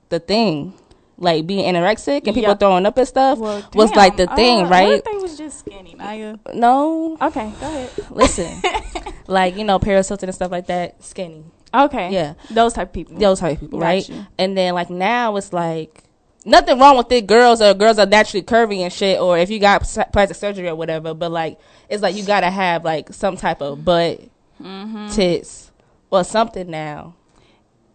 [0.09, 0.75] the thing.
[1.23, 2.55] Like being anorexic and people Yeah.
[2.55, 5.05] throwing up and stuff Well, was like the thing, uh, right?
[5.05, 6.37] They was just skinny, Naya?
[6.55, 7.91] No, Okay, go ahead.
[8.11, 8.63] listen,
[9.27, 11.45] like you know Paris Hilton and stuff like that, skinny.
[11.75, 12.11] Okay.
[12.11, 12.35] Yeah.
[12.51, 13.17] Those type of people.
[13.19, 14.09] those type of people, Got right?
[14.09, 14.27] you.
[14.39, 16.03] And then like now it's like
[16.47, 17.27] nothing wrong with it.
[17.27, 20.75] Girls or girls are naturally curvy and shit, or if you got plastic surgery or
[20.75, 21.13] whatever.
[21.15, 21.61] But like
[21.91, 24.21] it's like you gotta have like some type of butt,
[24.61, 25.09] Mm-hmm.
[25.11, 25.71] tits,
[26.11, 27.15] or something now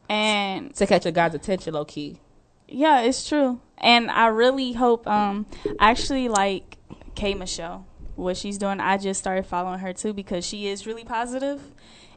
[0.10, 2.20] And to catch a guy's attention, low key.
[2.68, 3.60] Yeah, it's true.
[3.78, 5.46] And I really hope um
[5.80, 6.78] I actually like
[7.16, 7.86] K Michelle
[8.16, 8.80] what she's doing.
[8.80, 11.62] I just started following her too because she is really positive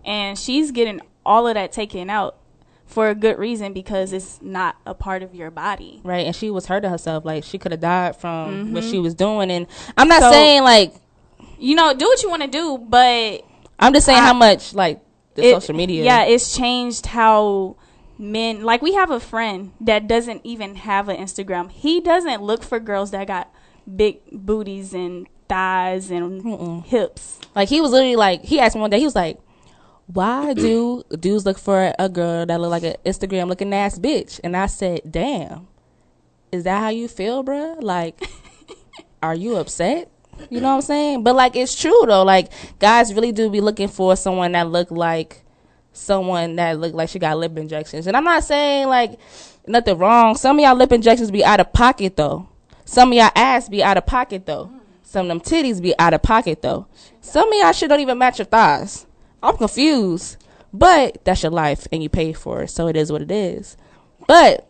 [0.05, 2.36] and she's getting all of that taken out
[2.86, 6.01] for a good reason because it's not a part of your body.
[6.05, 7.24] Right, and she was hurting herself.
[7.24, 9.51] Like she could have died from what she was doing.
[9.51, 10.30] And I'm not Mm-hmm.
[10.30, 10.94] So- saying like
[11.59, 13.42] You know, do what you want to do, but
[13.80, 15.01] I'm just saying I- how much like
[15.34, 16.05] the it- social media.
[16.05, 17.76] Yeah, it's changed how
[18.19, 21.71] men like we have a friend that doesn't even have an Instagram.
[21.71, 23.53] He doesn't look for girls that got
[23.97, 27.41] big booties and thighs and hips.
[27.55, 29.39] Like he was literally like he asked me one day, he was like,
[30.07, 34.41] Why do dudes look for a girl that look like an Instagram looking ass bitch?
[34.43, 35.69] And I said, Damn,
[36.53, 37.83] is that how you feel, bruh?
[37.83, 38.21] Like,
[39.23, 40.11] are you upset?
[40.51, 41.25] You know what I'm saying?
[41.25, 42.23] But like it's true though.
[42.23, 45.45] Like guys really do be looking for someone that look like
[45.99, 48.07] someone that look like she got lip injections.
[48.07, 49.18] And I'm not saying like
[49.66, 50.34] nothing wrong.
[50.36, 52.49] Some of y'all lip injections be out of pocket though.
[52.84, 54.70] Some of y'all ass be out of pocket though.
[55.03, 56.86] Some of them titties be out of pocket though.
[57.20, 59.07] Some of y'all shit don't even match your thighs.
[59.42, 60.36] I'm confused.
[60.72, 63.76] But that's your life and you pay for it, so it is what it is.
[64.26, 64.68] But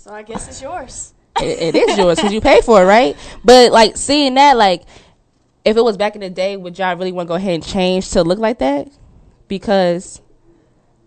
[0.00, 1.14] So I guess it's yours.
[1.40, 3.16] it, it is yours because you pay for it, right?
[3.44, 4.82] But like seeing that, like
[5.64, 7.64] if it was back in the day, would y'all really want to go ahead and
[7.64, 8.88] change to look like that?
[9.48, 10.20] Because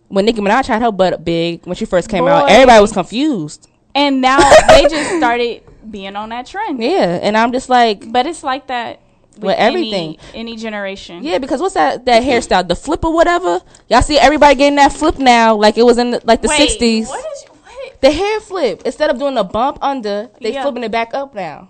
[0.08, 3.68] when Nicki Minaj had her butt big when she first came out, everybody was confused.
[3.94, 4.38] And now
[4.70, 6.82] they just started being on that trend.
[6.82, 9.00] Yeah, and I'm just like, But it's like that
[9.36, 10.18] with, With everything.
[10.34, 11.24] any, any generation.
[11.24, 13.62] yeah, because what's that that hairstyle, the flip or whatever?
[13.90, 16.70] Y'all see everybody getting that flip now, like it was in the, like the Wait,
[16.80, 17.08] '60s.
[17.08, 18.02] What is what?
[18.02, 20.62] The hair flip instead of doing a bump under, they Yeah.
[20.64, 21.70] flipping it back up now.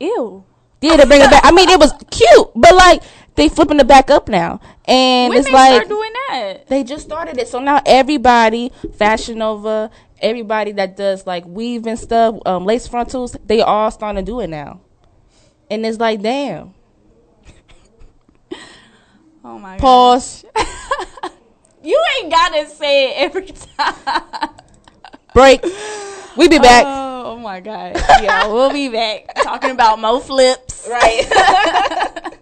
[0.00, 0.44] Ew.
[0.82, 1.42] Yeah, they bring it back.
[1.44, 3.02] I mean, it was cute, but like
[3.36, 6.66] they flipping it back up now, and When it's like start doing that?
[6.68, 7.48] they just started it.
[7.48, 13.36] So now everybody, Fashion Nova, everybody that does like weave and stuff, um, lace frontals,
[13.46, 14.80] they all starting to do it now,
[15.70, 16.74] and it's like, damn.
[19.44, 19.80] Oh my god.
[19.80, 20.44] Pause.
[21.82, 23.94] You ain't gotta say it every time.
[25.32, 25.62] Break.
[26.36, 26.84] We be back.
[26.84, 27.94] Oh, oh my god.
[28.20, 30.88] Yeah, we'll be back talking about mo flips.
[30.90, 32.34] right.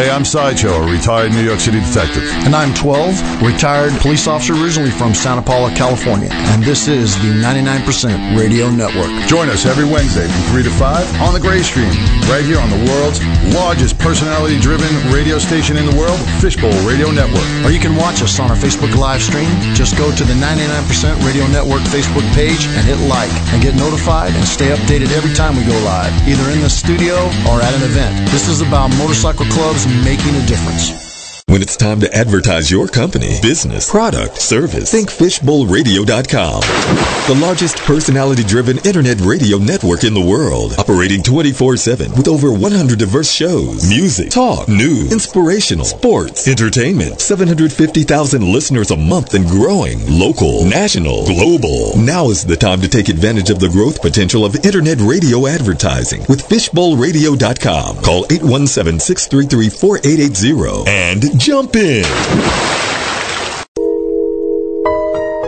[0.00, 2.24] Hey, I'm Sideshow, a retired New York City detective.
[2.48, 6.32] And I'm 12, retired police officer originally from Santa Paula, California.
[6.56, 7.84] And this is the 99%
[8.32, 9.12] Radio Network.
[9.28, 11.92] Join us every Wednesday from 3 to 5 on the Gray Stream,
[12.32, 13.20] right here on the world's
[13.52, 17.44] largest personality driven radio station in the world, Fishbowl Radio Network.
[17.60, 19.52] Or you can watch us on our Facebook live stream.
[19.76, 24.32] Just go to the 99% Radio Network Facebook page and hit like and get notified
[24.32, 27.20] and stay updated every time we go live, either in the studio
[27.52, 28.16] or at an event.
[28.32, 31.09] This is about motorcycle clubs making a difference.
[31.50, 36.60] When it's time to advertise your company, business, product, service, think fishbowlradio.com.
[37.26, 42.52] The largest personality driven internet radio network in the world, operating 24 7 with over
[42.52, 49.98] 100 diverse shows, music, talk, news, inspirational, sports, entertainment, 750,000 listeners a month and growing,
[50.06, 51.98] local, national, global.
[51.98, 56.20] Now is the time to take advantage of the growth potential of internet radio advertising
[56.28, 58.02] with fishbowlradio.com.
[58.02, 62.04] Call 817 633 4880 and jump in.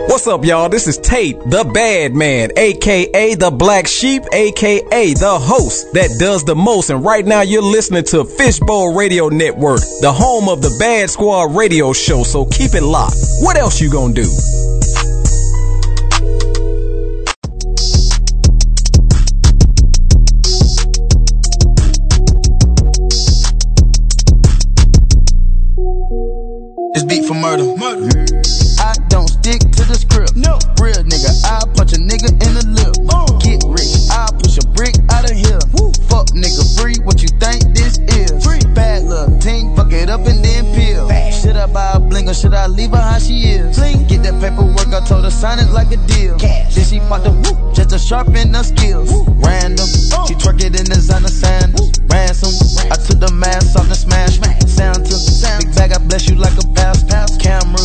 [0.07, 0.69] What's up, y'all?
[0.69, 6.43] This is Tate, the bad man, aka the black sheep, aka the host that does
[6.45, 6.89] the most.
[6.89, 11.55] And right now, you're listening to Fishbowl Radio Network, the home of the Bad Squad
[11.55, 12.23] radio show.
[12.23, 13.17] So keep it locked.
[13.41, 14.72] What else you gonna do?
[27.13, 27.65] Beat for murder.
[27.77, 28.09] murder.
[28.81, 30.35] I don't stick to the script.
[30.35, 30.57] No.
[30.81, 32.93] Real nigga, I punch a nigga in the lip.
[33.09, 33.25] Uh.
[33.39, 35.61] Get rich, I push a brick out of here.
[36.09, 38.12] Fuck nigga free, what you think this is?
[38.73, 41.09] Bad luck, ting, fuck it up and then peel.
[41.31, 43.77] Should I buy a bling or should I leave her how she is?
[43.77, 44.07] Bling.
[44.07, 46.37] Get that paperwork, I told her sign it like a deal.
[46.39, 46.75] Cash.
[46.75, 49.11] Then she bought the whoop, just to sharpen her skills.
[49.43, 50.25] Random, oh.
[50.27, 51.99] she twerk it in designer sandals.
[52.07, 52.55] Ransom,
[52.89, 54.39] I took the mask off and smash.
[54.71, 55.65] Sound to sound.
[55.65, 57.03] big bag, I bless you like a pass.
[57.03, 57.77] Pass camera,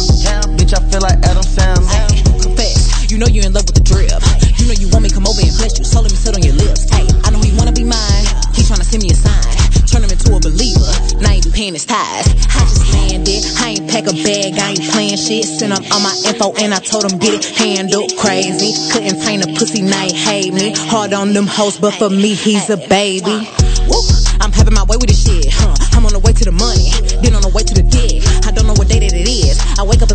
[0.55, 2.43] bitch, I feel like Adam Sandler.
[2.43, 4.23] Confess, you know you're in love with the drip
[4.69, 5.85] know you want me, come over and bless you.
[5.85, 6.85] Told him to sit on your lips.
[6.93, 8.27] Hey, I know he wanna be mine.
[8.53, 9.57] He tryna send me a sign.
[9.89, 10.93] Turn him into a believer.
[11.25, 12.29] Now he be paying his ties.
[12.53, 13.41] I just landed.
[13.57, 14.61] I ain't pack a bag.
[14.61, 15.49] I ain't playing shit.
[15.49, 18.77] Sent him all my info and I told him get it handled crazy.
[18.93, 20.75] Couldn't paint a pussy, night he hate me.
[20.93, 23.49] Hard on them hoes, but for me, he's a baby.
[23.89, 24.05] Woo,
[24.45, 25.49] I'm having my way with this shit.
[25.49, 25.73] Huh.
[25.97, 26.93] I'm on the way to the money.
[27.25, 28.21] Then on the way to the dick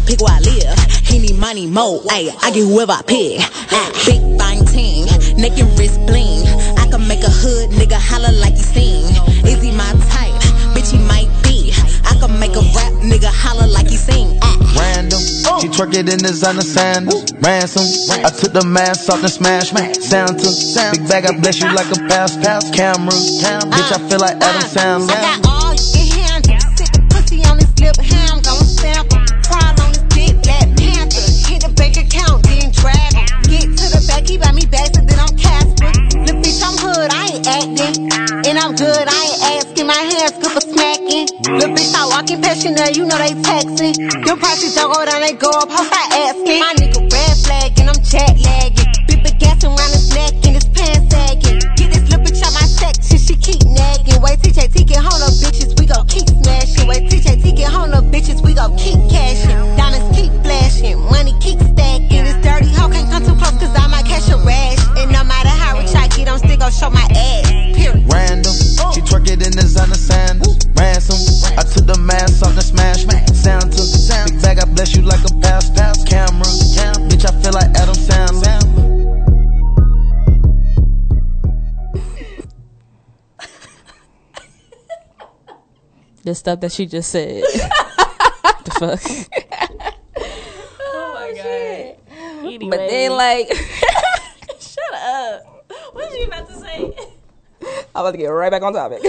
[0.06, 0.80] pick where I live.
[1.08, 2.34] He need money, more, ayy.
[2.44, 3.40] I get whoever I pick.
[3.72, 5.06] Ah, Big bang team,
[5.38, 6.44] neck and wrist bling.
[6.78, 9.06] I can make a hood nigga holler like he sing.
[9.46, 10.34] Is he my type?
[10.76, 11.74] Bitch, he might be.
[12.06, 14.38] I can make a rap nigga holler like he sing.
[14.42, 14.58] Ah.
[14.76, 15.20] Random,
[15.62, 17.32] she twerk it in designer sandals.
[17.42, 17.86] Ransom,
[18.26, 20.50] I took the mask off and smashed Santa.
[20.92, 23.14] Big bag, I bless you like a pass pass camera.
[23.14, 25.63] Bitch, I feel like Adam Sandler.
[38.84, 39.88] Good, I ain't asking.
[39.88, 41.28] My hands good for smacking.
[41.60, 43.96] Look, bitch, I walking past you now, you know they taxing.
[44.28, 46.60] Them prices don't go down, they go up, hope I asking.
[46.60, 48.92] My nigga red flag, and I'm jet lagging.
[49.08, 51.60] Big gas around his neck, and his pants sagging.
[51.80, 54.20] Get this little bitch out my section, she keep nagging.
[54.20, 56.88] Wait, TJT get home, up, bitches, we gon' keep smashing.
[56.88, 59.60] Wait, TJT get home, up, bitches, we gon' keep cashing.
[59.80, 62.24] Diamonds keep flashing, money keep stacking.
[62.28, 64.80] This dirty hoe can't come too close, cause I might catch a rash.
[65.00, 67.43] And no matter how rich I get, I'm still gon' show my ass.
[70.78, 71.18] Ransom,
[71.58, 73.84] I took the mask off and smashed Santa.
[74.26, 76.46] Big bag, I bless you like a pass pass camera.
[77.10, 78.74] Bitch, I feel like Adam Sandler.
[86.24, 87.44] The stuff that she just said.
[88.64, 89.02] the fuck.
[90.80, 92.48] Oh my oh, god.
[92.48, 92.70] Anyway.
[92.70, 93.48] But then like
[94.60, 95.66] shut up.
[95.92, 96.96] What was you about to say?
[97.96, 99.02] I'm about to get right back on topic.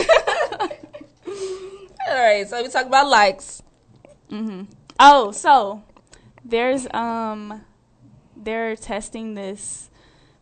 [2.24, 3.62] Right, so we talk about likes.
[4.30, 4.62] Mm-hmm.
[4.98, 5.82] Oh, so
[6.42, 7.62] there's um
[8.34, 9.90] they're testing this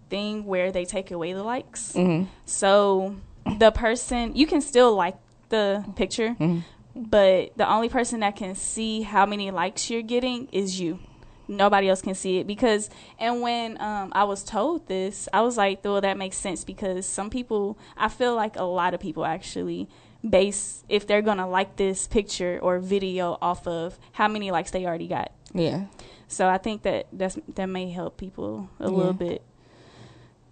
[0.08, 1.92] thing where they take away the likes.
[1.94, 2.28] Mhm.
[2.46, 3.16] So
[3.58, 5.16] the person you can still like
[5.48, 6.62] the picture, Mhm.
[6.94, 11.00] but the only person that can see how many likes you're getting is you.
[11.48, 15.56] Nobody else can see it because and when um, I was told this, I was
[15.56, 19.24] like, well, that makes sense because some people, I feel like a lot of people
[19.24, 19.88] actually
[20.28, 24.86] base if they're gonna like this picture or video off of how many likes they
[24.86, 25.32] already got.
[25.52, 25.86] Yeah.
[26.28, 29.42] So I think that that's that may help people a little bit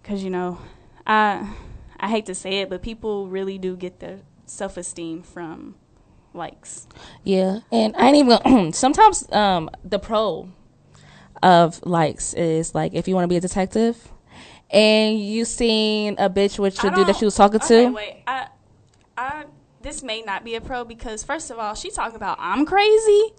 [0.01, 0.59] because you know,
[1.07, 1.53] I
[1.99, 5.75] I hate to say it, but people really do get their self esteem from
[6.33, 6.87] likes.
[7.23, 10.49] Yeah, and I ain't even gonna- sometimes um the pro
[11.41, 14.11] of likes is like if you want to be a detective
[14.69, 17.91] and you seen a bitch with your dude that she was talking okay, to.
[17.91, 18.47] Wait, I,
[19.17, 19.45] I,
[19.81, 23.33] this may not be a pro because first of all, she talking about I'm crazy.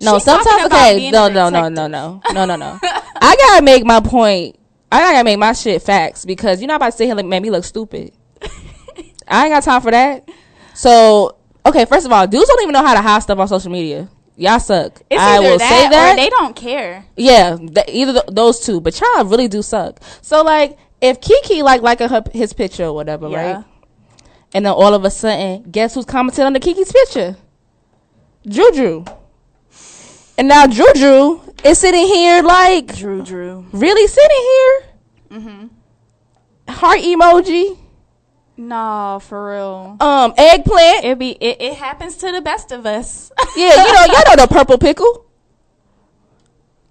[0.00, 1.10] No, She's sometimes okay.
[1.10, 2.78] No, no, no, no, no, no, no, no.
[2.82, 4.58] I gotta make my point.
[4.92, 7.42] I gotta make my shit facts because you're not about to sit here and make
[7.42, 8.12] me look stupid.
[9.28, 10.28] I ain't got time for that.
[10.74, 13.70] So, okay, first of all, dudes don't even know how to hide stuff on social
[13.72, 14.08] media.
[14.36, 15.02] Y'all suck.
[15.10, 16.12] It's I will that, say that.
[16.12, 17.04] or they don't care.
[17.16, 18.80] Yeah, th- either th- those two.
[18.80, 20.00] But y'all really do suck.
[20.22, 23.52] So like, if Kiki like liking her his picture or whatever, Yeah.
[23.56, 23.64] right?
[24.54, 27.36] And then all of a sudden, guess who's commenting on the Kiki's picture?
[28.46, 29.04] Juju.
[30.38, 33.66] And now Juju is sitting here like Drew Drew.
[33.72, 34.82] really sitting here.
[35.30, 36.72] Mm-hmm.
[36.72, 37.78] Heart emoji.
[38.56, 39.96] No, for real.
[40.00, 41.04] Um, eggplant.
[41.04, 43.30] It be it, it happens to the best of us.
[43.56, 45.26] Yeah, you know, y'all know the purple pickle.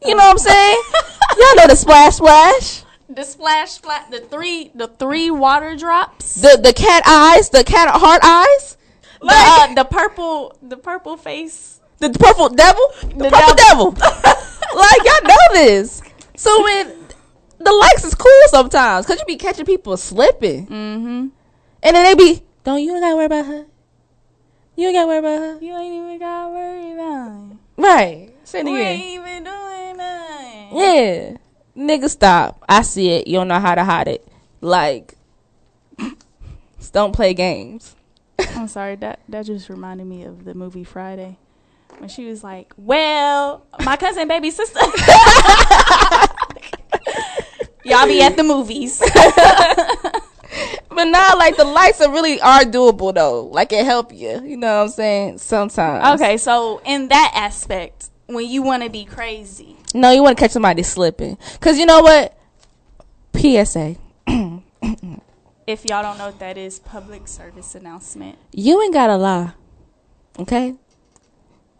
[0.05, 0.81] You know what I'm saying?
[1.37, 2.83] y'all know the splash splash.
[3.09, 6.35] The splash splash the three the three water drops.
[6.35, 8.77] The the cat eyes, the cat heart eyes.
[9.21, 11.79] The, uh, the purple the purple face.
[11.99, 12.83] The purple devil?
[13.01, 13.91] The, The purple devil.
[13.91, 16.01] like y'all know this.
[16.35, 16.93] So when
[17.59, 20.67] the likes is cool sometimes because you be catching people slipping.
[20.67, 21.27] Mm-hmm.
[21.83, 23.65] And then they be, don't you ain't gotta worry about her.
[24.75, 25.57] You ain't gotta worry about her.
[25.65, 27.57] You ain't even gotta worry about it.
[27.77, 28.29] Right.
[28.43, 28.85] Say it We again.
[28.99, 30.77] ain't even doing nothing.
[30.77, 31.37] Yeah.
[31.77, 32.63] Nigga, stop.
[32.67, 33.27] I see it.
[33.27, 34.27] You don't know how to hide it.
[34.61, 35.13] Like,
[36.91, 37.95] don't play games.
[38.55, 41.37] I'm sorry, that that just reminded me of the movie Friday.
[41.99, 44.79] When she was like, Well, my cousin baby sister
[47.83, 49.01] Y'all be at the movies.
[50.89, 53.43] But now, like, the lights are really are doable, though.
[53.43, 54.41] Like, it help you.
[54.43, 55.37] You know what I'm saying?
[55.37, 56.19] Sometimes.
[56.19, 59.75] okay, so in that aspect, when you wanna be crazy.
[59.93, 61.37] No, you want to catch somebody slipping.
[61.53, 62.37] Because you know what?
[63.35, 63.95] PSA.
[65.67, 68.37] If y'all don't know what that is, public service announcement.
[68.53, 69.51] You ain't got to lie.
[70.39, 70.75] Okay?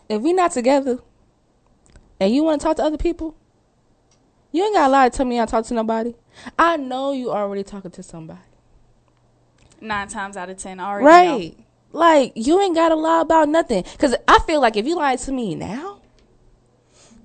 [0.09, 0.99] If we not together,
[2.19, 3.37] and you want to talk to other people,
[4.51, 6.15] you ain't got to lie to tell me I talk to nobody.
[6.59, 8.41] I know you already talking to somebody.
[9.79, 11.57] Nine times out of ten, I already Right.
[11.93, 13.83] Like you ain't gotta lie about nothing.
[13.97, 15.96] Cause I feel like if you lie to me now,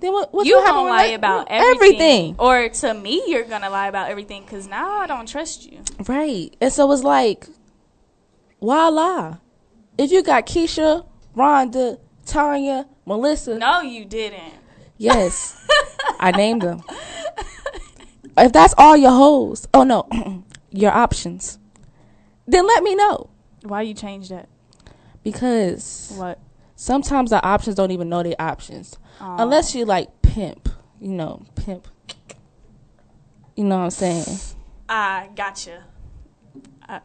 [0.03, 1.75] then what, what's you gonna happen lie about everything?
[1.75, 2.35] everything.
[2.39, 5.79] or to me, you're gonna lie about everything because now I don't trust you.
[6.07, 6.55] Right.
[6.59, 7.47] And so it's like,
[8.59, 9.37] why lie?
[9.97, 14.53] If you got Keisha, Rhonda, Tanya, Melissa, No, you didn't.
[14.97, 15.65] yes,
[16.19, 16.81] I named them.
[18.37, 20.07] If that's all your hoes, oh no,
[20.71, 21.59] your options,
[22.47, 23.29] then let me know.
[23.63, 24.49] Why you change that?
[25.23, 26.39] Because What?
[26.75, 28.97] sometimes the options don't even know their options.
[29.19, 29.43] Aw.
[29.43, 31.87] Unless you like pimp, you know, pimp.
[33.55, 34.25] You know what I'm saying?
[34.89, 35.83] I gotcha.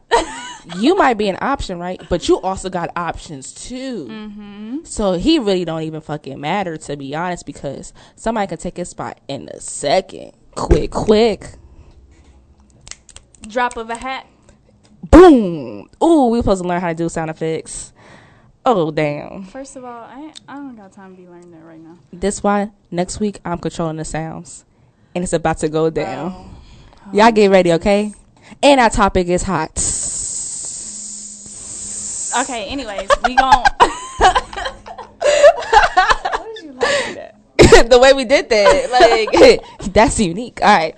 [0.78, 2.00] you might be an option, right?
[2.08, 4.06] But you also got options too.
[4.06, 4.78] Mm-hmm.
[4.84, 8.88] So he really don't even fucking matter to be honest, because somebody can take his
[8.88, 11.52] spot in a second, quick, quick,
[13.46, 14.26] Drop of a hat.
[15.10, 15.88] boom.
[16.02, 17.92] Ooh, we supposed to learn how to do sound effects.
[18.70, 19.44] Oh damn!
[19.44, 21.96] First of all, I I don't got time to be learning that right now.
[22.12, 24.66] This why next week I'm controlling the sounds,
[25.14, 25.90] and it's about to go oh.
[25.90, 26.54] down.
[27.14, 28.12] Y'all get ready, okay?
[28.62, 29.70] And our topic is hot.
[32.44, 32.68] Okay.
[32.68, 33.64] Anyways, we gon'
[37.88, 39.62] the way we did that, like
[39.94, 40.60] that's unique.
[40.60, 40.94] All right,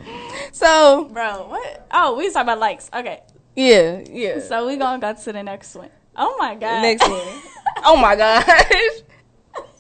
[0.51, 1.87] so bro, what?
[1.93, 2.91] Oh, we was talking about likes.
[2.93, 3.21] Okay.
[3.55, 4.41] yeah, yeah.
[4.41, 5.91] So we gonna go to the next one.
[6.23, 6.83] Oh my god.
[6.83, 7.21] Next one.
[7.83, 8.45] Oh my gosh.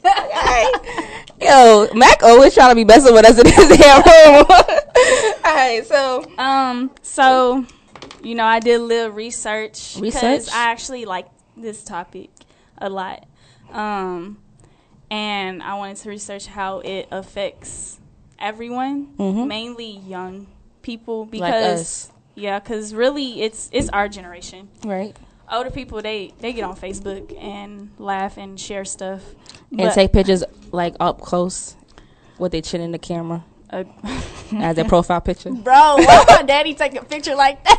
[1.41, 4.47] Yo, Mac always trying to be messing with us in his damn room.
[5.45, 6.91] All right, so Um.
[7.03, 7.67] So,
[8.23, 11.27] you know, I did a little research because I actually like
[11.57, 12.31] this topic
[12.79, 13.27] a lot.
[13.71, 14.39] Um,
[15.11, 17.99] and I wanted to research how it affects
[18.39, 19.47] everyone, Mhm.
[19.47, 20.47] mainly young
[20.83, 22.13] people, Like because us.
[22.35, 24.69] yeah, because really, it's it's our generation.
[24.85, 25.15] right,
[25.53, 29.23] Older people, they they get on Facebook and laugh and share stuff,
[29.71, 31.75] and But- take pictures like up close
[32.39, 33.85] with their chin in the camera Uh,
[34.59, 35.51] as their profile picture.
[35.51, 37.79] Bro, why my daddy take a picture like that?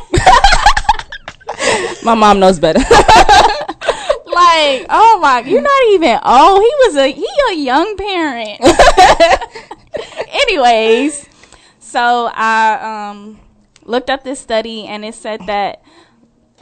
[2.04, 2.78] My mom knows better.
[4.26, 6.60] like, oh my, you're not even old.
[6.60, 8.60] He was a he a young parent.
[10.32, 11.28] Anyways,
[11.78, 13.40] so I um
[13.84, 15.82] looked up this study and it said that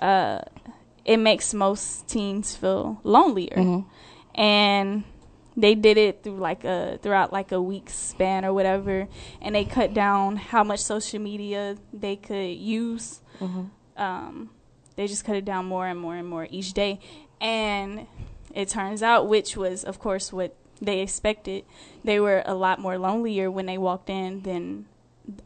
[0.01, 0.41] uh
[1.13, 3.57] it makes most teens feel lonelier.
[3.57, 3.85] Mhm.
[4.35, 5.05] And
[5.57, 9.09] they did it through like a throughout like a week span or whatever
[9.43, 13.69] and they cut down how much social media they could use Mhm.
[13.97, 14.51] um,
[14.97, 17.01] they just cut it down more and more and more each day.
[17.41, 18.07] And
[18.55, 21.65] it turns out, which was, of course, what they expected,
[22.05, 24.87] they were a lot more lonelier when they walked in than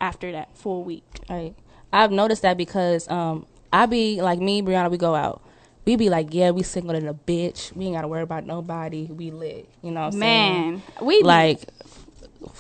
[0.01, 1.05] after that full week.
[1.31, 1.55] Right.
[1.93, 5.41] I've noticed that because um I be like me, Brianna, we go out.
[5.85, 7.75] We be like, yeah, we single than a bitch.
[7.77, 9.05] We ain't gotta worry about nobody.
[9.07, 9.69] We lit.
[9.83, 11.07] You know what I'm Man, saying?
[11.07, 11.61] we like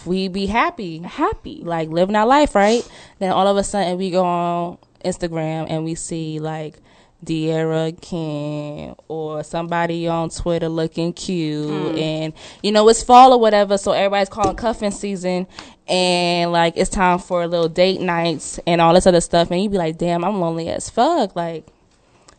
[0.07, 0.99] we be happy.
[0.99, 1.61] Happy.
[1.63, 2.87] Like living our life, right?
[3.19, 6.77] Then all of a sudden we go on Instagram and we see like
[7.25, 11.99] De'Ara King or somebody on Twitter looking cute Mm.
[11.99, 15.47] and you know it's fall or whatever so everybody's calling cuffing season
[15.89, 19.71] and like it's time for little date nights and all this other stuff and you
[19.71, 21.67] be like damn I'm lonely as fuck like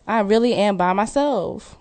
[0.07, 1.77] I really am by myself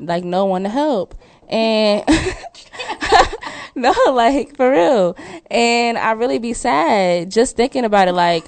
[0.00, 1.14] like no one to help
[1.48, 2.02] and
[3.74, 5.16] no like for real
[5.50, 8.44] and I really be sad just thinking about it like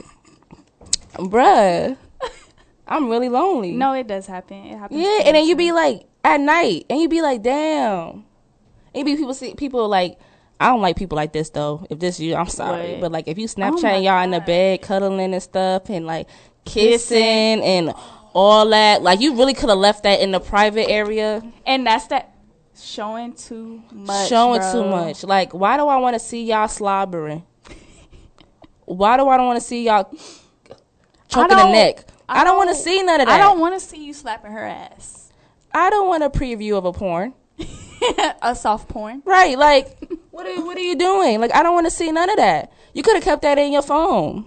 [1.14, 1.96] bruh
[2.86, 4.58] I'm really lonely No, it does happen.
[4.66, 5.00] It happens.
[5.00, 8.24] yeah, and then you be like at night, and you be like, damn.
[8.94, 10.18] And be people see people like.
[10.60, 11.86] I don't like people like this though.
[11.88, 13.00] If this you, I'm sorry, What?
[13.00, 16.28] but like if you Oh y'all in the bed, cuddling and stuff, and like
[16.66, 17.18] kissing
[17.62, 17.94] and
[18.34, 21.42] all that, like you really could have left that in the private area.
[21.66, 22.34] and that's that
[22.78, 24.28] showing too much.
[24.28, 24.72] showing bro.
[24.72, 25.24] too much.
[25.24, 27.44] Like, why do I want to see y'all slobbering?
[28.84, 30.04] why do I don't want to see y'all
[31.28, 32.04] choking the neck?
[32.28, 33.34] I, don't want to see none of that.
[33.34, 35.32] I don't want to see you slapping her ass.
[35.72, 37.34] I don't want a preview of a porn.
[38.42, 39.22] a soft porn.
[39.24, 39.96] Right, like
[40.30, 41.40] what are what are you doing?
[41.40, 42.72] Like I don't want to see none of that.
[42.92, 44.46] You could have kept that in your phone.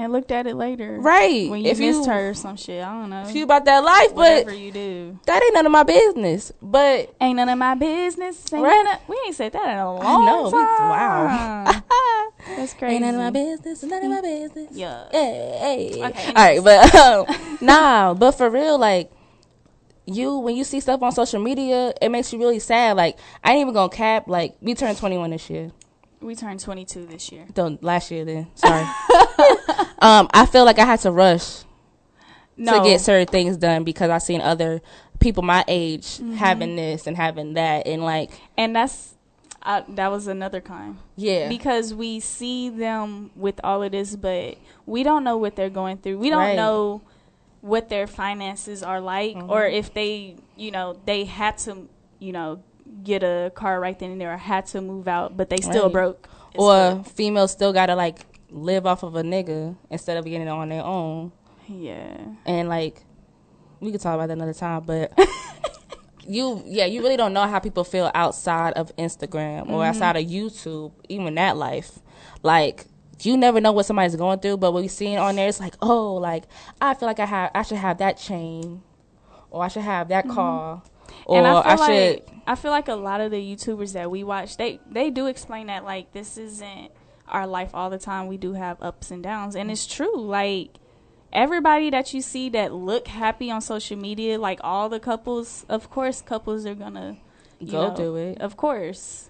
[0.00, 0.96] And looked at it later.
[0.98, 1.50] Right.
[1.50, 2.82] When you If you- missed her or some shit.
[2.82, 3.20] I don't know.
[3.28, 5.18] If you about that life, but Whatever you do.
[5.26, 6.52] that ain't none of my business.
[6.62, 8.50] But Ain't none of my business.
[8.50, 8.94] Ain't Right.
[8.94, 10.50] of- we ain't said that in a long I know.
[10.50, 10.88] time.
[10.88, 11.82] wow.
[12.56, 12.94] That's crazy.
[12.94, 13.82] Ain't none of my business.
[13.82, 14.70] None of my business.
[14.72, 15.04] Yeah.
[15.12, 16.02] Hey, hey.
[16.06, 19.10] Okay, All right, but um, nah, but for real, like
[20.06, 22.96] you when you see stuff on social media, it makes you really sad.
[22.96, 24.28] Like I ain't even gonna cap.
[24.28, 25.70] Like we turned 21 this year.
[26.20, 27.46] We turned 22 this year.
[27.54, 28.48] Don't last year then.
[28.54, 28.82] Sorry.
[30.00, 31.64] um, I feel like I had to rush
[32.56, 32.78] No.
[32.78, 34.82] to get certain things done because I seen other
[35.18, 36.34] people my age Mhm.
[36.34, 39.14] having this and having that and like and that's
[39.62, 40.96] uh, that was another kind.
[41.16, 41.48] Yeah.
[41.50, 44.56] Because we see them with all of this, but
[44.86, 46.18] we don't know what they're going through.
[46.18, 46.56] We don't Right.
[46.56, 47.02] know
[47.60, 49.72] what their finances are like, or Mhm.
[49.74, 52.60] if they, you know, they had to, you know,
[53.04, 55.84] get a car right then and there, or had to move out, but they still
[55.84, 55.92] Right.
[55.92, 56.28] broke.
[56.54, 58.18] as or females still gotta like
[58.50, 61.30] live off of a nigga instead of getting it on their own.
[61.68, 62.16] Yeah.
[62.44, 63.04] And like
[63.80, 65.12] we could talk about that another time, but
[66.26, 69.86] you yeah, you really don't know how people feel outside of Instagram or Mhm.
[69.86, 72.00] outside of YouTube, even that life.
[72.42, 72.86] Like
[73.22, 75.74] you never know what somebody's going through, but what we seeing on there, it's like,
[75.82, 76.44] oh, like
[76.80, 78.82] I feel like I have, I should have that chain,
[79.50, 80.34] or I should have that Mhm.
[80.34, 80.82] car,
[81.30, 82.10] or and I I, feel should.
[82.14, 85.26] like I feel like a lot of the YouTubers that we watch, they they do
[85.26, 86.90] explain that like this isn't
[87.28, 88.26] our life all the time.
[88.26, 90.16] We do have ups and downs, and it's true.
[90.20, 90.70] Like
[91.32, 95.90] everybody that you see that look happy on social media, like all the couples, of
[95.90, 97.18] course, couples are gonna
[97.64, 98.40] Go know, do it.
[98.40, 99.29] of course.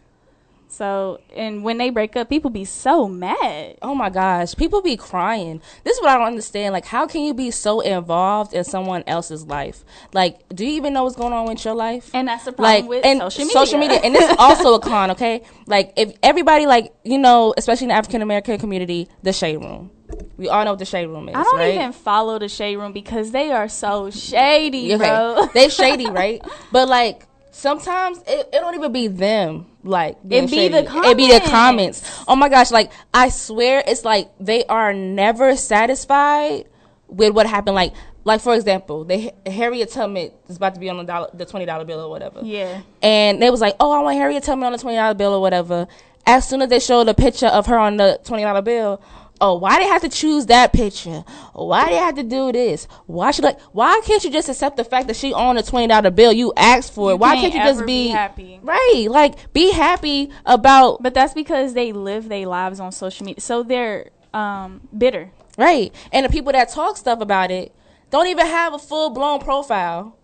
[0.71, 3.77] So and when they break up, people be so mad.
[3.83, 5.61] Oh my gosh, people be crying.
[5.85, 6.73] This is what I don't understand.
[6.73, 9.85] Like, how can you be so involved in someone else's life?
[10.13, 12.11] Like, do you even know what's going on with your life?
[12.15, 13.99] And that's the problem like, with and social media.
[14.03, 15.11] and this is also a con.
[15.11, 19.57] Okay, like if everybody, like you know, especially in the African American community, the shade
[19.57, 19.91] room.
[20.37, 21.37] We all know what the shade room is.
[21.37, 21.75] I don't right?
[21.75, 25.49] even follow the shade room because they are so shady, Yeah, bro.
[25.55, 26.43] they shady, right?
[26.73, 29.67] But like sometimes it, it don't even be them.
[29.83, 31.09] Like It be the shady.
[31.09, 32.01] It be the comments.
[32.01, 32.25] comments.
[32.29, 32.71] Oh my gosh!
[32.71, 36.67] Like I swear, it's like they are never satisfied
[37.09, 37.75] with what happened.
[37.77, 37.95] Like
[38.25, 41.65] like for example, the Harriet Tubman is about to be on the dollar, the twenty
[41.65, 42.41] dollar bill or whatever.
[42.43, 42.83] Yeah.
[43.03, 45.41] And they was like, "Oh, I want Harriet Tubman on the twenty dollar bill or
[45.41, 45.89] whatever."
[46.27, 49.01] As soon as they showed a picture of her on the twenty dollar bill,
[49.41, 51.25] oh, why they have to choose that picture?
[51.53, 52.87] Why they have to do this?
[53.07, 53.61] Why should like?
[53.73, 56.33] Why can't you just accept the fact that she on a twenty dollar bill?
[56.33, 57.15] You asked for it.
[57.15, 58.61] You why can't can't you just be, be happy?
[58.63, 61.03] Right, like be happy about.
[61.03, 65.31] But that's because they live their lives on social media, so they're um, bitter.
[65.59, 67.75] Right, and the people that talk stuff about it
[68.11, 70.17] don't even have a full blown profile.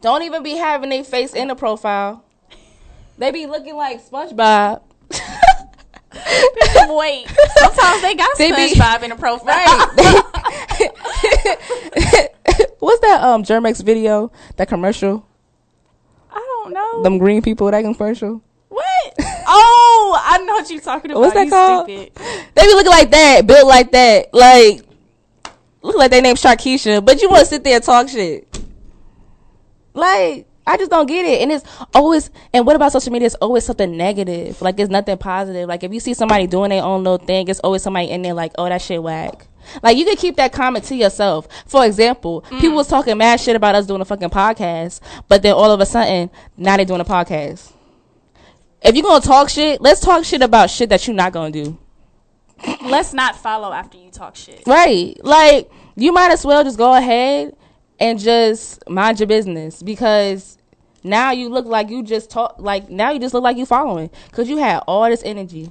[0.00, 2.24] Don't even be having their face in the profile.
[3.18, 4.80] They be looking like SpongeBob.
[6.88, 7.26] Wait,
[7.56, 8.72] sometimes they got They be-
[9.04, 9.46] in a profile.
[12.78, 14.32] What's that um Germex video?
[14.56, 15.26] That commercial?
[16.30, 17.02] I don't know.
[17.02, 18.42] Them green people that commercial?
[18.68, 19.14] What?
[19.18, 21.20] Oh, I know what you're talking about.
[21.20, 21.86] What's that you called?
[21.86, 22.12] Stupid.
[22.54, 24.82] They be looking like that, built like that, like
[25.82, 28.46] look like they named Sharkeisha, but you want to sit there and talk shit.
[29.92, 31.64] Like I just don't get it, and it's
[31.94, 32.30] always.
[32.52, 33.26] And what about social media?
[33.26, 34.60] It's always something negative.
[34.60, 35.68] Like it's nothing positive.
[35.68, 38.34] Like if you see somebody doing their own little thing, it's always somebody in there
[38.34, 39.46] like, oh that shit whack.
[39.82, 41.48] Like you can keep that comment to yourself.
[41.66, 42.60] For example, mm.
[42.60, 45.80] people was talking mad shit about us doing a fucking podcast, but then all of
[45.80, 47.72] a sudden now they doing a podcast.
[48.82, 51.78] If you're gonna talk shit, let's talk shit about shit that you're not gonna do.
[52.82, 54.62] Let's not follow after you talk shit.
[54.66, 55.18] Right.
[55.24, 57.56] Like you might as well just go ahead
[58.00, 60.56] and just mind your business because
[61.04, 64.10] now you look like you just talk like now you just look like you following
[64.26, 65.70] because you had all this energy,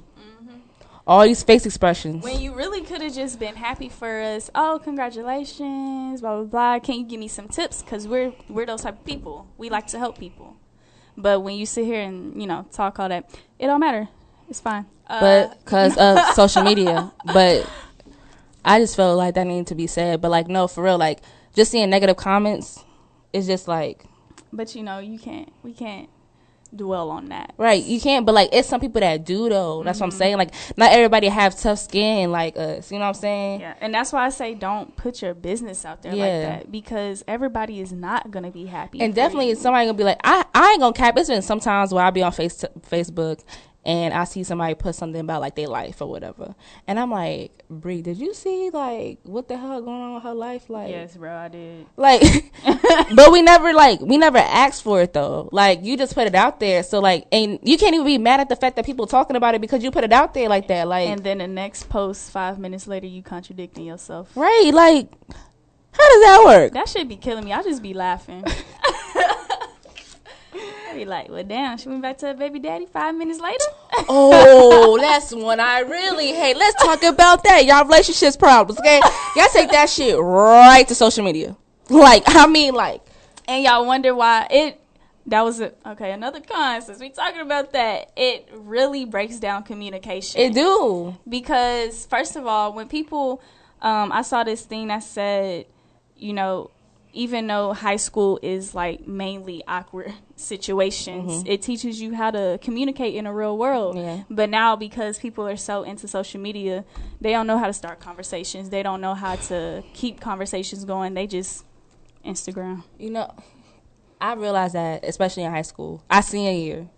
[1.06, 2.24] all these face expressions.
[2.24, 4.48] When you really could have just been happy for us.
[4.54, 6.78] Oh, congratulations, blah blah blah.
[6.78, 7.82] Can you give me some tips?
[7.82, 9.48] Because we're we're those type of people.
[9.58, 10.56] We like to help people.
[11.16, 13.28] But when you sit here and you know talk all that,
[13.58, 14.08] it don't matter.
[14.48, 14.86] It's fine.
[15.06, 17.12] Uh, but because of social media.
[17.24, 17.68] But
[18.64, 20.20] I just felt like that needed to be said.
[20.20, 21.20] But like no, for real, like
[21.54, 22.84] just seeing negative comments
[23.32, 24.04] is just like
[24.52, 25.52] But you know, you can't.
[25.62, 26.08] We can't
[26.74, 27.52] dwell on that.
[27.56, 29.82] Right, you can't, but like it's some people that do though.
[29.82, 30.18] That's what I'm mm-hmm.
[30.18, 30.36] saying.
[30.36, 32.90] Like not everybody have tough skin like us.
[32.90, 33.60] You know what I'm saying?
[33.60, 37.24] Yeah, and that's why I say don't put your business out there like that because
[37.26, 39.00] everybody is not gonna be happy.
[39.00, 39.56] And definitely you.
[39.56, 41.16] somebody gonna be like, I I ain't gonna cap.
[41.18, 43.42] It's been sometimes where I be on face Facebook
[43.84, 46.54] and I see somebody put something about like their life or whatever,
[46.86, 50.34] and I'm like, Brie, did you see like what the hell going on with her
[50.34, 50.68] life?
[50.68, 51.86] Like, Yes, bro, I did.
[51.96, 52.22] like
[53.14, 56.34] but we never like we never asked for it though like you just put it
[56.34, 59.06] out there so like and you can't even be mad at the fact that people
[59.06, 61.46] talking about it because you put it out there like that like And then the
[61.46, 64.30] next post, five minutes later, you contradicting yourself.
[64.36, 65.08] right like
[65.92, 67.52] how does that work That should be killing me.
[67.52, 68.44] I just be laughing.
[70.94, 73.64] Be like, well, damn, she went back to her baby daddy five minutes later.
[74.08, 76.56] oh that's one i really hate.
[76.56, 77.64] Let's talk about that.
[77.64, 79.00] Y'all relationships problems okay?
[79.36, 81.56] Y'all take that shit right to social media.
[81.88, 83.02] Like i mean like
[83.48, 84.80] and y'all wonder why it
[85.26, 89.62] that was a, okay another con since we talking about that it really breaks down
[89.62, 90.40] communication.
[90.40, 91.16] It do.
[91.28, 93.42] because first of all when people
[93.82, 95.66] um i saw this thing that said
[96.16, 96.70] you know
[97.12, 101.48] even though high school is like mainly awkward situations Mhm.
[101.48, 104.22] it teaches you how to communicate in a real world Yeah.
[104.30, 106.84] but now because people are so into social media
[107.20, 111.14] they don't know how to start conversations they don't know how to keep conversations going
[111.14, 111.64] they just
[112.24, 113.34] instagram You know,
[114.20, 116.88] I realized that, especially in high school, I senior year.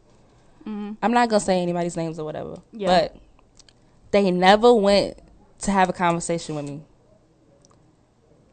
[0.66, 0.96] Mhm.
[1.00, 2.88] I'm not gonna say anybody's names or whatever, Yeah.
[2.88, 3.16] but
[4.10, 5.18] they never went
[5.60, 6.82] to have a conversation with me.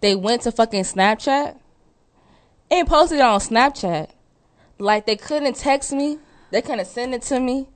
[0.01, 1.57] They went to fucking Snapchat
[2.71, 4.09] and posted it on Snapchat.
[4.77, 6.19] Like they couldn't text me,
[6.51, 7.67] they couldn't send it to me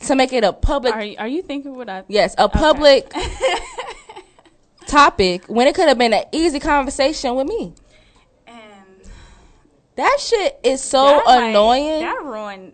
[0.00, 0.94] to make it a public.
[0.94, 2.04] Are, are you thinking what I?
[2.08, 2.58] Yes, a Okay.
[2.58, 3.12] public
[4.86, 7.74] topic when it could have been an easy conversation with me.
[8.46, 8.58] And
[9.96, 12.00] that shit is so That, like, annoying.
[12.00, 12.72] that ruined.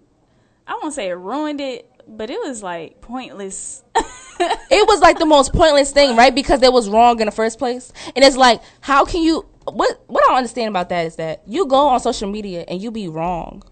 [0.67, 3.83] I won't say it ruined it, but it was like pointless.
[3.97, 6.35] it was like the most pointless thing, right?
[6.35, 7.93] Because it was wrong in the first place.
[8.15, 9.47] And it's like, how can you?
[9.65, 12.81] What what I don't understand about that is that you go on social media and
[12.81, 13.65] you be wrong,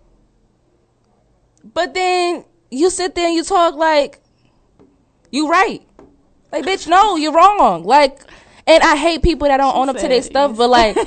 [1.62, 4.20] but then you sit there and you talk like
[5.30, 5.82] you right.
[6.52, 7.82] Like, bitch, no, you're wrong.
[7.82, 8.20] Like,
[8.66, 11.06] and I hate people that don't own up to their stuff, but like, like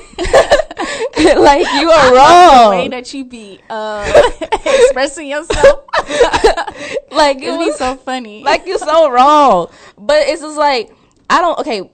[1.81, 2.89] you are love The way wrong.
[2.91, 4.31] that you be uh,
[4.65, 5.85] expressing yourself,
[7.11, 8.43] like it'd be so funny.
[8.43, 9.69] like you're so wrong.
[9.97, 10.91] But it's just like
[11.29, 11.57] I don't.
[11.59, 11.89] Okay,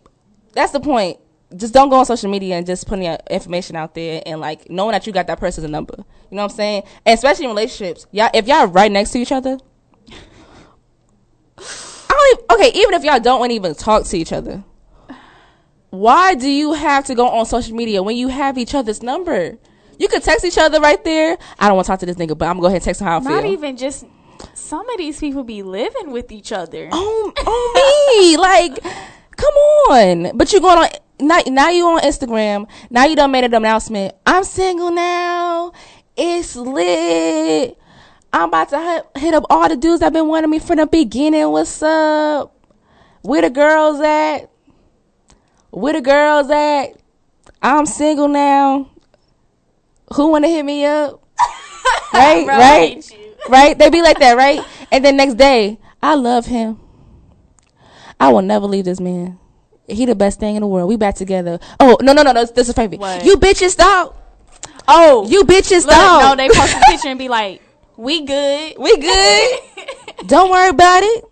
[0.54, 1.20] that's the point.
[1.56, 4.70] Just don't go on social media and just putting your information out there and like
[4.72, 5.96] knowing that you got that person's number.
[5.98, 6.84] You know what I'm saying?
[7.06, 9.58] And especially in relationships, y'all if y'all right next to each other.
[11.58, 14.64] I don't even, okay, even if y'all don't want to even talk to each other,
[15.94, 19.60] why do you have to go on social media when you have each other's number?
[20.00, 21.38] You could text each other right there.
[21.60, 23.00] I don't want to talk to this nigga, but I'm gonna go ahead and text
[23.02, 23.52] him how I Not feel.
[23.54, 24.06] even just.
[24.56, 26.90] Some of these people be living with each other.
[26.92, 28.38] Oh, on me.
[28.42, 28.82] Like,
[29.36, 30.36] come on.
[30.36, 30.90] But you're going on
[31.20, 32.68] now, now you on Instagram.
[32.90, 34.16] Now you done made an announcement.
[34.26, 35.74] I'm single now.
[36.18, 37.78] It's lit.
[38.34, 40.88] I'm about to hit, hit up all the dudes that been wanting me from the
[40.88, 41.52] beginning.
[41.52, 42.52] What's up?
[43.22, 44.50] Where the girls at?
[45.74, 46.90] Where the girls at?
[47.62, 48.92] I'm single now.
[50.14, 51.24] Who wanna hit me up?
[52.14, 53.12] right, Bro, right,
[53.50, 53.78] right.
[53.78, 54.62] They be like that, right?
[54.92, 56.80] And then next day, I love him.
[58.20, 59.40] I will never leave this man.
[59.88, 60.88] He the best thing in the world.
[60.88, 61.60] We back together.
[61.80, 62.46] Oh no no no no!
[62.46, 63.00] This is favorite.
[63.00, 63.26] What?
[63.26, 64.16] You bitches stop.
[64.88, 66.22] Oh, You bitches stop.
[66.22, 67.62] no, they post a picture and be like,
[67.98, 69.60] "We good, we good.
[70.28, 71.26] Don't worry about it.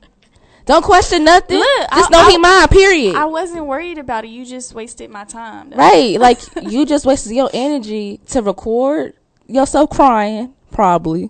[0.66, 1.58] Don't question nothing.
[1.60, 2.68] Look, just I- know I- he mine.
[2.68, 3.16] Period.
[3.16, 4.30] I wasn't worried about it.
[4.30, 5.72] You just wasted my time.
[5.72, 5.78] though.
[5.78, 6.20] right?
[6.20, 9.14] Like you just wasted your energy to record
[9.48, 11.30] yourself crying, probably,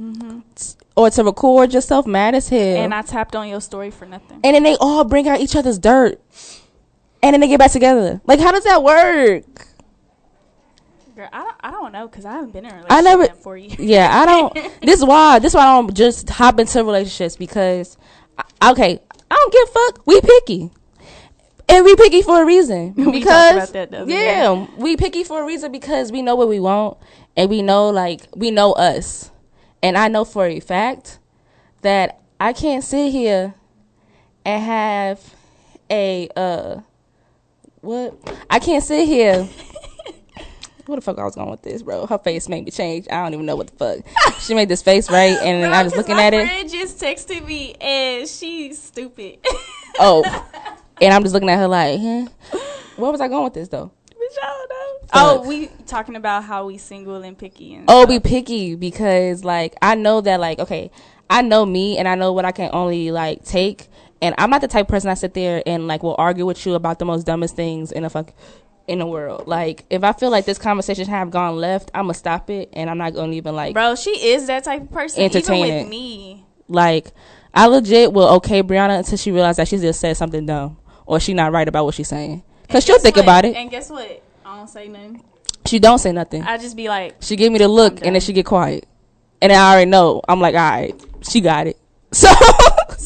[0.00, 0.42] Mhm.
[0.96, 2.60] or to record yourself mad as hell.
[2.76, 4.40] And I tapped on your story for nothing.
[4.44, 6.20] and then they all bring out each other's dirt,
[7.22, 8.20] and then they get back together.
[8.26, 9.44] Like, how does that work?
[11.16, 13.26] Girl, I don't, I don't know because I haven't been in a relationship I never.
[13.40, 13.78] four years.
[13.78, 14.54] Yeah, I don't.
[14.82, 15.38] this is why.
[15.38, 17.96] This is why I don't just hop into relationships because,
[18.62, 19.00] okay,
[19.30, 20.06] I don't give a fuck.
[20.06, 20.70] We picky,
[21.68, 22.94] and we picky for a reason.
[22.96, 26.60] We because about that yeah, we picky for a reason because we know what we
[26.60, 26.98] want
[27.36, 29.30] and we know like we know us,
[29.82, 31.18] and I know for a fact
[31.82, 33.54] that I can't sit here
[34.44, 35.34] and have
[35.90, 36.80] a uh
[37.80, 38.16] what
[38.50, 39.48] I can't sit here.
[40.86, 42.06] What the fuck I was going with this, bro?
[42.06, 43.06] Her face made me change.
[43.10, 44.38] I don't even know what the fuck.
[44.40, 46.46] she made this face right, and then I was looking my at it.
[46.46, 49.38] friend just texted me and she's stupid.
[49.98, 50.22] Oh,
[51.00, 52.26] and I'm just looking at her like, huh?
[52.96, 53.90] Where was I going with this though?
[55.14, 59.74] oh, we talking about how we single and picky and Oh, be picky because like
[59.80, 60.90] I know that like okay,
[61.30, 63.88] I know me and I know what I can only like take,
[64.20, 66.64] and I'm not the type of person I sit there and like will argue with
[66.66, 68.32] you about the most dumbest things in a fuck
[68.88, 69.46] in the world.
[69.46, 72.88] Like if I feel like this conversation have gone left, I'm gonna stop it and
[72.88, 75.22] I'm not gonna even like bro, she is that type of person.
[75.22, 75.88] Entertain even with it.
[75.88, 76.44] me.
[76.68, 77.12] like
[77.54, 80.76] I legit will okay Brianna until she realizes that she just said something dumb
[81.06, 83.24] or she not right about what she's saying because she'll think what?
[83.24, 83.56] about it.
[83.56, 84.22] And guess what?
[84.44, 85.22] I don't say nothing.
[85.66, 86.42] She don't say nothing.
[86.42, 88.86] I just be like, She give me the look and then she get quiet.
[89.42, 90.22] And I already know.
[90.26, 90.94] I'm like, all right,
[91.28, 91.76] she got it.
[92.12, 92.28] So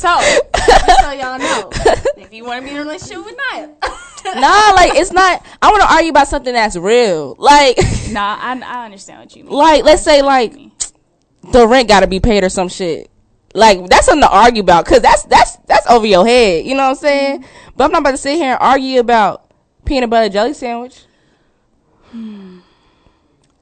[0.00, 0.20] so
[1.02, 1.70] so y'all know,
[2.16, 3.68] if you want to be in a relationship with Naya,
[4.34, 5.44] nah, like it's not.
[5.62, 7.36] I want to argue about something that's real.
[7.38, 7.76] Like,
[8.10, 9.52] nah, I, I understand what you mean.
[9.52, 10.54] like let's say like
[11.52, 13.10] the rent got to be paid or some shit.
[13.54, 16.64] Like that's something to argue about because that's that's that's over your head.
[16.64, 17.42] You know what I'm saying?
[17.42, 17.70] Mm-hmm.
[17.76, 19.50] But I'm not about to sit here and argue about
[19.84, 21.04] peanut butter jelly sandwich.
[22.10, 22.58] Hmm.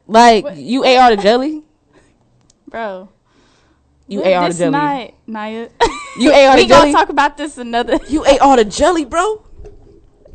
[0.06, 1.62] Like you ate all the jelly.
[2.68, 3.08] bro.
[4.06, 4.70] You ate all the this jelly.
[4.72, 5.68] Night, Naya.
[6.18, 6.88] You ate all the jelly.
[6.88, 7.98] we gonna talk about this another.
[8.08, 9.44] You ate all the jelly, bro.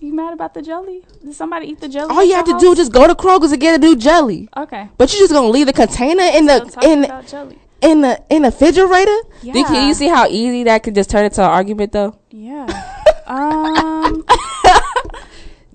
[0.03, 1.01] You mad about the jelly?
[1.23, 2.13] Did somebody eat the jelly?
[2.13, 2.61] All you have to house?
[2.61, 4.49] do is just go to Kroger's and get a new jelly.
[4.57, 4.89] Okay.
[4.97, 7.57] But you're just gonna leave the container in the talking in about jelly.
[7.81, 9.17] in the in the refrigerator.
[9.41, 9.53] Yeah.
[9.53, 12.19] Then Can you see how easy that could just turn into an argument though?
[12.31, 12.67] Yeah.
[13.27, 14.25] um.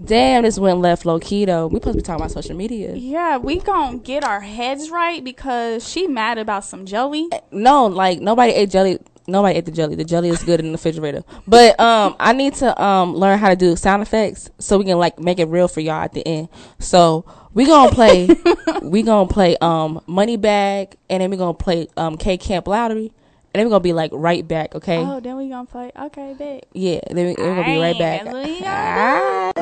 [0.04, 1.66] Damn, this went left low key though.
[1.66, 2.94] We supposed to be talking about social media.
[2.94, 7.30] Yeah, we gonna get our heads right because she mad about some jelly.
[7.50, 8.98] No, like nobody ate jelly.
[9.28, 9.94] Nobody ate the jelly.
[9.94, 11.22] The jelly is good in the refrigerator.
[11.46, 14.98] But um, I need to um learn how to do sound effects so we can
[14.98, 16.48] like make it real for y'all at the end.
[16.78, 18.28] So we gonna play.
[18.82, 23.12] we gonna play um Moneybagg, and then we gonna play um K Camp Lottery,
[23.52, 24.74] and then we gonna be like right back.
[24.74, 24.96] Okay.
[24.96, 25.92] Oh, then we gonna play.
[25.94, 26.64] Okay, bet.
[26.72, 27.00] Yeah.
[27.10, 28.26] Then we, we're gonna be right back.
[28.26, 29.54] Alright,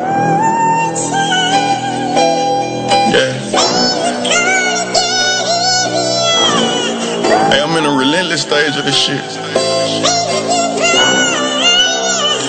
[3.12, 4.65] that's what we
[7.56, 9.16] Hey, I'm in a relentless stage of this shit.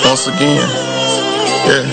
[0.04, 0.68] Once again,
[1.64, 1.88] yeah.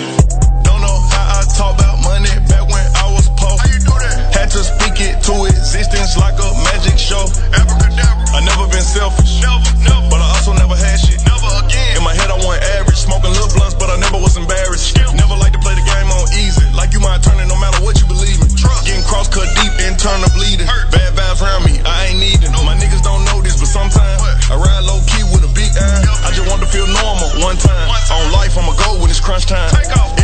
[0.67, 3.55] Don't know how I talk about money back when I was poor.
[3.55, 4.35] How you do that?
[4.35, 7.23] Had to speak it to existence like a magic show.
[7.55, 9.39] I never been selfish.
[9.39, 10.11] Never, never.
[10.11, 11.23] But I also never had shit.
[11.23, 11.95] Never again.
[11.95, 14.99] In my head I went average, smoking little blunts, but I never was embarrassed.
[15.15, 16.67] Never like to play the game on easy.
[16.75, 18.85] Like you might turn it no matter what you believe in.
[18.85, 20.67] Getting cross cut deep, internal bleeding.
[20.91, 22.53] Bad vibes around me, I ain't needing.
[22.65, 25.71] My niggas don't know this, but sometimes I ride low key with a big.
[25.77, 27.89] I just want to feel normal one time.
[28.13, 29.71] On life, I'ma go when it's crunch time.
[29.77, 30.24] Exes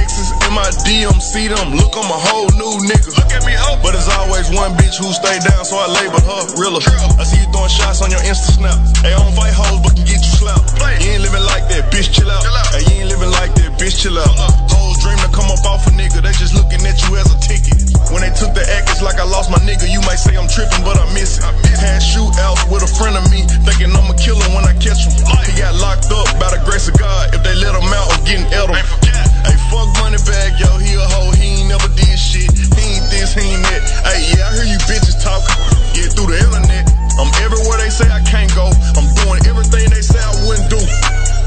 [0.51, 1.79] in my DM, see them.
[1.79, 3.15] Look, I'm a whole new nigga.
[3.15, 3.79] Look at me, ho.
[3.79, 6.83] But there's always one bitch who stay down, so I label her realer.
[6.83, 8.75] I see you throwing shots on your Insta snap.
[9.07, 10.75] Hey, I don't fight hoes, but can get you slapped.
[10.99, 12.43] You ain't living like that, bitch, chill out.
[12.75, 14.27] Hey, you ain't living like that, bitch, chill out.
[14.27, 14.75] Uh-uh.
[14.75, 17.39] Hoes dream to come up off a nigga, they just looking at you as a
[17.39, 17.79] ticket.
[18.11, 19.87] When they took the act, it's like I lost my nigga.
[19.87, 21.47] You might say I'm tripping, but I miss it.
[21.79, 25.15] Had shootouts with a friend of me, thinking I'ma kill him when I catch him.
[25.47, 27.31] He got locked up by the grace of God.
[27.31, 29.30] If they let him out, I'm getting at him.
[29.47, 32.51] Hey, fuck Moneybagg, yo, he a hoe, he ain't never did shit.
[32.53, 33.83] He ain't this, he ain't that.
[34.05, 35.57] Hey, yeah, I hear you bitches talking.
[35.97, 36.89] Yeah, through the internet.
[37.21, 38.73] I'm everywhere they say I can't go.
[38.97, 40.81] I'm doing everything they say I wouldn't do.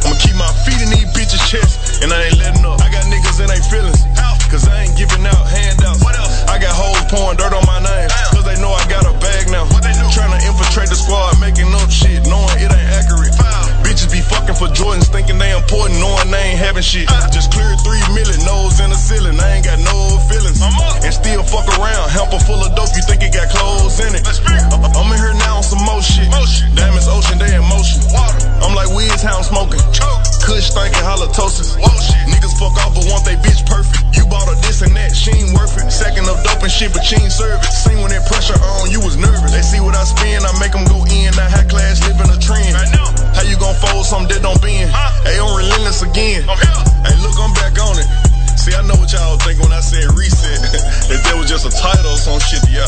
[0.05, 2.77] I'ma keep my feet in these bitches' chests, and I ain't letting up.
[2.81, 4.05] I got niggas in they feelings,
[4.51, 6.03] cause I ain't giving out handouts.
[6.03, 6.45] What else?
[6.45, 9.32] I got hoes pouring dirt on my name, cause they know I got a bag
[14.63, 17.11] for Jordans, thinking they important, knowing they ain't having shit.
[17.35, 20.63] Just cleared three million, nose in the ceiling, I ain't got no feelings.
[21.03, 24.23] And still fuck around, hamper full of dope, you think it got clothes in it.
[24.23, 26.31] I- I'm in here now on some more shit.
[26.75, 27.99] Diamonds ocean, they in motion.
[28.63, 29.83] I'm like Wiz, how I'm smoking.
[30.47, 31.75] Kush thinking halitosis.
[32.31, 34.15] Niggas fuck off but want they bitch perfect.
[34.15, 35.91] You bought her this and that, she ain't worth it.
[35.91, 37.71] Second of dope and shit, but she ain't serve it.
[37.71, 39.51] Seen when that pressure on, you was nervous.
[39.51, 41.35] They see what I spend, I make them go in.
[41.35, 42.75] Now high class living a trend.
[43.33, 46.45] How you gon' fold something that don't Hey, I'm relentless again.
[46.47, 48.07] Oh, hey, look, I'm back on it.
[48.59, 50.61] See, I know what y'all think when I said reset.
[51.09, 52.87] that that was just a title or some shit to y'all.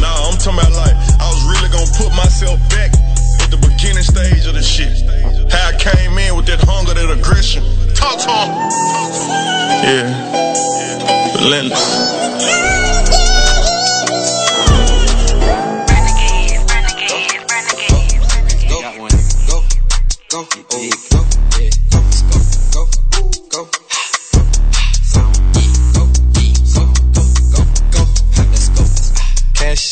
[0.00, 2.92] Nah, I'm talking about like, I was really gonna put myself back
[3.40, 5.04] at the beginning stage of the shit.
[5.52, 7.62] How I came in with that hunger, that aggression.
[7.94, 8.50] Talk to him.
[9.86, 10.08] Yeah.
[11.40, 12.83] Relentless.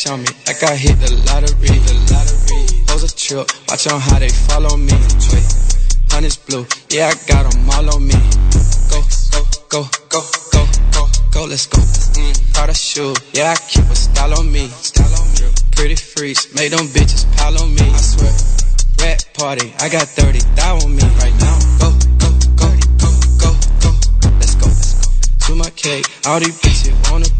[0.03, 2.83] Cash on me, like I hit the lottery, the lottery.
[2.87, 4.91] Pose a trip, watch on how they follow me.
[6.11, 8.15] Honey's blue, yeah, I got 'em all on me.
[8.91, 8.99] Go,
[9.31, 10.21] go, go, go,
[10.51, 11.79] go, go, go, let's go.
[11.79, 14.67] Mm, Prada shoe, yeah, I keep a style on me.
[14.67, 15.47] Style on me.
[15.71, 17.87] Pretty freaks, make them bitches pile on me.
[17.87, 18.33] I swear.
[18.99, 21.57] Rat party, I got 30 thou on me right now.
[21.79, 21.89] Go,
[22.19, 22.69] go, go,
[22.99, 23.09] go,
[23.39, 23.51] go,
[24.19, 24.29] go.
[24.39, 24.67] Let's go.
[25.47, 27.31] To my cake, all these bitches want a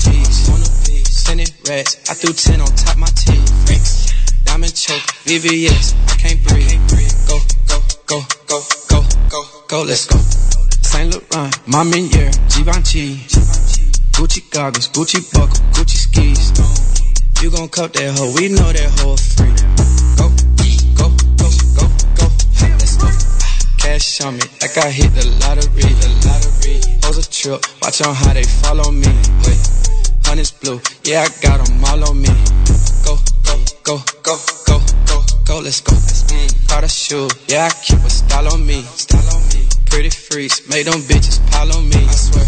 [1.43, 3.43] it rats, I threw 10 on top my teeth.
[3.67, 4.13] Freaks.
[4.45, 6.79] Diamond choke, VVS, I can't breathe.
[7.27, 7.37] Go,
[7.67, 8.59] go, go, go,
[8.89, 8.99] go,
[9.29, 10.17] go, go, let's go.
[10.81, 13.17] Saint Laurent, Mommy Year, Givenchy.
[14.15, 16.53] Gucci goggles, Gucci buckle, Gucci skis.
[17.41, 19.51] You gon' cup that hoe, we know that hoe free.
[20.15, 20.29] Go,
[20.95, 22.27] go, go, go, go,
[22.79, 23.09] let's go.
[23.79, 26.79] Cash on me, like I hit the lottery, the lottery.
[27.01, 29.11] Pose a trip, watch on how they follow me.
[29.43, 29.82] Wait,
[30.25, 32.29] honey's blue, yeah, I got 'em all on me.
[33.05, 34.35] Go, go, go, go,
[34.65, 35.93] go, go, go, let's go.
[35.93, 38.81] Mm, Prada shoe, yeah, I keep a style on me.
[38.95, 39.67] Style on me.
[39.89, 41.97] Pretty freaks, make them bitches pile on me.
[41.97, 42.45] I swear.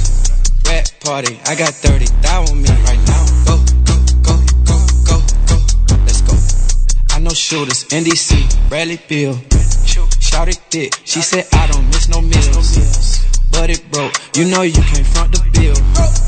[0.68, 3.24] Rat party, I got 30 thou on me right now.
[3.46, 3.56] Go,
[3.90, 3.96] go,
[4.28, 4.36] go,
[4.66, 4.78] go,
[5.10, 5.58] go,
[5.88, 6.34] go, let's go.
[7.16, 9.38] I know shooters in DC, Bradley Beal.
[10.20, 13.22] Shout it thick, she said I don't miss no meals.
[13.52, 15.76] But it broke, you know you can't front the bill.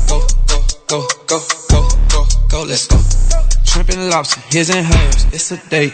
[0.08, 0.57] Go, go,
[0.88, 1.38] go, go,
[1.68, 2.96] go, go, go, let's go.
[3.64, 5.92] Shrimp and lobster, his and hers, it's a date.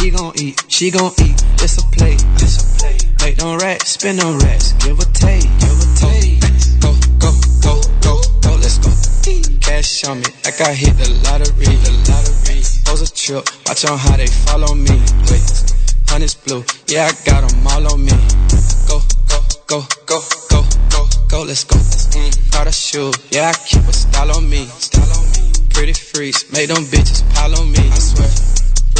[0.00, 2.24] He gon' eat, she gon' eat, it's a plate.
[3.20, 5.44] Make them racks, spin them racks, give a take.
[6.80, 8.90] Go, go, go, go, go, let's go.
[9.60, 12.62] Cash on me, like I hit the lottery, the lottery.
[12.84, 14.96] Pose a trip, watch on how they follow me.
[15.30, 15.44] Wait,
[16.08, 18.12] honey's blue, yeah, I got them all on me.
[18.88, 20.81] Go, go, go, go, go,
[21.32, 21.76] go, let's go.
[21.76, 24.68] Mm, Prada shoe, yeah, I keep a style on me.
[25.70, 27.78] Pretty freaks, make them bitches pile on me.
[27.88, 28.28] I swear.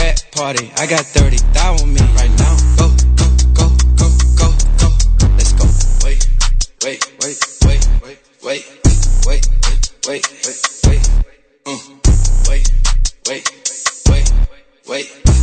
[0.00, 2.56] Rat party, I got 30 thou on me right now.
[2.80, 2.88] Go,
[3.20, 3.68] go, go,
[4.00, 4.08] go,
[4.40, 4.48] go,
[4.80, 4.88] go.
[5.36, 5.64] Let's go.
[6.04, 6.24] Wait,
[6.82, 8.64] wait, wait, wait, wait, wait,
[9.26, 9.44] wait,
[10.08, 10.62] wait, wait, wait.
[10.88, 11.08] wait,
[11.64, 11.78] Mm.
[12.48, 12.64] Wait,
[13.28, 13.44] wait,
[14.08, 14.32] wait, wait,
[14.88, 15.41] wait,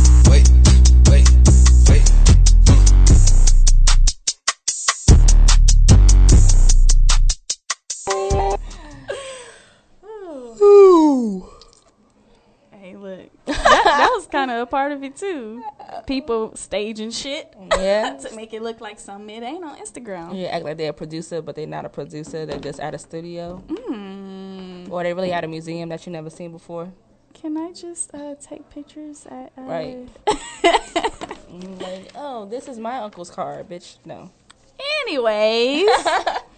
[13.46, 15.62] That, that was kind of a part of it too.
[16.06, 18.16] People staging shit, Yeah.
[18.22, 20.40] to make it look like something it ain't on Instagram.
[20.40, 22.46] Yeah, act like they're a producer, but they're not a producer.
[22.46, 23.62] They're just at a studio.
[23.66, 24.90] Mm.
[24.90, 26.92] Or they really at a museum that you never seen before.
[27.34, 30.08] Can I just uh, take pictures at uh, Right.
[31.50, 33.96] Mm, like, oh, this is my uncle's car, bitch.
[34.04, 34.30] No.
[35.02, 35.88] Anyways,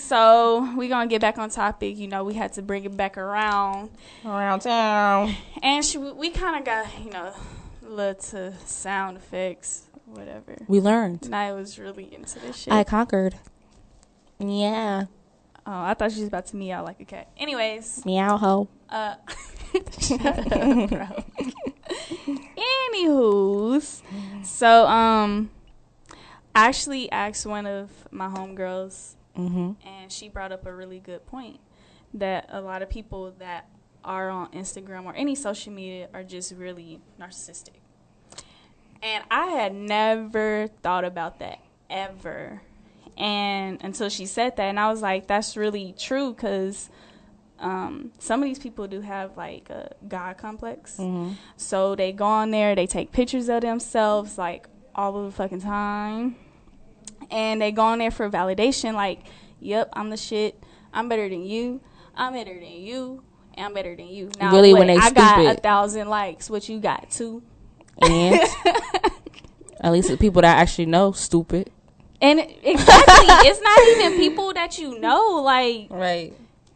[0.00, 1.96] so we're gonna get back on topic.
[1.96, 3.90] You know, we had to bring it back around,
[4.24, 7.32] around town, and she, we kind of got you know,
[7.86, 10.56] a little to sound effects, whatever.
[10.66, 11.26] We learned.
[11.26, 12.72] And I was really into this shit.
[12.72, 13.36] I conquered.
[14.38, 15.04] Yeah.
[15.66, 17.28] Oh, I thought she was about to meow like a cat.
[17.36, 18.68] Anyways, Meow ho.
[18.88, 19.14] Uh,
[19.74, 21.26] up.
[22.92, 24.02] Anywho's,
[24.42, 25.50] so um,
[26.54, 29.76] I actually asked one of my homegirls, Mhm.
[29.84, 31.60] and she brought up a really good point
[32.14, 33.68] that a lot of people that
[34.04, 37.74] are on Instagram or any social media are just really narcissistic.
[39.02, 42.60] And I had never thought about that ever.
[43.16, 46.90] And until she said that, and I was like, that's really true because
[47.58, 50.96] um, some of these people do have like a God complex.
[50.96, 51.34] Mhm.
[51.56, 55.60] So they go on there, they take pictures of themselves like all of the fucking
[55.60, 56.36] time.
[57.30, 59.20] And they go on there for validation like,
[59.60, 60.62] yep, I'm the shit.
[60.92, 61.80] I'm better than you.
[62.16, 63.22] I'm better than you.
[63.54, 64.30] And I'm better than you.
[64.38, 66.50] Now, Really, what, when they I got a thousand likes.
[66.50, 67.10] What you got?
[67.10, 67.42] Two?
[68.02, 68.34] And
[69.80, 71.70] at least the people that actually know, stupid.
[72.22, 75.42] And exactly, it's not even people that you know.
[75.42, 76.34] Like, right?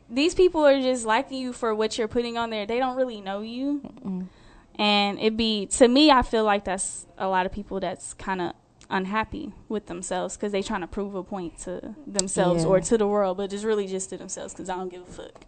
[0.08, 2.64] These people are just liking you for what you're putting on there.
[2.66, 4.28] They don't really know you,
[4.76, 6.10] and it be to me.
[6.10, 8.52] I feel like that's a lot of people that's kind of
[8.94, 12.68] unhappy with themselves because they're trying to prove a point to themselves Yeah.
[12.70, 15.04] or to the world, but just really just to themselves because I don't give a
[15.12, 15.44] fuck.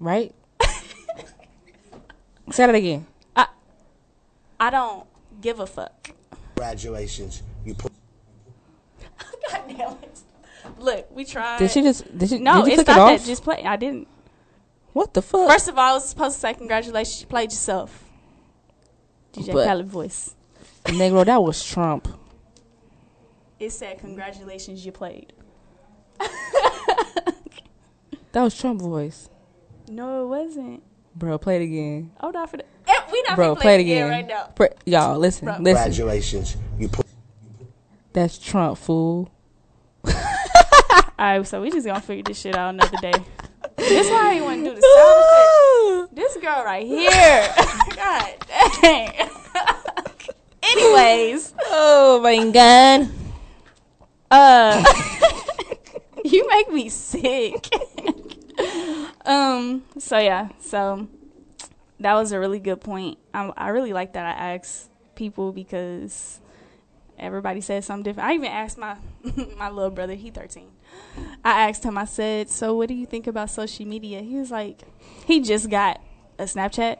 [0.00, 0.34] Right?
[2.50, 3.06] Say that again.
[3.36, 3.46] I
[4.58, 5.06] I don't
[5.40, 6.10] give a fuck.
[6.54, 7.42] Congratulations.
[7.64, 7.92] You put
[9.50, 10.18] God damn it!
[10.78, 11.58] Look, we tried.
[11.58, 13.26] Did she just- did she- No, did you it's click it not that.
[13.26, 13.62] Just play.
[13.64, 14.06] I didn't.
[14.92, 15.50] What the fuck?
[15.50, 17.20] First of all, I was supposed to say congratulations.
[17.20, 18.04] You played yourself.
[19.32, 20.35] DJ But- Khaled voice.
[20.88, 22.08] Negro, that was Trump.
[23.58, 24.84] It said congratulations.
[24.84, 25.32] You played.
[28.32, 29.30] That was Trump voice.
[29.88, 30.82] No, it wasn't.
[31.14, 32.10] Bro, play it again.
[32.20, 32.64] Oh, not for the.
[33.10, 34.10] We not Bro, finna play it again again.
[34.10, 34.44] right now.
[34.54, 35.54] Pre- y'all, listen, Bro.
[35.60, 35.84] listen.
[35.84, 36.56] Congratulations.
[36.78, 37.06] You put
[38.12, 39.30] That's Trump, fool.
[40.04, 40.12] All
[41.18, 43.14] right, so we just gonna figure this shit out another day.
[43.78, 46.12] this why I want to do the sound effect.
[46.16, 47.54] This girl right here.
[47.96, 48.34] God
[48.82, 49.30] dang.
[50.72, 51.54] Anyways.
[51.66, 53.08] Oh my god.
[54.30, 54.84] Uh,
[56.24, 57.68] you make me sick.
[59.26, 59.84] um.
[59.98, 60.48] So yeah.
[60.60, 61.08] So
[62.00, 63.18] that was a really good point.
[63.32, 66.40] I, I really like that I asked people because
[67.18, 68.28] everybody said something different.
[68.28, 68.96] I even asked my
[69.56, 70.14] my little brother.
[70.14, 70.70] He thirteen.
[71.44, 71.96] I asked him.
[71.96, 74.82] I said, "So what do you think about social media?" He was like,
[75.26, 76.00] he just got
[76.38, 76.98] a Snapchat.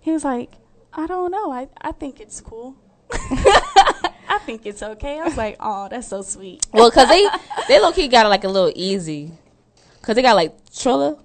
[0.00, 0.50] he was like,
[0.98, 1.50] "I don't know.
[1.52, 2.74] I I think it's cool."
[4.30, 5.18] I think it's okay.
[5.20, 7.26] I was like, "Oh, that's so sweet." Well, cause they
[7.68, 9.32] they low key got it like a little easy,
[10.02, 11.16] cause they got like Triller,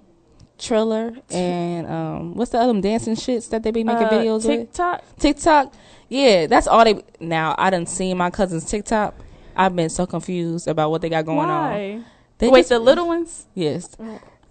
[0.58, 5.02] Triller, and um, what's the other dancing shits that they be making Uh, videos TikTok?
[5.02, 5.18] with?
[5.18, 5.18] TikTok.
[5.18, 5.74] TikTok.
[6.08, 7.02] Yeah, that's all they.
[7.20, 9.14] Now I done seen my cousin's TikTok.
[9.56, 11.92] I've been so confused about what they got going Why?
[11.92, 12.04] on.
[12.38, 13.46] They Wait, just- the little ones?
[13.54, 13.96] Yes,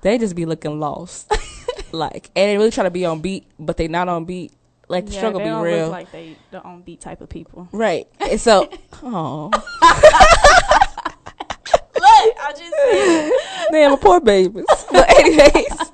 [0.01, 1.31] they just be looking lost,
[1.91, 4.51] like, and they really try to be on beat, but they not on beat.
[4.93, 5.83] Like the Yeah, struggle they be real.
[5.85, 7.67] Look like they the on beat type of people.
[7.71, 8.07] right.
[8.19, 8.69] And so,
[9.03, 9.49] oh,
[11.95, 13.31] Look, I just said.
[13.71, 14.65] damn, poor babies.
[14.91, 15.91] But anyways,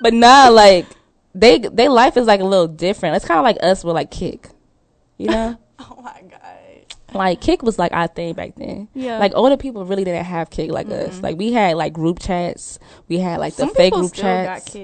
[0.00, 0.86] but nah, like
[1.34, 3.16] they they life is like a little different.
[3.16, 4.48] It's kind of like us with like Kik,
[5.18, 5.58] you know.
[5.80, 7.14] oh my god.
[7.14, 8.88] like Kik was like our thing back then.
[8.94, 9.18] Yeah.
[9.18, 11.20] Like older people really didn't have Kik like us.
[11.22, 12.78] Like we had like group chats.
[13.08, 14.76] We had like the Some fake group still chats.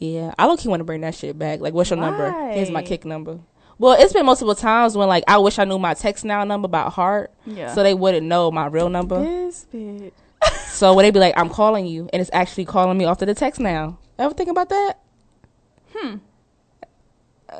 [0.00, 1.60] Yeah, I low-key want to bring that shit back.
[1.60, 2.32] Like, what's your number?
[2.52, 3.38] Here's my Kik number.
[3.78, 6.82] Well, it's been multiple times when like I wish I knew my TextNow number by
[6.90, 7.72] heart, Yeah.
[7.74, 9.20] so they wouldn't know my real number.
[9.22, 10.12] This bitch.
[10.70, 13.28] So when they be like, "I'm calling you," and it's actually calling me off of
[13.28, 13.96] the TextNow.
[14.18, 14.94] Ever think about that?
[15.94, 16.16] Hmm.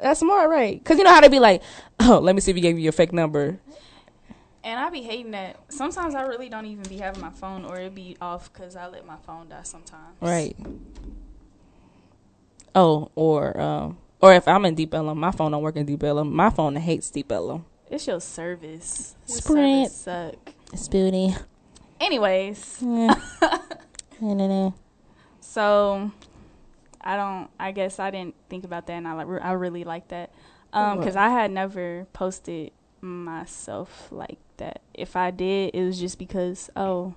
[0.02, 0.78] That's smart, right?
[0.78, 1.62] Because you know how they be like,
[2.00, 3.58] "Oh, let me see if you gave you your fake number."
[4.64, 5.56] And I be hating that.
[5.70, 8.88] Sometimes I really don't even be having my phone, or it be off because I
[8.88, 10.16] let my phone die sometimes.
[10.20, 10.56] Right.
[12.74, 16.02] Oh, or um, or if I'm in Deep Ellum, my phone don't work in Deep
[16.02, 16.34] Ellum.
[16.34, 17.64] My phone hates Deep Ellum.
[17.90, 19.16] It's your service.
[19.26, 19.90] Your Sprint.
[19.90, 20.54] service suck.
[20.74, 21.36] Spoonie.
[22.00, 22.78] Anyways,
[25.40, 26.10] so
[27.00, 27.50] I don't.
[27.58, 29.26] I guess I didn't think about that, and I like.
[29.42, 30.30] I really like that
[30.72, 30.98] What?
[30.98, 32.70] because I had never posted
[33.00, 34.82] myself like that.
[34.94, 37.14] If I did, it was just because oh,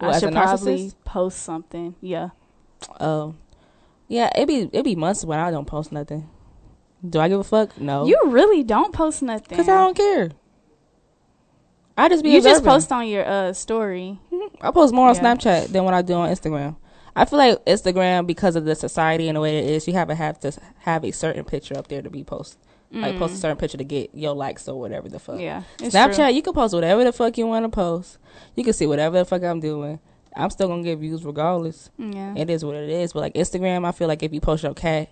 [0.00, 1.94] Well, I should probably post something.
[2.00, 2.30] Yeah.
[3.00, 3.34] Oh,
[4.12, 4.30] yeah.
[4.36, 6.28] It be it be months when I don't post nothing.
[7.08, 7.80] Do I give a fuck?
[7.80, 8.06] No.
[8.06, 9.56] You really don't post nothing.
[9.58, 10.30] Cause I don't care.
[11.96, 12.30] I just be.
[12.30, 14.18] You just post on your uh story.
[14.60, 15.22] I post more on Yeah.
[15.22, 16.76] Snapchat than what I do on Instagram.
[17.14, 20.08] I feel like Instagram because of the society and the way it is, you have
[20.08, 22.58] to have to have a certain picture up there to be posted.
[22.94, 23.40] Like post a Mm.
[23.40, 25.40] certain picture to get your likes or whatever the fuck.
[25.40, 26.28] Yeah, Snapchat, true.
[26.28, 28.18] you can post whatever the fuck you want to post.
[28.54, 29.98] You can see whatever the fuck I'm doing.
[30.36, 31.90] I'm still gonna get views regardless.
[31.98, 32.34] Yeah.
[32.36, 33.12] It is what it is.
[33.12, 35.08] But like Instagram, I feel like if you post your cat,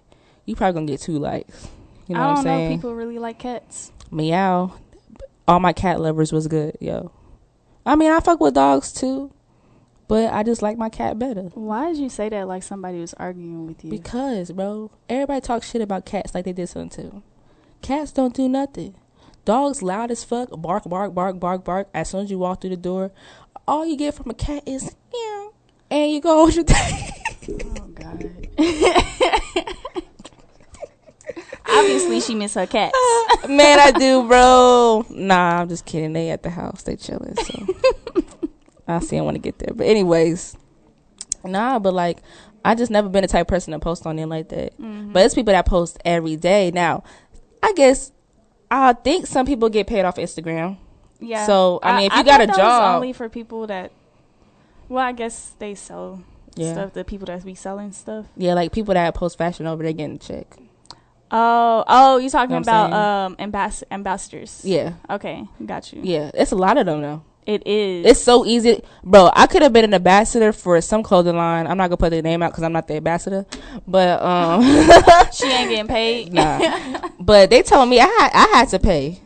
[0.46, 1.68] you probably gonna get two likes.
[2.06, 2.70] You know I what don't I'm saying?
[2.70, 2.76] know.
[2.76, 3.92] People really like cats.
[4.10, 4.72] Meow.
[5.46, 7.12] All my cat lovers was good, yo.
[7.84, 9.32] I mean, I fuck with dogs too,
[10.08, 11.42] but I just like my cat better.
[11.54, 13.90] Why did you say that like somebody was arguing with you?
[13.90, 17.22] Because, bro, everybody talks shit about cats like they did something too.
[17.82, 18.94] Cats don't do nothing.
[19.44, 21.88] Dogs loud as fuck, bark, bark, bark, bark, bark.
[21.94, 23.10] As soon as you walk through the door,
[23.70, 25.52] all you get from a cat is meow,
[25.90, 27.10] and you go on your day.
[27.48, 28.34] oh God.
[31.72, 32.96] Obviously, she miss her cats.
[33.48, 35.06] Man, I do, bro.
[35.08, 36.12] Nah, I'm just kidding.
[36.12, 36.82] They at the house.
[36.82, 37.36] They chilling.
[37.36, 37.66] So
[38.88, 39.72] I'll see them when I get there.
[39.72, 40.56] But anyways,
[41.44, 41.78] nah.
[41.78, 42.18] But like,
[42.64, 44.76] I just never been the type of person to post on there like that.
[44.80, 45.12] Mhm.
[45.12, 46.72] But it's people that post every day.
[46.72, 47.04] Now,
[47.62, 48.10] I guess
[48.68, 50.76] I think some people get paid off Instagram.
[51.20, 51.46] Yeah.
[51.46, 53.66] So I mean, if you I got a thought that was job, only for people
[53.68, 53.92] that.
[54.88, 56.22] Well, I guess they sell
[56.56, 56.72] Yeah.
[56.72, 56.92] stuff.
[56.94, 58.26] The people that be selling stuff.
[58.36, 60.56] yeah, like people that post fashion over, they getting a check.
[61.32, 64.62] Oh, oh, you talking Know about um ambas- ambassadors?
[64.64, 64.94] Yeah.
[65.08, 66.00] Okay, got you.
[66.02, 67.22] Yeah, it's a lot of them though.
[67.46, 68.04] It is.
[68.06, 69.30] It's so easy, bro.
[69.34, 71.66] I could have been an ambassador for some clothing line.
[71.66, 73.46] I'm not gonna put the name out because I'm not the ambassador,
[73.86, 74.62] but um,
[75.32, 76.32] she ain't getting paid.
[76.32, 77.08] nah.
[77.20, 79.20] But they told me I had, I had to pay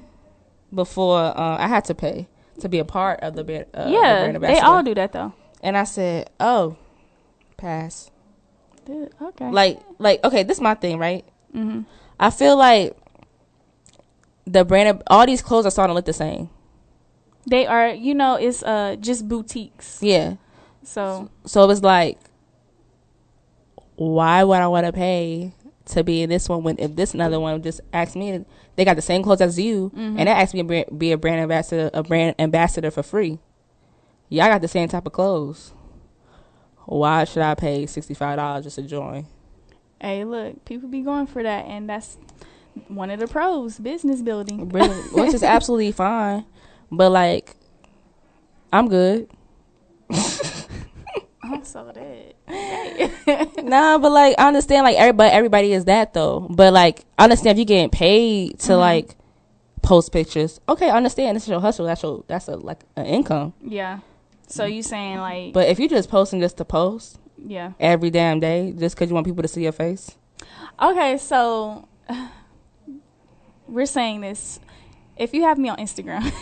[0.75, 2.29] before uh, I had to pay
[2.61, 3.67] to be a part of the brand.
[3.75, 5.33] Uh, the yeah, brand they all do that though.
[5.63, 6.77] And I said, oh,
[7.57, 8.11] pass.
[8.85, 9.51] Dude, okay.
[9.51, 11.25] Like, like, okay, this is my thing, right?
[11.53, 11.83] hmm
[12.21, 12.97] I feel like
[14.47, 16.51] the brand, of, all these clothes are starting to look the same.
[17.49, 19.99] They are, you know, it's uh just boutiques.
[20.03, 20.37] Yeah.
[20.83, 22.19] So So it was like,
[23.97, 25.53] why would I want to pay
[25.87, 28.45] to be in this one when if this another one just asked me,
[28.77, 30.19] they got the same clothes as you, Mhm.
[30.19, 33.39] and they asked me to be- a brand ambassador, a brand ambassador for free.
[34.31, 35.73] Y'all got the same type of clothes.
[36.87, 39.27] Why should I pay sixty five dollars just to join?
[40.01, 42.19] hey, look, people be going for that, and that's
[42.89, 44.69] one of the pros, business building.
[44.69, 46.45] Really, which is absolutely fine,
[46.91, 47.57] but like,
[48.73, 49.31] I'm good.
[51.45, 52.35] I'm so dead.
[53.63, 56.47] nah, but like I understand like everybody everybody is that though.
[56.51, 58.79] But like I understand if you're getting paid to Mhm.
[58.79, 59.17] like
[59.83, 60.61] post pictures.
[60.69, 61.87] Okay, I understand this is your hustle.
[61.87, 63.53] That's your that's a like an income.
[63.63, 63.99] Yeah.
[64.47, 67.73] So you saying like, But if you're just posting just to post yeah.
[67.81, 70.11] every damn day just because you want people to see your face,
[70.83, 71.87] Okay, so
[73.69, 74.61] we're saying this.
[75.17, 76.33] If you have me on Instagram,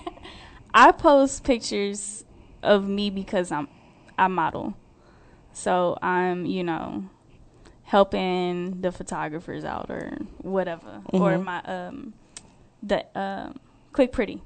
[0.74, 2.24] I post pictures
[2.62, 3.68] of me because I'm
[4.20, 4.74] I model.
[5.52, 7.04] So I'm, you know,
[7.84, 11.02] helping the photographers out or whatever.
[11.12, 11.44] Or Mhm.
[11.44, 12.14] my um
[12.82, 13.58] the um
[13.92, 14.42] quick pretty.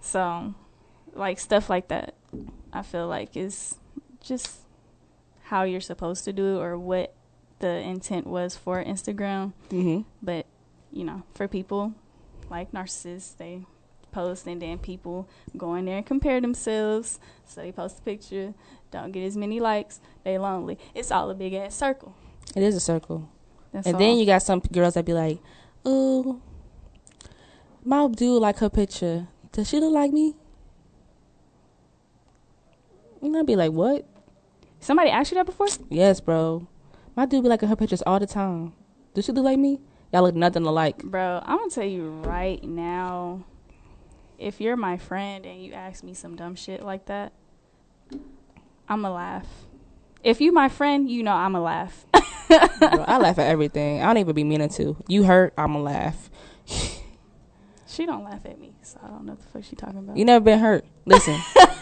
[0.00, 0.54] So
[1.14, 2.14] like stuff like that
[2.72, 3.78] I feel like is
[4.20, 4.60] just
[5.44, 7.14] how you're supposed to do it or what
[7.60, 9.52] the intent was for Instagram.
[9.70, 10.04] Mhm.
[10.22, 10.46] But
[10.92, 11.94] you know, for people
[12.50, 13.64] like narcissists, they
[14.10, 17.18] post and then people go in there and compare themselves.
[17.46, 18.54] So they post a picture,
[18.90, 20.78] don't get as many likes, they lonely.
[20.94, 22.14] It's all a big ass circle.
[22.54, 23.28] It is a circle.
[23.72, 24.00] That's and all.
[24.00, 25.38] then you got some girls that be like,
[25.84, 26.40] "Oh,
[27.84, 29.28] my dude like her picture.
[29.52, 30.34] Does she look like me?"
[33.22, 34.06] And I'd be like, "What?"
[34.80, 35.66] Somebody asked you that before?
[35.90, 36.66] Yes, bro.
[37.14, 38.72] My dude be liking her pictures all the time.
[39.12, 39.80] Does she look like me?
[40.12, 41.02] Y'all look nothing alike.
[41.04, 43.44] Bro, I'm gonna tell you right now,
[44.40, 47.32] if you're my friend and you ask me some dumb shit like that,
[48.88, 49.46] I'ma laugh.
[50.24, 52.06] If you my friend, you know I'ma laugh.
[52.12, 54.02] bro, I laugh at everything.
[54.02, 54.96] I don't even be meaning to.
[55.06, 56.30] You hurt, I'ma laugh.
[57.86, 60.16] she don't laugh at me, so I don't know what the fuck she talking about.
[60.16, 60.84] You never been hurt.
[61.04, 61.38] Listen,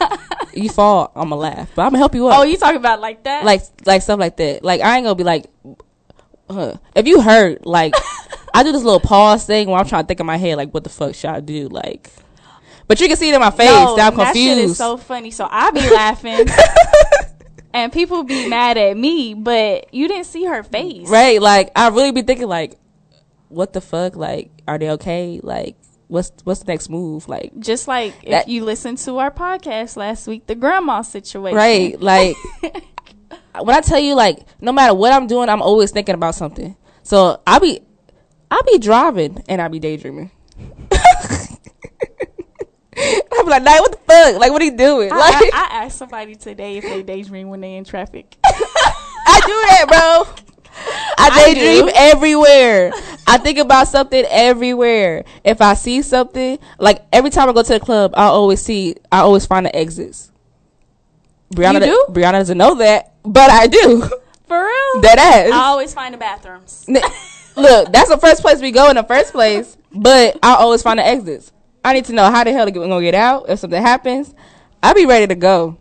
[0.53, 2.39] you fall, I'ma laugh, but I'ma help you up.
[2.39, 3.45] Oh, you talking about like that?
[3.45, 4.65] like like stuff like that.
[4.65, 5.47] Like I ain't gonna be like,
[6.51, 6.75] huh.
[6.95, 7.95] if you hurt, like
[8.55, 10.75] I do this little pause thing where I'm trying to think in my head like,
[10.75, 11.69] what the fuck should I do?
[11.69, 12.11] Like,
[12.89, 14.73] but you can see it in my face No, that I'm That shit confused.
[14.73, 15.31] is so funny.
[15.31, 16.47] So I be laughing,
[17.73, 21.41] and people be mad at me, but you didn't see her face, right?
[21.41, 22.79] Like I really be thinking like,
[23.49, 24.17] what the fuck?
[24.17, 25.41] Like, are they okay?
[25.43, 25.77] Like,
[26.09, 27.29] what's what's the next move?
[27.29, 32.01] Like, Just like if you listened to our podcast last week, the grandma situation, right?
[32.01, 32.37] Like,
[33.61, 36.77] when I tell you like, no matter what I'm doing, I'm always thinking about something.
[37.03, 37.81] So i'll be,
[38.51, 40.31] i'll be driving and i'll be daydreaming.
[43.33, 44.41] I be like, Night, what the fuck?
[44.41, 45.13] Like, what are you doing?
[45.13, 48.37] I, Like, I, I asked somebody today if they daydream when they in traffic.
[48.45, 50.45] I do that, bro.
[51.19, 51.93] I I daydream do.
[51.95, 52.93] everywhere.
[53.27, 55.25] I think about something everywhere.
[55.45, 58.97] If I see something, like every time I go to the club, I always see,
[59.13, 60.31] I always find the exits.
[61.55, 62.07] Brianna, You do?
[62.13, 64.03] Brianna doesn't know that, but I do.
[64.47, 65.01] For real?
[65.03, 65.53] That ass.
[65.53, 66.87] I always find the bathrooms.
[66.89, 70.99] Look, that's the first place we go in the first place, but I always find
[70.99, 71.53] the exits.
[71.89, 74.35] I need to know how the hell we're gonna get out if something happens.
[74.83, 75.79] I'll be ready to go.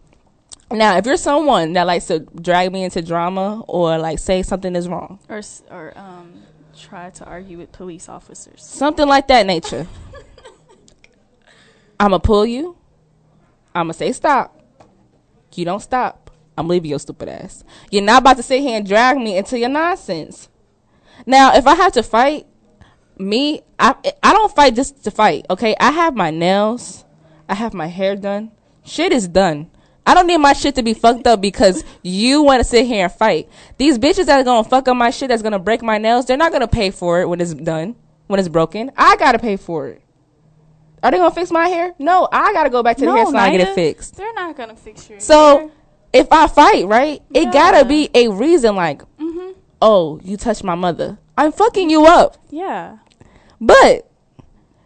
[0.71, 4.73] Now, if you're someone that likes to drag me into drama or like say something
[4.73, 6.43] is wrong, or or um
[6.77, 8.63] try to argue with police officers.
[8.63, 9.85] something like that nature,
[11.99, 12.77] I'ma pull you.
[13.75, 14.57] I'ma say stop.
[15.55, 16.31] You don't stop.
[16.57, 17.65] I'm leaving your stupid ass.
[17.91, 20.47] You're not about to sit here and drag me into your nonsense.
[21.25, 22.47] Now, if I have to fight,
[23.19, 25.45] me, I I don't fight just to fight.
[25.49, 27.05] Okay, I have my nails,
[27.49, 28.51] I have my hair done.
[28.83, 29.69] Shit is done.
[30.05, 33.03] I don't need my shit to be fucked up because you want to sit here
[33.05, 33.49] and fight.
[33.77, 36.37] These bitches that are gonna fuck up my shit, that's gonna break my nails, they're
[36.37, 37.95] not gonna pay for it when it's done,
[38.27, 38.91] when it's broken.
[38.95, 40.01] I gotta pay for it.
[41.03, 41.93] Are they gonna fix my hair?
[41.99, 44.15] No, I gotta go back to the hair salon and get it fixed.
[44.15, 45.69] They're not gonna fix your So hair.
[46.13, 49.51] if I fight, right, it gotta be a reason like, Mm-hmm.
[49.81, 51.17] oh, you touched my mother.
[51.37, 52.37] I'm fucking you up.
[52.49, 52.97] Yeah.
[53.59, 54.09] But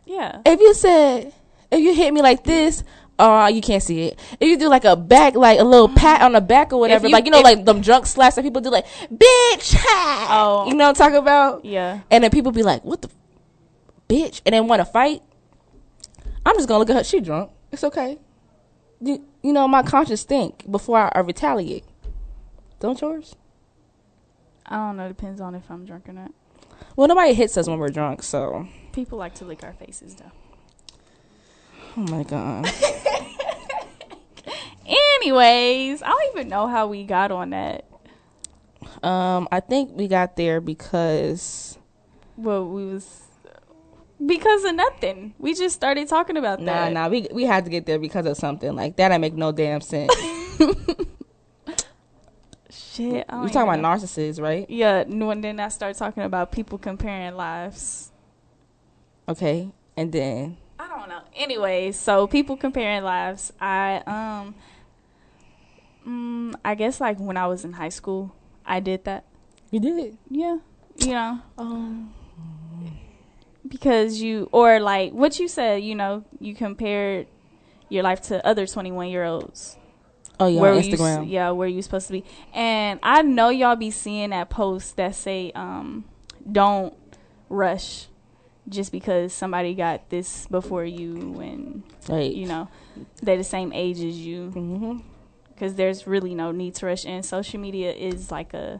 [0.05, 0.41] Yeah.
[0.45, 1.33] if you said,
[1.71, 2.83] if you hit me like this,
[3.19, 4.19] oh, you can't see it.
[4.39, 7.07] If you do like a back, like a little pat on the back or whatever,
[7.07, 10.27] you- like you know, like them drunk slaps that people do, like bitch, ha!
[10.65, 10.67] Oh.
[10.69, 11.63] you know what I'm talking about?
[11.65, 11.99] Yeah.
[12.09, 13.15] And then people be like, what the f-
[14.09, 15.21] bitch, and then want to fight.
[16.45, 17.03] I'm just gonna look at her.
[17.03, 17.51] She drunk.
[17.71, 18.17] It's okay.
[18.99, 21.83] You, you know, my conscience think before I, I retaliate.
[22.79, 23.35] Don't yours?
[24.65, 25.07] I don't know.
[25.07, 26.31] Depends on if I'm drunk or not.
[27.01, 28.67] Well, nobody hits us when we're drunk, so.
[28.91, 30.31] People like to lick our faces though.
[31.97, 32.71] Oh my god.
[34.85, 37.85] Anyways, I don't even know how we got on that.
[39.01, 41.79] Um, I think we got there because
[42.37, 43.23] Well, we was
[44.23, 45.33] because of nothing.
[45.39, 46.93] We just started talking about that.
[46.93, 49.11] nah, nah, we we had to get there because of something like that.
[49.11, 50.13] I make no damn sense.
[52.91, 53.25] Shit.
[53.29, 53.87] I we talking about know.
[53.87, 54.69] narcissists, right?
[54.69, 58.11] Yeah, and then I start talking about people comparing lives.
[59.29, 61.21] Okay, and then I don't know.
[61.33, 63.53] Anyways, so people comparing lives.
[63.61, 64.55] I um,
[66.05, 68.35] mm, I guess like when I was in high school,
[68.65, 69.23] I did that.
[69.69, 70.17] you did.
[70.29, 70.57] Yeah,
[70.97, 72.13] you know, Um,
[73.65, 75.81] because you or like what you said.
[75.81, 77.27] You know, you compared
[77.87, 79.77] your life to other twenty-one year olds.
[80.41, 81.29] Oh yeah, where on you Instagram.
[81.29, 82.23] yeah, where you supposed to be.
[82.53, 86.03] And I know y'all be seeing that post that say, um,
[86.51, 86.93] "Don't
[87.49, 88.07] rush."
[88.69, 92.31] Just because somebody got this before you, and Right.
[92.31, 92.67] you know
[93.23, 94.97] they're the same age as you, Mm-hmm.
[95.49, 97.03] because there's really no need to rush.
[97.05, 98.79] And social media is like a,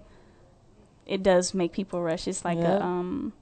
[1.08, 2.28] it does make people rush.
[2.28, 2.78] It's like Yeah.
[2.78, 3.34] a um,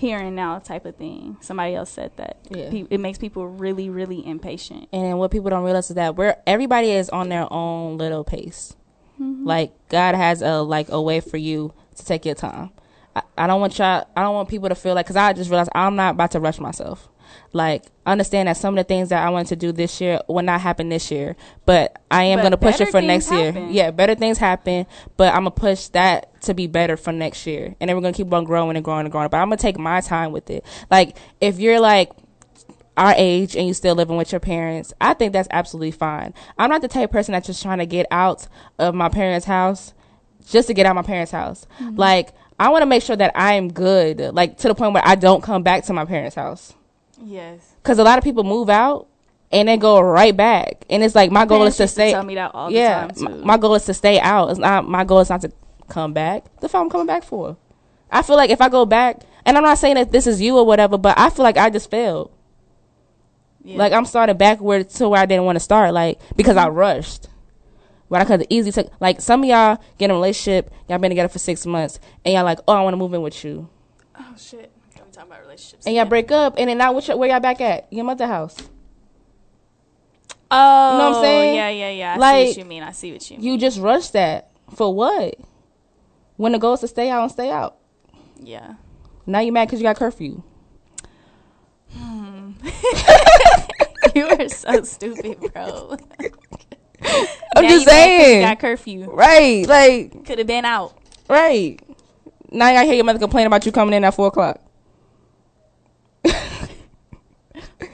[0.00, 1.36] here and now type of thing.
[1.40, 2.38] Somebody else said that.
[2.50, 2.70] Yeah.
[2.70, 4.88] Pe- it makes people really, really impatient.
[4.92, 8.74] And what people don't realize is that we're everybody is on their own little pace.
[9.20, 9.44] Mhm.
[9.46, 12.70] Like God has a like a way for you to take your time.
[13.14, 14.06] I, I don't want y'all.
[14.16, 16.40] I don't want people to feel like because I just realized I'm not about to
[16.40, 17.08] rush myself.
[17.52, 20.42] Like understand that some of the things that I wanted to do this year will
[20.42, 21.36] not happen this year,
[21.66, 23.52] but I am But gonna push it for next year.
[23.70, 24.86] Yeah, better things happen,
[25.16, 28.12] but I'm gonna push that to be better for next year, and then we're gonna
[28.12, 29.28] keep on growing and growing and growing.
[29.28, 30.64] But I'm gonna take my time with it.
[30.90, 32.12] Like if you're like
[32.96, 36.34] our age and you still living with your parents, I think that's absolutely fine.
[36.58, 38.46] I'm not the type of person that's just trying to get out
[38.78, 39.94] of my parents' house
[40.48, 41.66] just to get out of my parents' house.
[41.80, 41.98] Mhm.
[41.98, 45.02] Like I want to make sure that I am good, like to the point where
[45.06, 46.74] I don't come back to my parents' house.
[47.22, 47.74] Yes.
[47.82, 49.06] Because a lot of people move out
[49.52, 52.12] and then go right back, and it's like my goal is to stay.
[52.12, 53.44] tell me that all the time, my, too.
[53.44, 54.50] my goal is to stay out.
[54.50, 55.52] It's not my goal is not to
[55.88, 56.44] come back.
[56.60, 57.56] The fuck I'm coming back for.
[58.10, 60.56] I feel like if I go back, and I'm not saying that this is you
[60.56, 62.30] or whatever, but I feel like I just failed.
[63.64, 66.76] Like I'm starting backward to where I didn't want to start, like because I mm-hmm.
[66.76, 67.28] rushed.
[68.08, 70.98] But I could have easily took like some of y'all get in a relationship, y'all
[70.98, 73.44] been together for six months, and y'all like, oh, I want to move in with
[73.44, 73.68] you,
[74.18, 74.72] Oh shit.
[75.30, 75.86] About relationships.
[75.86, 77.86] and y'all break up, and then now which, where y'all back at?
[77.92, 78.56] Your mother house.
[80.50, 81.54] Oh, You know what I'm saying?
[81.54, 82.10] Yeah, yeah, yeah.
[82.12, 82.82] I see Like, what you mean.
[82.82, 83.46] I see what you mean.
[83.46, 85.36] You just rushed that for what?
[86.36, 87.76] When the goal is to stay out and stay out.
[88.42, 88.74] Yeah.
[89.26, 90.42] Now you mad because you got curfew.
[91.96, 92.52] Hmm.
[94.16, 95.96] you are so stupid, bro.
[97.56, 98.40] I'm Now just you mad 'cause saying.
[98.40, 99.10] You got curfew.
[99.12, 100.94] Right, like Could have been out.
[101.28, 101.78] right.
[102.50, 104.60] Now I hear your mother complain about you coming in at four o'clock.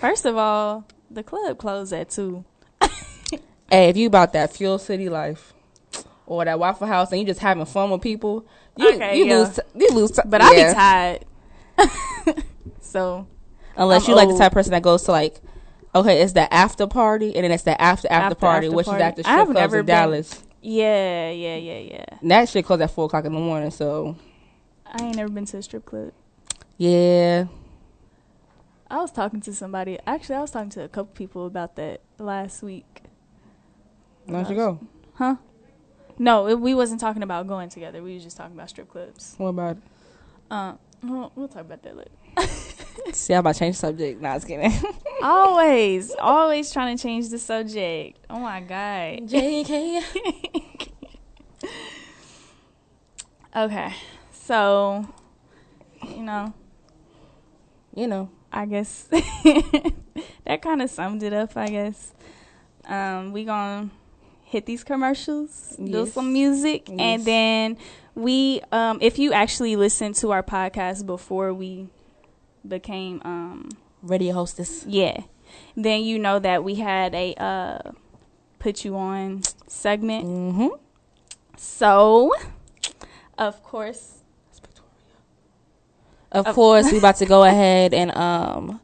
[0.00, 2.44] First of all, the club closed at two.
[3.68, 5.52] Hey, if you about that fuel city life
[6.24, 8.46] or that Waffle House and you just having fun with people,
[8.76, 9.38] you Okay, you yeah.
[9.38, 10.12] lose you lose.
[10.12, 10.68] t- But I yeah.
[10.68, 12.44] be tired.
[12.80, 13.26] so
[13.76, 15.40] Unless I'm you like the type of person that goes to like,
[15.96, 18.86] okay, it's the after party and then it's the after after, After- party, after which
[18.86, 19.02] party.
[19.02, 20.42] is after strip clubs in been- Dallas.
[20.62, 22.04] Yeah, yeah, yeah, yeah.
[22.20, 23.70] And that shit closed at four o'clock in the morning.
[23.72, 24.16] So
[24.86, 26.12] I ain't never been to a strip club.
[26.76, 27.46] yeah,
[28.88, 29.98] I was talking to somebody.
[30.06, 33.02] Actually, I was talking to a couple people about that last week.
[34.26, 34.80] where'd you go?
[35.14, 35.36] Huh?
[36.18, 38.02] No, it, we wasn't talking about going together.
[38.02, 39.34] We was just talking about strip clubs.
[39.38, 39.76] What about?
[39.76, 39.82] It?
[40.50, 42.10] Uh, we'll, we'll talk about that later.
[43.12, 44.22] See, I'm about to change the subject.
[44.22, 44.72] Nah, I was kidding.
[45.22, 48.18] always, always trying to change the subject.
[48.30, 49.28] Oh my god.
[49.28, 50.02] JK.
[53.56, 53.94] okay,
[54.32, 55.06] so
[56.08, 56.54] you know,
[57.94, 59.02] you know, I guess
[60.44, 61.56] that kind of summed it up.
[61.56, 62.12] I guess
[62.86, 63.90] um, we gonna
[64.44, 66.98] hit these commercials, do some music, Yes.
[66.98, 67.76] and then
[68.14, 71.88] we, um, if you actually listened to our podcast before we
[72.66, 73.68] became um,
[74.02, 75.20] radio hostess, yeah,
[75.76, 77.92] then you know that we had a uh,
[78.58, 80.24] put you on segment.
[80.24, 80.68] Mm-hmm.
[81.56, 82.32] So,
[83.38, 84.15] of course,
[86.36, 88.80] Of course, we about to go ahead and um,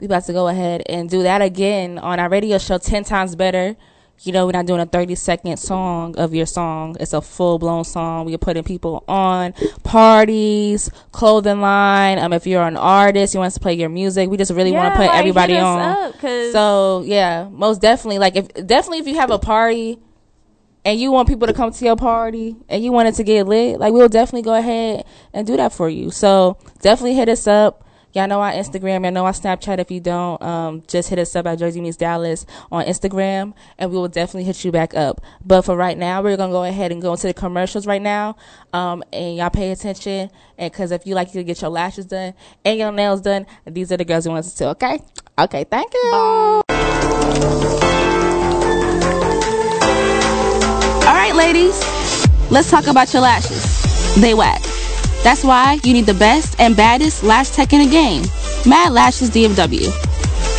[0.00, 3.34] we about to go ahead and do that again on our radio show, ten times
[3.36, 3.76] better.
[4.20, 6.96] You know, we're not doing a thirty second song of your song.
[7.00, 8.26] It's a full blown song.
[8.26, 9.52] We're putting people on
[9.82, 12.20] parties, clothing line.
[12.20, 14.30] Um, if you're an artist, you want us to play your music.
[14.30, 16.12] We just really want to put like, everybody on.
[16.52, 18.20] so yeah, most definitely.
[18.20, 19.98] Like if definitely if you have a party
[20.84, 23.46] and you want people to come to your party and you want it to get
[23.46, 26.10] lit, like we'll definitely go ahead and do that for you.
[26.10, 27.86] So definitely hit us up.
[28.14, 29.78] Y'all know our Instagram, y'all know our Snapchat.
[29.78, 33.90] If you don't, um, just hit us up at Jersey Meets Dallas on Instagram, and
[33.90, 35.22] we will definitely hit you back up.
[35.42, 38.36] But for right now, we're gonna go ahead and go into the commercials right now,
[38.74, 40.28] um, and y'all pay attention.
[40.58, 42.34] And because if you like to get your lashes done
[42.66, 44.50] and your nails done, these are the girls we want to.
[44.50, 44.66] see.
[44.66, 45.00] Okay,
[45.38, 46.10] okay, thank you.
[46.12, 46.61] All
[51.36, 51.80] right, ladies,
[52.50, 54.14] let's talk about your lashes.
[54.20, 54.62] They whack.
[55.22, 58.22] That's why you need the best and baddest lash tech in the game,
[58.66, 59.88] Mad Lashes DFW.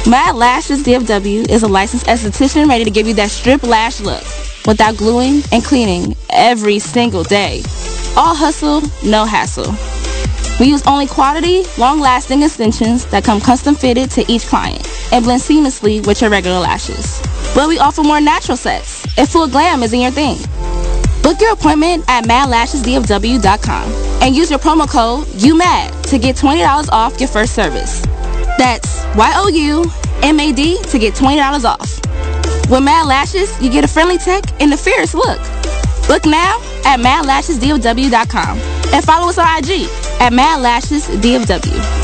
[0.09, 4.23] Mad Lashes DFW is a licensed esthetician ready to give you that strip lash look
[4.65, 7.61] without gluing and cleaning every single day.
[8.15, 9.73] All hustle, no hassle.
[10.59, 15.41] We use only quality, long-lasting extensions that come custom fitted to each client and blend
[15.41, 17.21] seamlessly with your regular lashes.
[17.55, 20.37] But we offer more natural sets if full glam isn't your thing.
[21.23, 27.19] Book your appointment at madlashesdfw.com and use your promo code UMAD to get $20 off
[27.19, 28.01] your first service.
[28.57, 31.99] That's Y-O-U-M-A-D to get $20 off.
[32.69, 35.39] With Mad Lashes, you get a friendly tech and a fierce look.
[36.07, 38.57] Book now at madlashesdfw.com
[38.93, 39.87] and follow us on IG
[40.19, 42.03] at madlashesdfw.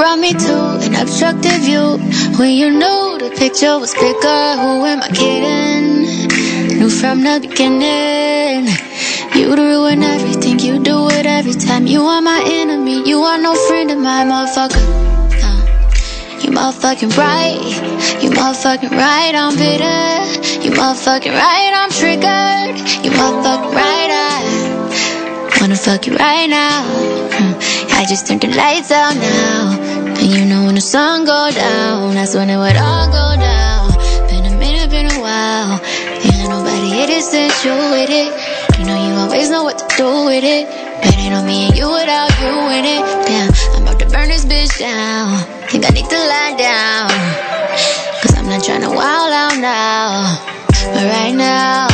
[0.00, 0.56] Brought me to
[0.86, 1.98] an obstructive view
[2.38, 4.42] when you knew the picture was bigger.
[4.62, 6.78] Who am I kidding?
[6.78, 8.66] Knew from the beginning.
[9.36, 11.86] You'd ruin everything, you do it every time.
[11.86, 14.82] You are my enemy, you are no friend of mine, motherfucker.
[16.42, 17.60] You motherfucking right,
[18.22, 20.10] you motherfucking right, I'm bitter.
[20.64, 23.04] You motherfucking right, I'm triggered.
[23.04, 24.49] You motherfucking right, I
[25.60, 26.82] wanna fuck you right now.
[27.36, 27.52] Hmm,
[27.92, 29.76] I just turned the lights out now.
[30.16, 33.92] And you know when the sun go down, that's when it would all go down.
[34.28, 35.76] Been a minute, been a while.
[36.24, 38.32] Ain't nobody hit it since you with it.
[38.78, 40.64] You know you always know what to do with it.
[41.04, 43.02] But on me and you without you in it.
[43.28, 45.36] Damn, I'm about to burn this bitch down.
[45.68, 47.10] Think I need to lie down.
[48.22, 50.40] Cause I'm not trying to wild out now.
[50.88, 51.89] But right now,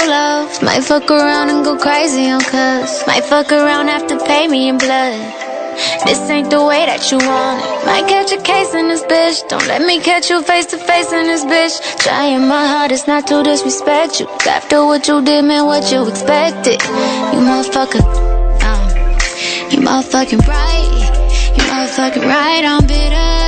[0.00, 0.62] Of.
[0.62, 3.06] Might fuck around and go crazy on cuz.
[3.06, 5.20] Might fuck around, have to pay me in blood.
[6.06, 7.84] This ain't the way that you want it.
[7.84, 9.46] Might catch a case in this bitch.
[9.48, 11.76] Don't let me catch you face to face in this bitch.
[11.98, 14.26] Trying my hardest not to disrespect you.
[14.48, 16.80] After what you did, man, what you expected.
[17.32, 18.00] You motherfucker.
[18.62, 21.00] Uh, you motherfucking right.
[21.56, 23.40] You motherfucking right, I'm bitter.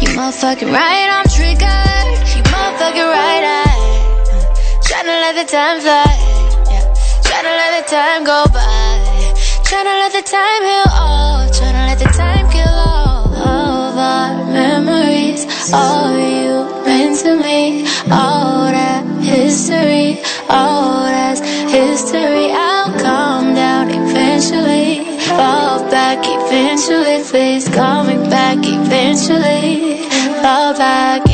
[0.00, 2.18] You motherfucking right, I'm triggered.
[2.36, 3.85] You motherfucking right, I.
[5.06, 6.02] Tryna let the time fly.
[6.68, 6.82] Yeah.
[7.22, 9.34] Tryna let the time go by.
[9.62, 11.46] Tryna let the time heal all.
[11.48, 15.46] Tryna let the time kill all of our memories.
[15.72, 17.86] All you meant to me.
[18.10, 20.18] All that history.
[20.50, 21.38] All that's
[21.70, 22.50] history.
[22.50, 25.20] I'll calm down eventually.
[25.38, 27.22] Fall back eventually.
[27.22, 30.02] Please call me back eventually.
[30.42, 31.25] Fall back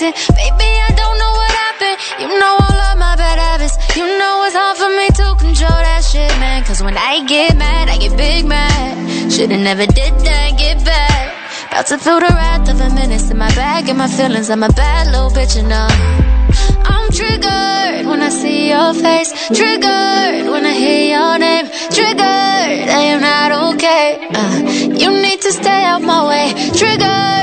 [0.00, 0.34] overreacting.
[0.34, 1.98] Maybe I don't know what happened.
[2.20, 3.76] You know all of my bad habits.
[3.96, 6.64] You know it's hard for me to control that shit, man.
[6.64, 9.32] Cause when I get mad, I get big mad.
[9.32, 11.36] Shoulda never did that, get back.
[11.68, 14.50] About to feel the wrath of a menace in my bag and my feelings.
[14.50, 15.88] I'm a bad little bitch, you know.
[16.84, 19.30] I'm triggered when I see your face.
[19.48, 21.66] Triggered when I hear your name.
[21.94, 24.28] Triggered, I am not okay.
[24.34, 24.58] Uh,
[24.98, 26.52] you need to stay out my way.
[26.74, 27.39] Triggered I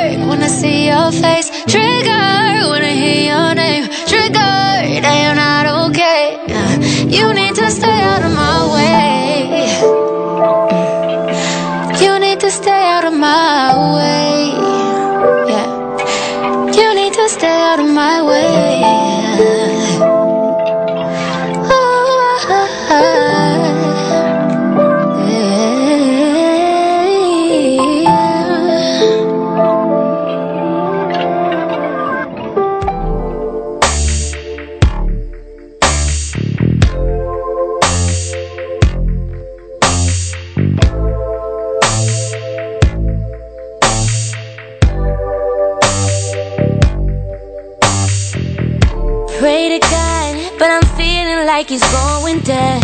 [0.57, 1.49] see your face.
[1.73, 3.84] Triggered when I hear your name.
[4.11, 6.23] Triggered, I am not okay.
[7.15, 8.46] You need to stay out of my
[51.47, 52.83] like it's going dead.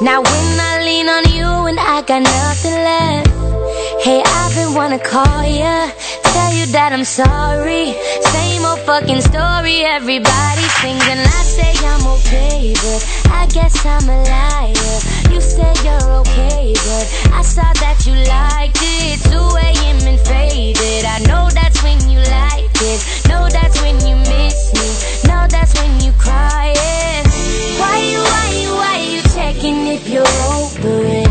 [0.00, 3.28] Now when I lean on you and I got nothing left.
[4.04, 5.90] Hey, I've been wanna call ya,
[6.22, 7.98] tell you that I'm sorry.
[8.30, 13.00] Same old fucking story, everybody sings and I say I'm okay, but
[13.34, 14.96] I guess I'm a liar.
[15.34, 19.18] You say you're okay, but I saw that you liked it.
[19.34, 19.36] 2
[19.66, 19.98] a.m.
[20.06, 21.04] and faded.
[21.04, 23.00] I know that's when you like it.
[23.28, 24.86] Know that's when you miss me.
[25.26, 27.29] Know that's when you crying.
[27.80, 31.28] Why you, why you, why you checking if you're over it?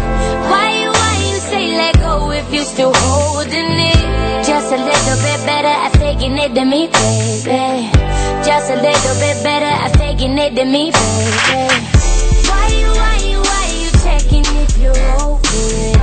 [0.52, 4.46] Why you, why you say let go if you still holding it?
[4.46, 7.90] Just a little bit better at faking it than me, baby.
[8.46, 11.70] Just a little bit better at faking it than me, baby.
[12.50, 15.98] Why you, why you, why you checking if you're over it?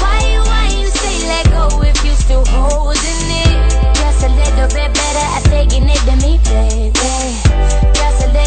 [0.00, 3.70] Why you, why you say let go if you still holding it?
[4.00, 7.99] Just a little bit better at faking it than me, baby.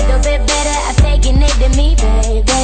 [0.04, 2.64] Little bit better at faking it than me, baby.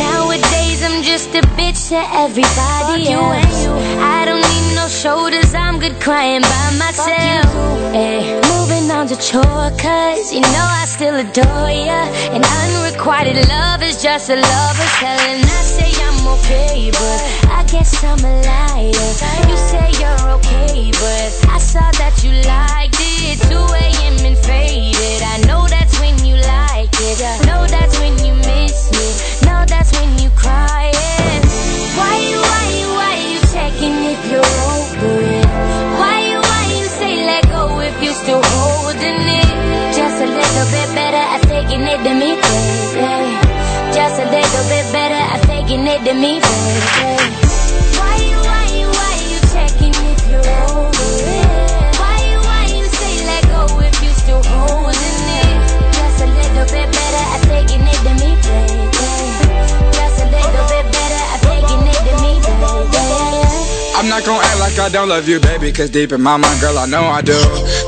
[0.00, 3.66] Nowadays I'm just a bitch to everybody else.
[4.00, 7.52] I don't need no shoulders, I'm good crying by myself.
[7.92, 12.00] Ay, eh, moving on to chore, cause you know I still adore ya.
[12.32, 15.20] And unrequited love is just a lover's hell.
[15.28, 17.18] And I say I'm okay, but
[17.52, 19.10] I guess I'm a liar.
[19.50, 23.07] You say you're okay, but I saw that you liked it.
[23.18, 24.16] 2 a.m.
[24.30, 25.22] and faded.
[25.22, 27.18] I know that's when you like it.
[27.46, 29.06] Know that's when you miss me.
[29.46, 31.42] Know that's when you crying.
[31.98, 35.46] Why you, why you, why you checking if you're over it?
[35.98, 39.50] Why you, why you say let go if you still holding it?
[39.98, 43.34] Just a little bit better at faking it than me, baby.
[43.98, 46.38] Just a little bit better at faking it to me,
[64.18, 66.86] not gonna act I don't love you, baby, cause deep in my mind, girl, I
[66.86, 67.34] know I do.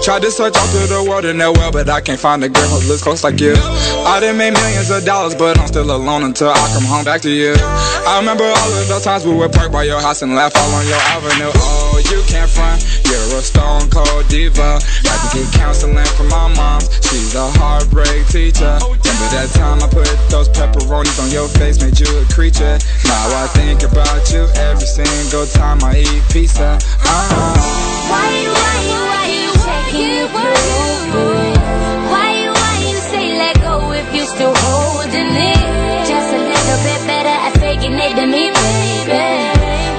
[0.02, 2.66] Tried to search all through the world and well, but I can't find a girl
[2.66, 3.54] who looks close like you.
[3.54, 7.20] I done made millions of dollars, but I'm still alone until I come home back
[7.22, 7.54] to you.
[7.54, 10.74] I remember all of those times we would park by your house and laugh all
[10.74, 11.52] on your avenue.
[11.54, 14.82] Oh, you can't front, you're a stone cold diva.
[14.82, 18.82] Had to get counseling from my mom, she's a heartbreak teacher.
[18.82, 22.78] Remember that time I put those pepperonis on your face, made you a creature.
[23.06, 26.79] Now I think about you every single time I eat pizza.
[28.10, 31.28] Why you, why you, why you checking you're over?
[32.12, 35.62] Why you, why you say let go if you still holding it?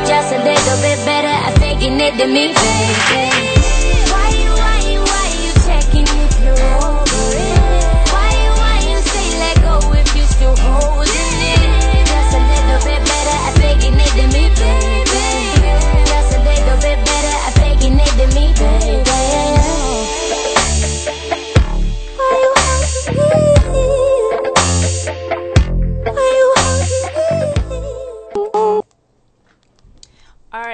[0.07, 3.60] Just a little bit better at faking it to me, baby.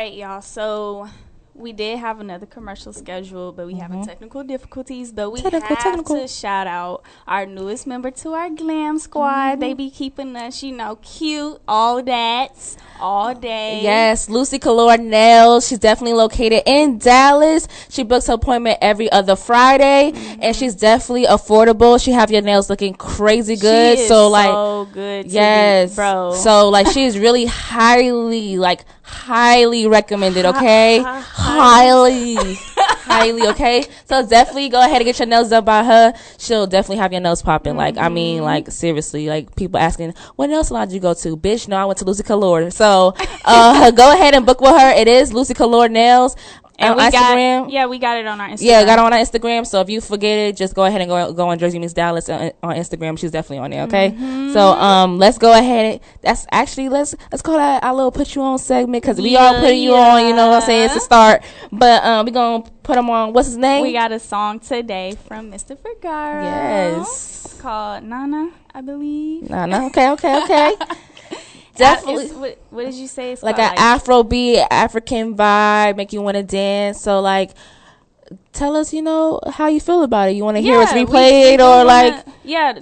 [0.08, 0.42] Right, y'all.
[0.42, 1.10] So
[1.54, 4.08] we did have another commercial scheduled, but we having mm-hmm.
[4.10, 5.12] technical difficulties.
[5.12, 6.20] But we Technical, have technical.
[6.22, 9.54] to shout out our newest member to our glam squad.
[9.54, 9.60] Mm-hmm.
[9.60, 11.60] They be keeping us, you know, cute.
[11.68, 13.82] All that, all day.
[13.82, 15.68] Yes, Lucy Calor Nails.
[15.68, 17.68] She's definitely located in Dallas.
[17.90, 20.40] She books her appointment every other Friday, mm-hmm.
[20.42, 22.04] and she's definitely affordable.
[22.04, 24.00] She have your nails looking crazy good.
[24.08, 26.34] So like, so good to me, yes, bro.
[26.34, 30.46] So like, she's really highly, like, highly recommended.
[30.46, 33.48] Okay, highly, highly.
[33.50, 36.14] Okay, so definitely go ahead and get your nails done by her.
[36.38, 37.76] She'll definitely have your nails popping.
[37.78, 38.46] Like, I mean, mm-hmm.
[38.46, 41.38] like seriously, like people asking, what nail salon did you go to?
[41.38, 42.70] Bitch, no, I went to Lucy Calor.
[42.72, 42.87] So
[43.46, 44.92] uh, go ahead and book with her.
[44.92, 46.36] It is Lucy Calor Nails.
[46.80, 47.64] And on we Instagram.
[47.64, 48.62] got, yeah, we got it on our Instagram.
[48.62, 49.66] Yeah, got it on our Instagram.
[49.66, 52.30] So if you forget it, just go ahead and go go on Jersey Meets Dallas
[52.30, 53.18] on, on Instagram.
[53.18, 53.84] She's definitely on there.
[53.86, 54.12] Okay.
[54.12, 54.54] Mm-hmm.
[54.54, 55.94] So um, let's go ahead.
[55.94, 59.36] And, that's actually let's let's call that our little put you on segment because we
[59.36, 60.28] all put putting you on.
[60.28, 60.86] You know what I'm saying?
[60.86, 61.44] It's a start.
[61.72, 63.34] But um, we gonna put him on.
[63.34, 63.82] What's his name?
[63.82, 65.76] We got a song today from Mr.
[65.80, 66.44] Figaro.
[66.44, 67.46] Yes.
[67.46, 69.50] It's Called Nana, I believe.
[69.50, 69.88] Nah.
[69.88, 70.76] Okay, okay, okay.
[71.78, 72.26] Definitely.
[72.26, 73.32] It's- what, what did you say?
[73.34, 77.02] It's like called, an Afro beat, African vibe, make you want to dance.
[77.02, 77.52] So like,
[78.54, 80.34] tell us, you know, how you feel about it.
[80.34, 82.26] You want to hear us Yeah, we- replayed we or wanna- like?
[82.44, 82.80] yeah,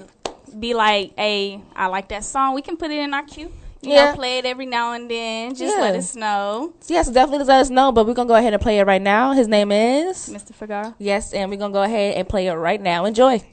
[0.58, 2.56] be like, hey, I like that song.
[2.56, 3.52] We can put it in our queue.
[3.82, 4.06] You Yeah.
[4.12, 5.54] know, play it every now and then.
[5.54, 6.74] Just let us know.
[6.88, 7.92] Yes, definitely let us know.
[7.92, 9.34] But we're gonna go ahead and play it right now.
[9.34, 10.56] His name is Mr.
[10.56, 10.96] Figaro.
[10.98, 13.06] Yes, and we're gonna go ahead and play it right now.
[13.06, 13.44] Enjoy.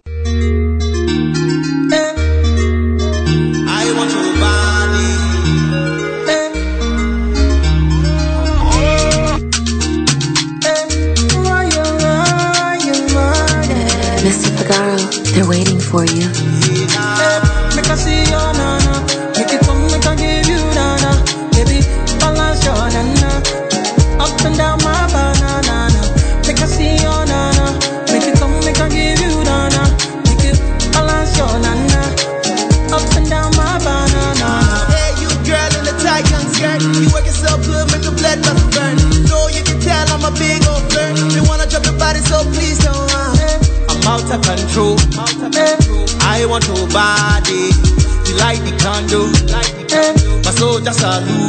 [3.74, 4.81] I want your body.
[14.72, 16.32] They're waiting for you.
[51.02, 51.41] passado.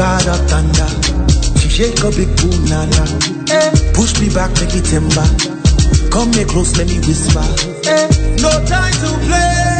[0.00, 0.88] God of thunder.
[1.60, 3.04] She shake a big boom nana,
[3.52, 5.28] eh, push me back, make it timber.
[6.10, 7.44] Come here close, let me whisper.
[7.84, 8.08] Eh,
[8.40, 9.79] no time to play.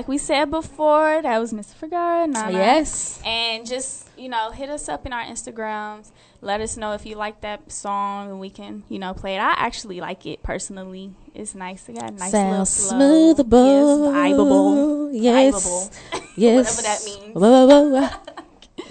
[0.00, 1.74] Like we said before, that was Miss.
[1.82, 2.50] Nana.
[2.50, 3.20] Yes.
[3.22, 6.10] And just, you know, hit us up in our Instagrams.
[6.40, 9.40] Let us know if you like that song and we can, you know, play it.
[9.40, 11.12] I actually like it personally.
[11.34, 11.86] It's nice.
[11.86, 14.06] It got a nice little Sounds smoothable.
[14.06, 15.10] Yes, vibable.
[15.12, 15.90] Yes.
[16.34, 16.76] Yes.
[16.78, 17.34] Whatever that means.
[17.34, 18.08] Whoa, whoa, whoa.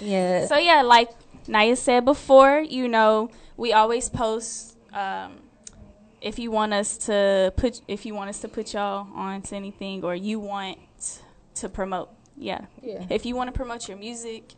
[0.00, 0.46] Yeah.
[0.46, 1.10] So yeah, like
[1.48, 5.40] Naya said before, you know, we always post um,
[6.20, 9.56] if you want us to put if you want us to put y'all on to
[9.56, 10.78] anything or you want
[11.60, 12.10] to promote.
[12.36, 12.62] Yeah.
[12.82, 13.04] Yeah.
[13.10, 14.54] If you want to promote your music,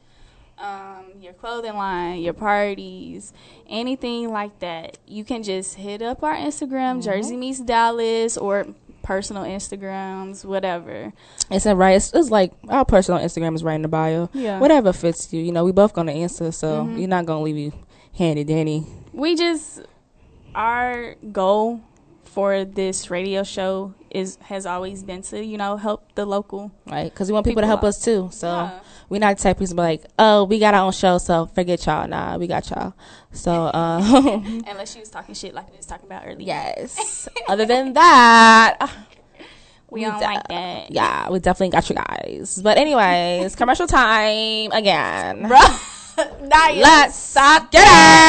[0.58, 3.32] um, your clothing line, your parties,
[3.68, 7.04] anything like that, you can just hit up our Instagram, Mhm.
[7.04, 8.66] Jersey Meets Dallas, or
[9.02, 11.12] personal Instagrams, whatever.
[11.50, 11.96] It's a right.
[11.96, 14.28] It's, it's like our personal Instagram is right in the bio.
[14.32, 14.60] Yeah.
[14.60, 15.42] Whatever fits you.
[15.42, 16.98] You know, we both gonna answer, so Mhm.
[17.00, 17.72] you're not gonna leave you
[18.16, 18.86] handy dandy.
[19.12, 19.80] we just
[20.54, 21.80] our goal
[22.32, 27.04] for this radio show is has always been to you know help the local right
[27.12, 27.88] because we want people, to help out.
[27.88, 28.28] us too.
[28.32, 28.80] So Yeah.
[29.08, 31.84] we not the type of people like, oh, we got our own show, so forget
[31.86, 32.08] y'all.
[32.08, 32.94] Nah, we got y'all.
[33.32, 37.28] So um, unless she was talking shit like we was talking about earlier yes.
[37.48, 38.78] Other than that,
[39.90, 42.60] we don't de- like that yeah, we definitely got you guys.
[42.62, 45.48] But anyways, commercial time again.
[46.16, 48.21] Let's get it.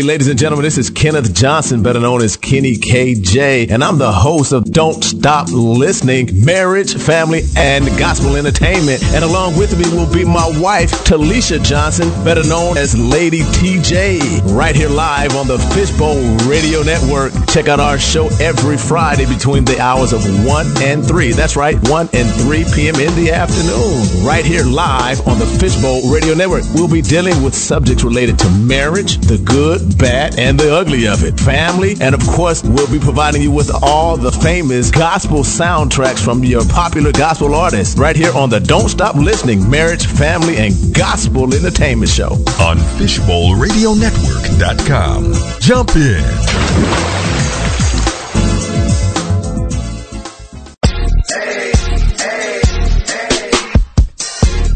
[0.00, 4.10] Ladies and gentlemen, this is Kenneth Johnson, better known as Kenny KJ, and I'm the
[4.10, 9.04] host of Don't Stop Listening, Marriage, Family, and Gospel Entertainment.
[9.12, 14.56] And along with me will be my wife, Talisha Johnson, better known as Lady TJ,
[14.56, 16.16] right here live on the Fishbowl
[16.48, 17.32] Radio Network.
[17.48, 21.32] Check out our show every Friday between the hours of 1 and 3.
[21.32, 22.96] That's right, 1 and 3 p.m.
[22.96, 24.24] in the afternoon.
[24.24, 26.64] Right here live on the Fishbowl Radio Network.
[26.72, 31.22] We'll be dealing with subjects related to marriage, the good, bad, and the ugly of
[31.24, 36.24] it, family, and of course, we'll be providing you with all the famous gospel soundtracks
[36.24, 40.72] from your popular gospel artists right here on the Don't Stop Listening Marriage, Family, and
[40.94, 42.32] Gospel Entertainment Show.
[42.60, 45.32] on FishbowlRadioNetwork.com.
[45.60, 47.31] Jump in.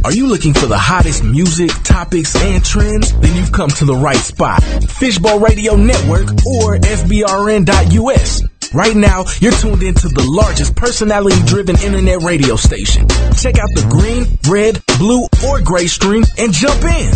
[0.06, 3.12] Are you looking for the hottest music, topics, and trends?
[3.18, 4.62] Then you've come to the right spot.
[4.62, 6.30] Fishbowl Radio Network
[6.62, 8.42] or FBRN.US.
[8.72, 13.08] Right now, you're tuned into the largest personality driven internet radio station.
[13.34, 17.10] Check out the green, red, blue, or gray stream and jump in.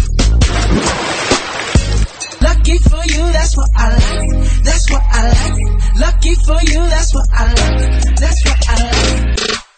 [2.43, 4.65] Lucky for you, that's what I like.
[4.67, 5.95] That's what I like.
[5.95, 8.17] Lucky for you, that's what I like.
[8.19, 9.70] That's what I like.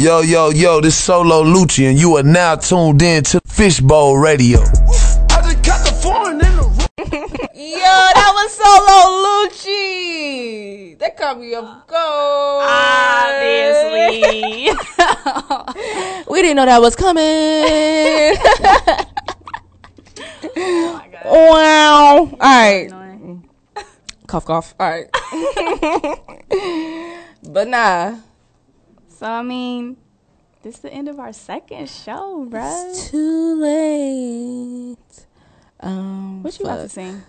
[0.00, 4.60] Yo, yo, yo, this Solo Lucci, and you are now tuned in to Fishbowl Radio.
[4.60, 6.72] I just got the foreign in the room.
[7.54, 9.00] Yo, that was Solo
[9.60, 10.98] Lucci.
[10.98, 12.64] That caught me off guard.
[13.92, 14.72] Obviously.
[16.32, 18.38] we didn't know that was coming.
[21.22, 22.16] Oh wow.
[22.16, 22.88] All right.
[24.26, 24.74] Cough, cough.
[24.80, 25.10] All right.
[27.42, 28.16] but nah.
[29.20, 29.98] So i mean
[30.62, 35.26] this is the end of our second show bruh It's too late.
[35.80, 36.90] Um, what you about to fuck.
[36.90, 37.22] sing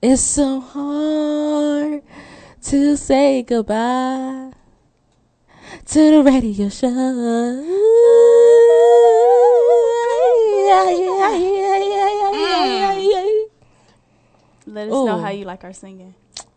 [0.00, 2.02] It's so hard
[2.70, 4.52] to say goodbye
[5.86, 6.94] to the radio show.
[14.66, 16.14] let us know how you like our singing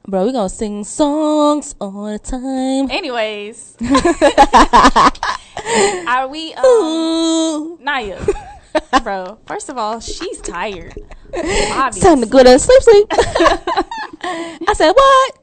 [0.07, 2.89] Bro, we gonna sing songs all the time.
[2.89, 3.77] anyways
[6.07, 8.19] are we um naya
[9.03, 10.93] bro first of all she's tired
[11.33, 13.05] It's time to go to sleep, sleep.
[13.11, 15.37] I said, what?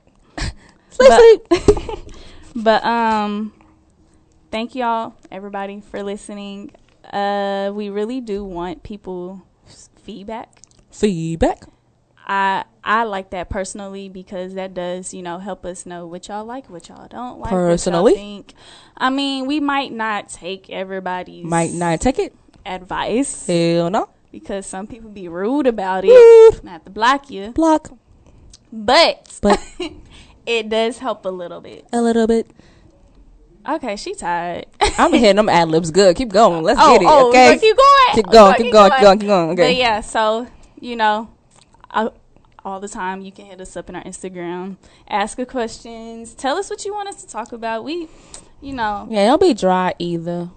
[0.90, 1.42] Sleep, But- sleep.
[2.56, 3.52] But um
[4.50, 6.72] thank y'all everybody for listening.
[7.12, 9.42] Uh we really do want people
[10.02, 10.62] feedback.
[10.90, 11.64] Feedback.
[12.26, 16.44] I I like that personally because that does, you know, help us know what y'all
[16.44, 18.14] like, what y'all don't like, Personally?
[18.14, 18.54] think.
[18.96, 22.34] I mean, we might not take everybody's Might not take it.
[22.64, 24.08] advice Hell no.
[24.32, 26.64] because some people be rude about it.
[26.64, 27.50] Not to block you.
[27.52, 27.90] Block.
[28.72, 29.60] But But
[30.46, 31.86] it does help a little bit.
[31.92, 32.50] a little bit.
[33.68, 34.66] Okay, she tired.
[34.98, 36.14] I'm hitting them ad libs good.
[36.16, 36.62] Keep going.
[36.62, 37.08] Let's oh, get it.
[37.08, 37.58] oh, okay.
[37.58, 38.14] keep going.
[38.14, 38.54] Keep Oh, going.
[38.56, 38.90] so Keep going.
[38.90, 39.18] Keep going.
[39.18, 39.50] Keep going.
[39.50, 39.62] Okay.
[39.68, 40.46] But yeah, so
[40.80, 41.30] you know,
[41.96, 42.10] I,
[42.62, 44.76] all the time you can hit us up in our Instagram,
[45.08, 47.84] ask us questions, tell us what you want us to talk about.
[47.84, 48.08] We,
[48.60, 50.50] you know, Yeah, don't be dry either.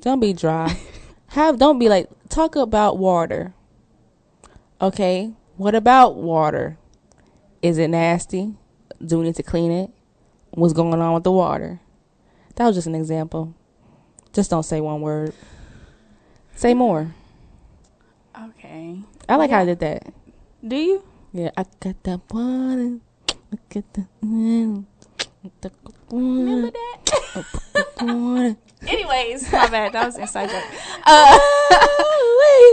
[0.00, 0.76] Don't be dry.
[1.28, 3.54] Have don't be like talk about water.
[4.80, 6.76] Okay, what about water?
[7.62, 8.54] Is it nasty?
[9.04, 9.90] Do we need to clean it?
[10.50, 11.80] What's going on with the water?
[12.56, 13.54] That was just an example.
[14.32, 15.32] Just don't say one word.
[16.54, 17.14] Say more.
[18.38, 19.00] Okay.
[19.28, 20.12] I like how I did that.
[20.66, 21.02] Do you?
[21.32, 23.00] Yeah, I got that one.
[23.30, 24.06] I got the.
[24.24, 24.84] mm,
[25.60, 25.70] the
[26.10, 28.56] Remember that?
[28.86, 29.92] Anyways, my bad.
[29.92, 30.64] That was inside joke.
[31.08, 31.38] Uh,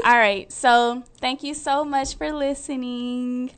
[0.06, 0.52] all right.
[0.52, 3.52] So thank you so much for listening.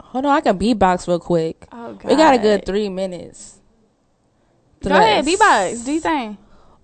[0.00, 1.66] Hold on, I can beatbox real quick.
[1.72, 3.58] Oh, We got a good three minutes.
[4.82, 5.84] Go ahead, beatbox.
[5.84, 6.38] Do you think?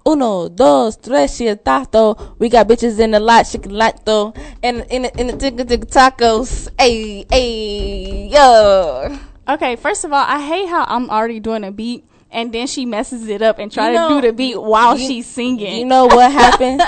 [0.06, 2.36] Uno, dos, tres, tato.
[2.38, 5.86] We got bitches in the lot, chicken lato, and in the, in the ticka ticka
[5.86, 6.68] tacos.
[6.78, 9.18] Hey, hey, yo.
[9.48, 9.74] Okay.
[9.76, 12.04] First of all, I hate how I'm already doing a beat.
[12.30, 15.06] And then she messes it up and try You to do the beat while you-
[15.06, 15.78] she's singing.
[15.78, 16.82] You know what happened?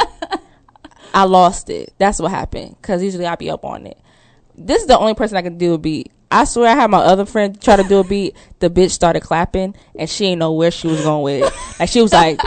[1.15, 1.95] I lost it.
[1.99, 2.77] That's what happened.
[2.83, 3.99] Cause usually I be up on it.
[4.57, 6.13] This is the only person I can do a beat.
[6.31, 8.37] I swear I had my other friend try to do a beat.
[8.59, 11.81] The bitch started clapping and she ain't know where she was going with it.
[11.81, 12.39] Like she was like,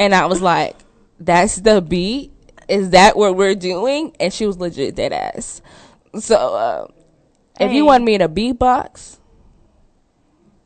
[0.00, 0.76] and I was like,
[1.20, 2.32] "That's the beat?
[2.68, 5.62] Is that what we're doing?" And she was legit dead ass.
[6.18, 6.86] So uh,
[7.60, 9.18] if you want me to beatbox,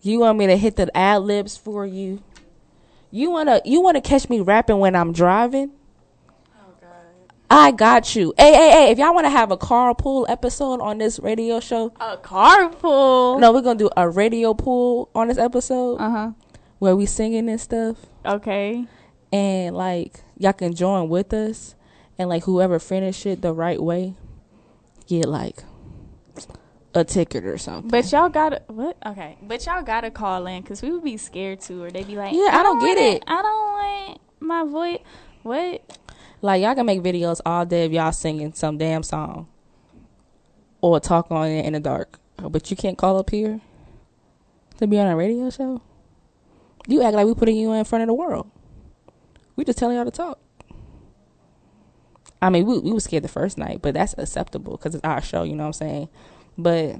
[0.01, 2.23] you want me to hit the ad libs for you.
[3.11, 5.73] You wanna you wanna catch me rapping when I'm driving?
[7.51, 8.33] I got you.
[8.39, 8.91] Hey, hey, hey!
[8.91, 13.39] If y'all want to have a carpool episode on this radio show, a carpool.
[13.39, 15.97] No, we're gonna do a radio pool on this episode.
[15.97, 16.31] Uh huh.
[16.79, 17.99] Where we singing and stuff.
[18.25, 18.87] Okay.
[19.35, 21.75] And like y'all can join with us,
[22.17, 24.15] and like whoever finish it the right way,
[25.09, 25.65] get like
[26.95, 27.91] a ticket or something.
[27.91, 28.97] But y'all gotta what?
[29.05, 32.15] Okay, but y'all gotta call in because we would be scared too, or they'd be
[32.15, 33.25] like, Yeah, I don't get want it.
[33.27, 35.01] I don't want my voice.
[35.43, 35.99] What?
[36.41, 39.49] Like y'all can make videos all day of y'all singing some damn song,
[40.81, 42.21] or talk on it in the dark.
[42.39, 43.61] Oh, but you can't call up here
[44.79, 45.83] to be on a radio show.
[46.87, 48.49] You act like we putting you in front of the world.
[49.57, 50.39] We just telling y'all to talk.
[52.43, 55.23] I mean, we we was scared the first night, but that's acceptable because it's our
[55.23, 55.43] show.
[55.45, 56.09] You know what I'm saying?
[56.59, 56.97] But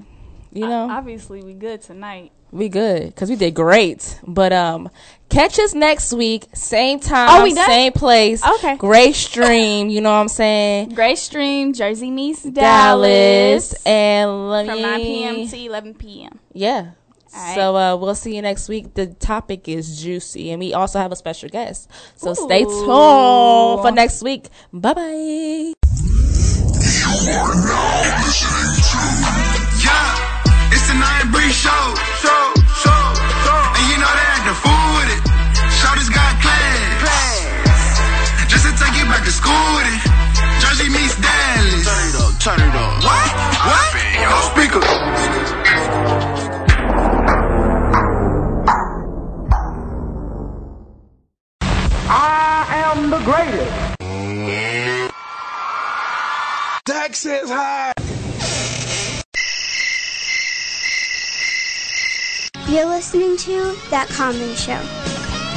[0.51, 2.31] you know, Obviously, we good tonight.
[2.51, 4.19] we good because we did great.
[4.25, 4.89] But um,
[5.29, 8.43] catch us next week, same time, Oh, same place.
[8.43, 8.77] Okay.
[8.77, 9.89] great stream.
[9.89, 10.89] You know what I'm saying?
[10.95, 15.47] Great stream, Jersey meets Dallas, Dallas and from me- 9 p.m.
[15.49, 16.39] to 11 p.m.
[16.53, 16.91] Yeah.
[17.35, 17.55] Alright.
[17.55, 18.93] So uh, we'll see you next week.
[18.93, 21.89] The topic is juicy, and we also have a special guest.
[22.15, 24.47] So stay tuned for next week.
[24.71, 25.73] Bye bye.
[29.83, 31.75] Yeah, it's the Nine Bree Show.
[32.23, 33.03] Show, show,
[33.43, 33.59] show.
[33.75, 35.21] And you know they act the fool with it.
[35.75, 37.19] Shorty's got class.
[38.47, 39.99] Just to take you back to school with it.
[40.63, 41.83] Jersey meets Dallas.
[41.83, 43.04] Turn it up, turn it up.
[52.07, 53.95] I am the greatest.
[56.85, 57.93] Dax says high.
[62.67, 64.79] You're listening to That Comedy Show.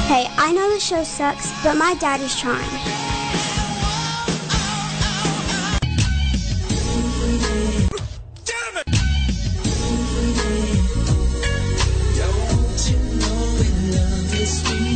[0.07, 2.67] Hey, I know the show sucks, but my dad is trying.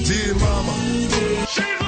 [0.06, 0.83] Dear mama.
[1.54, 1.83] She's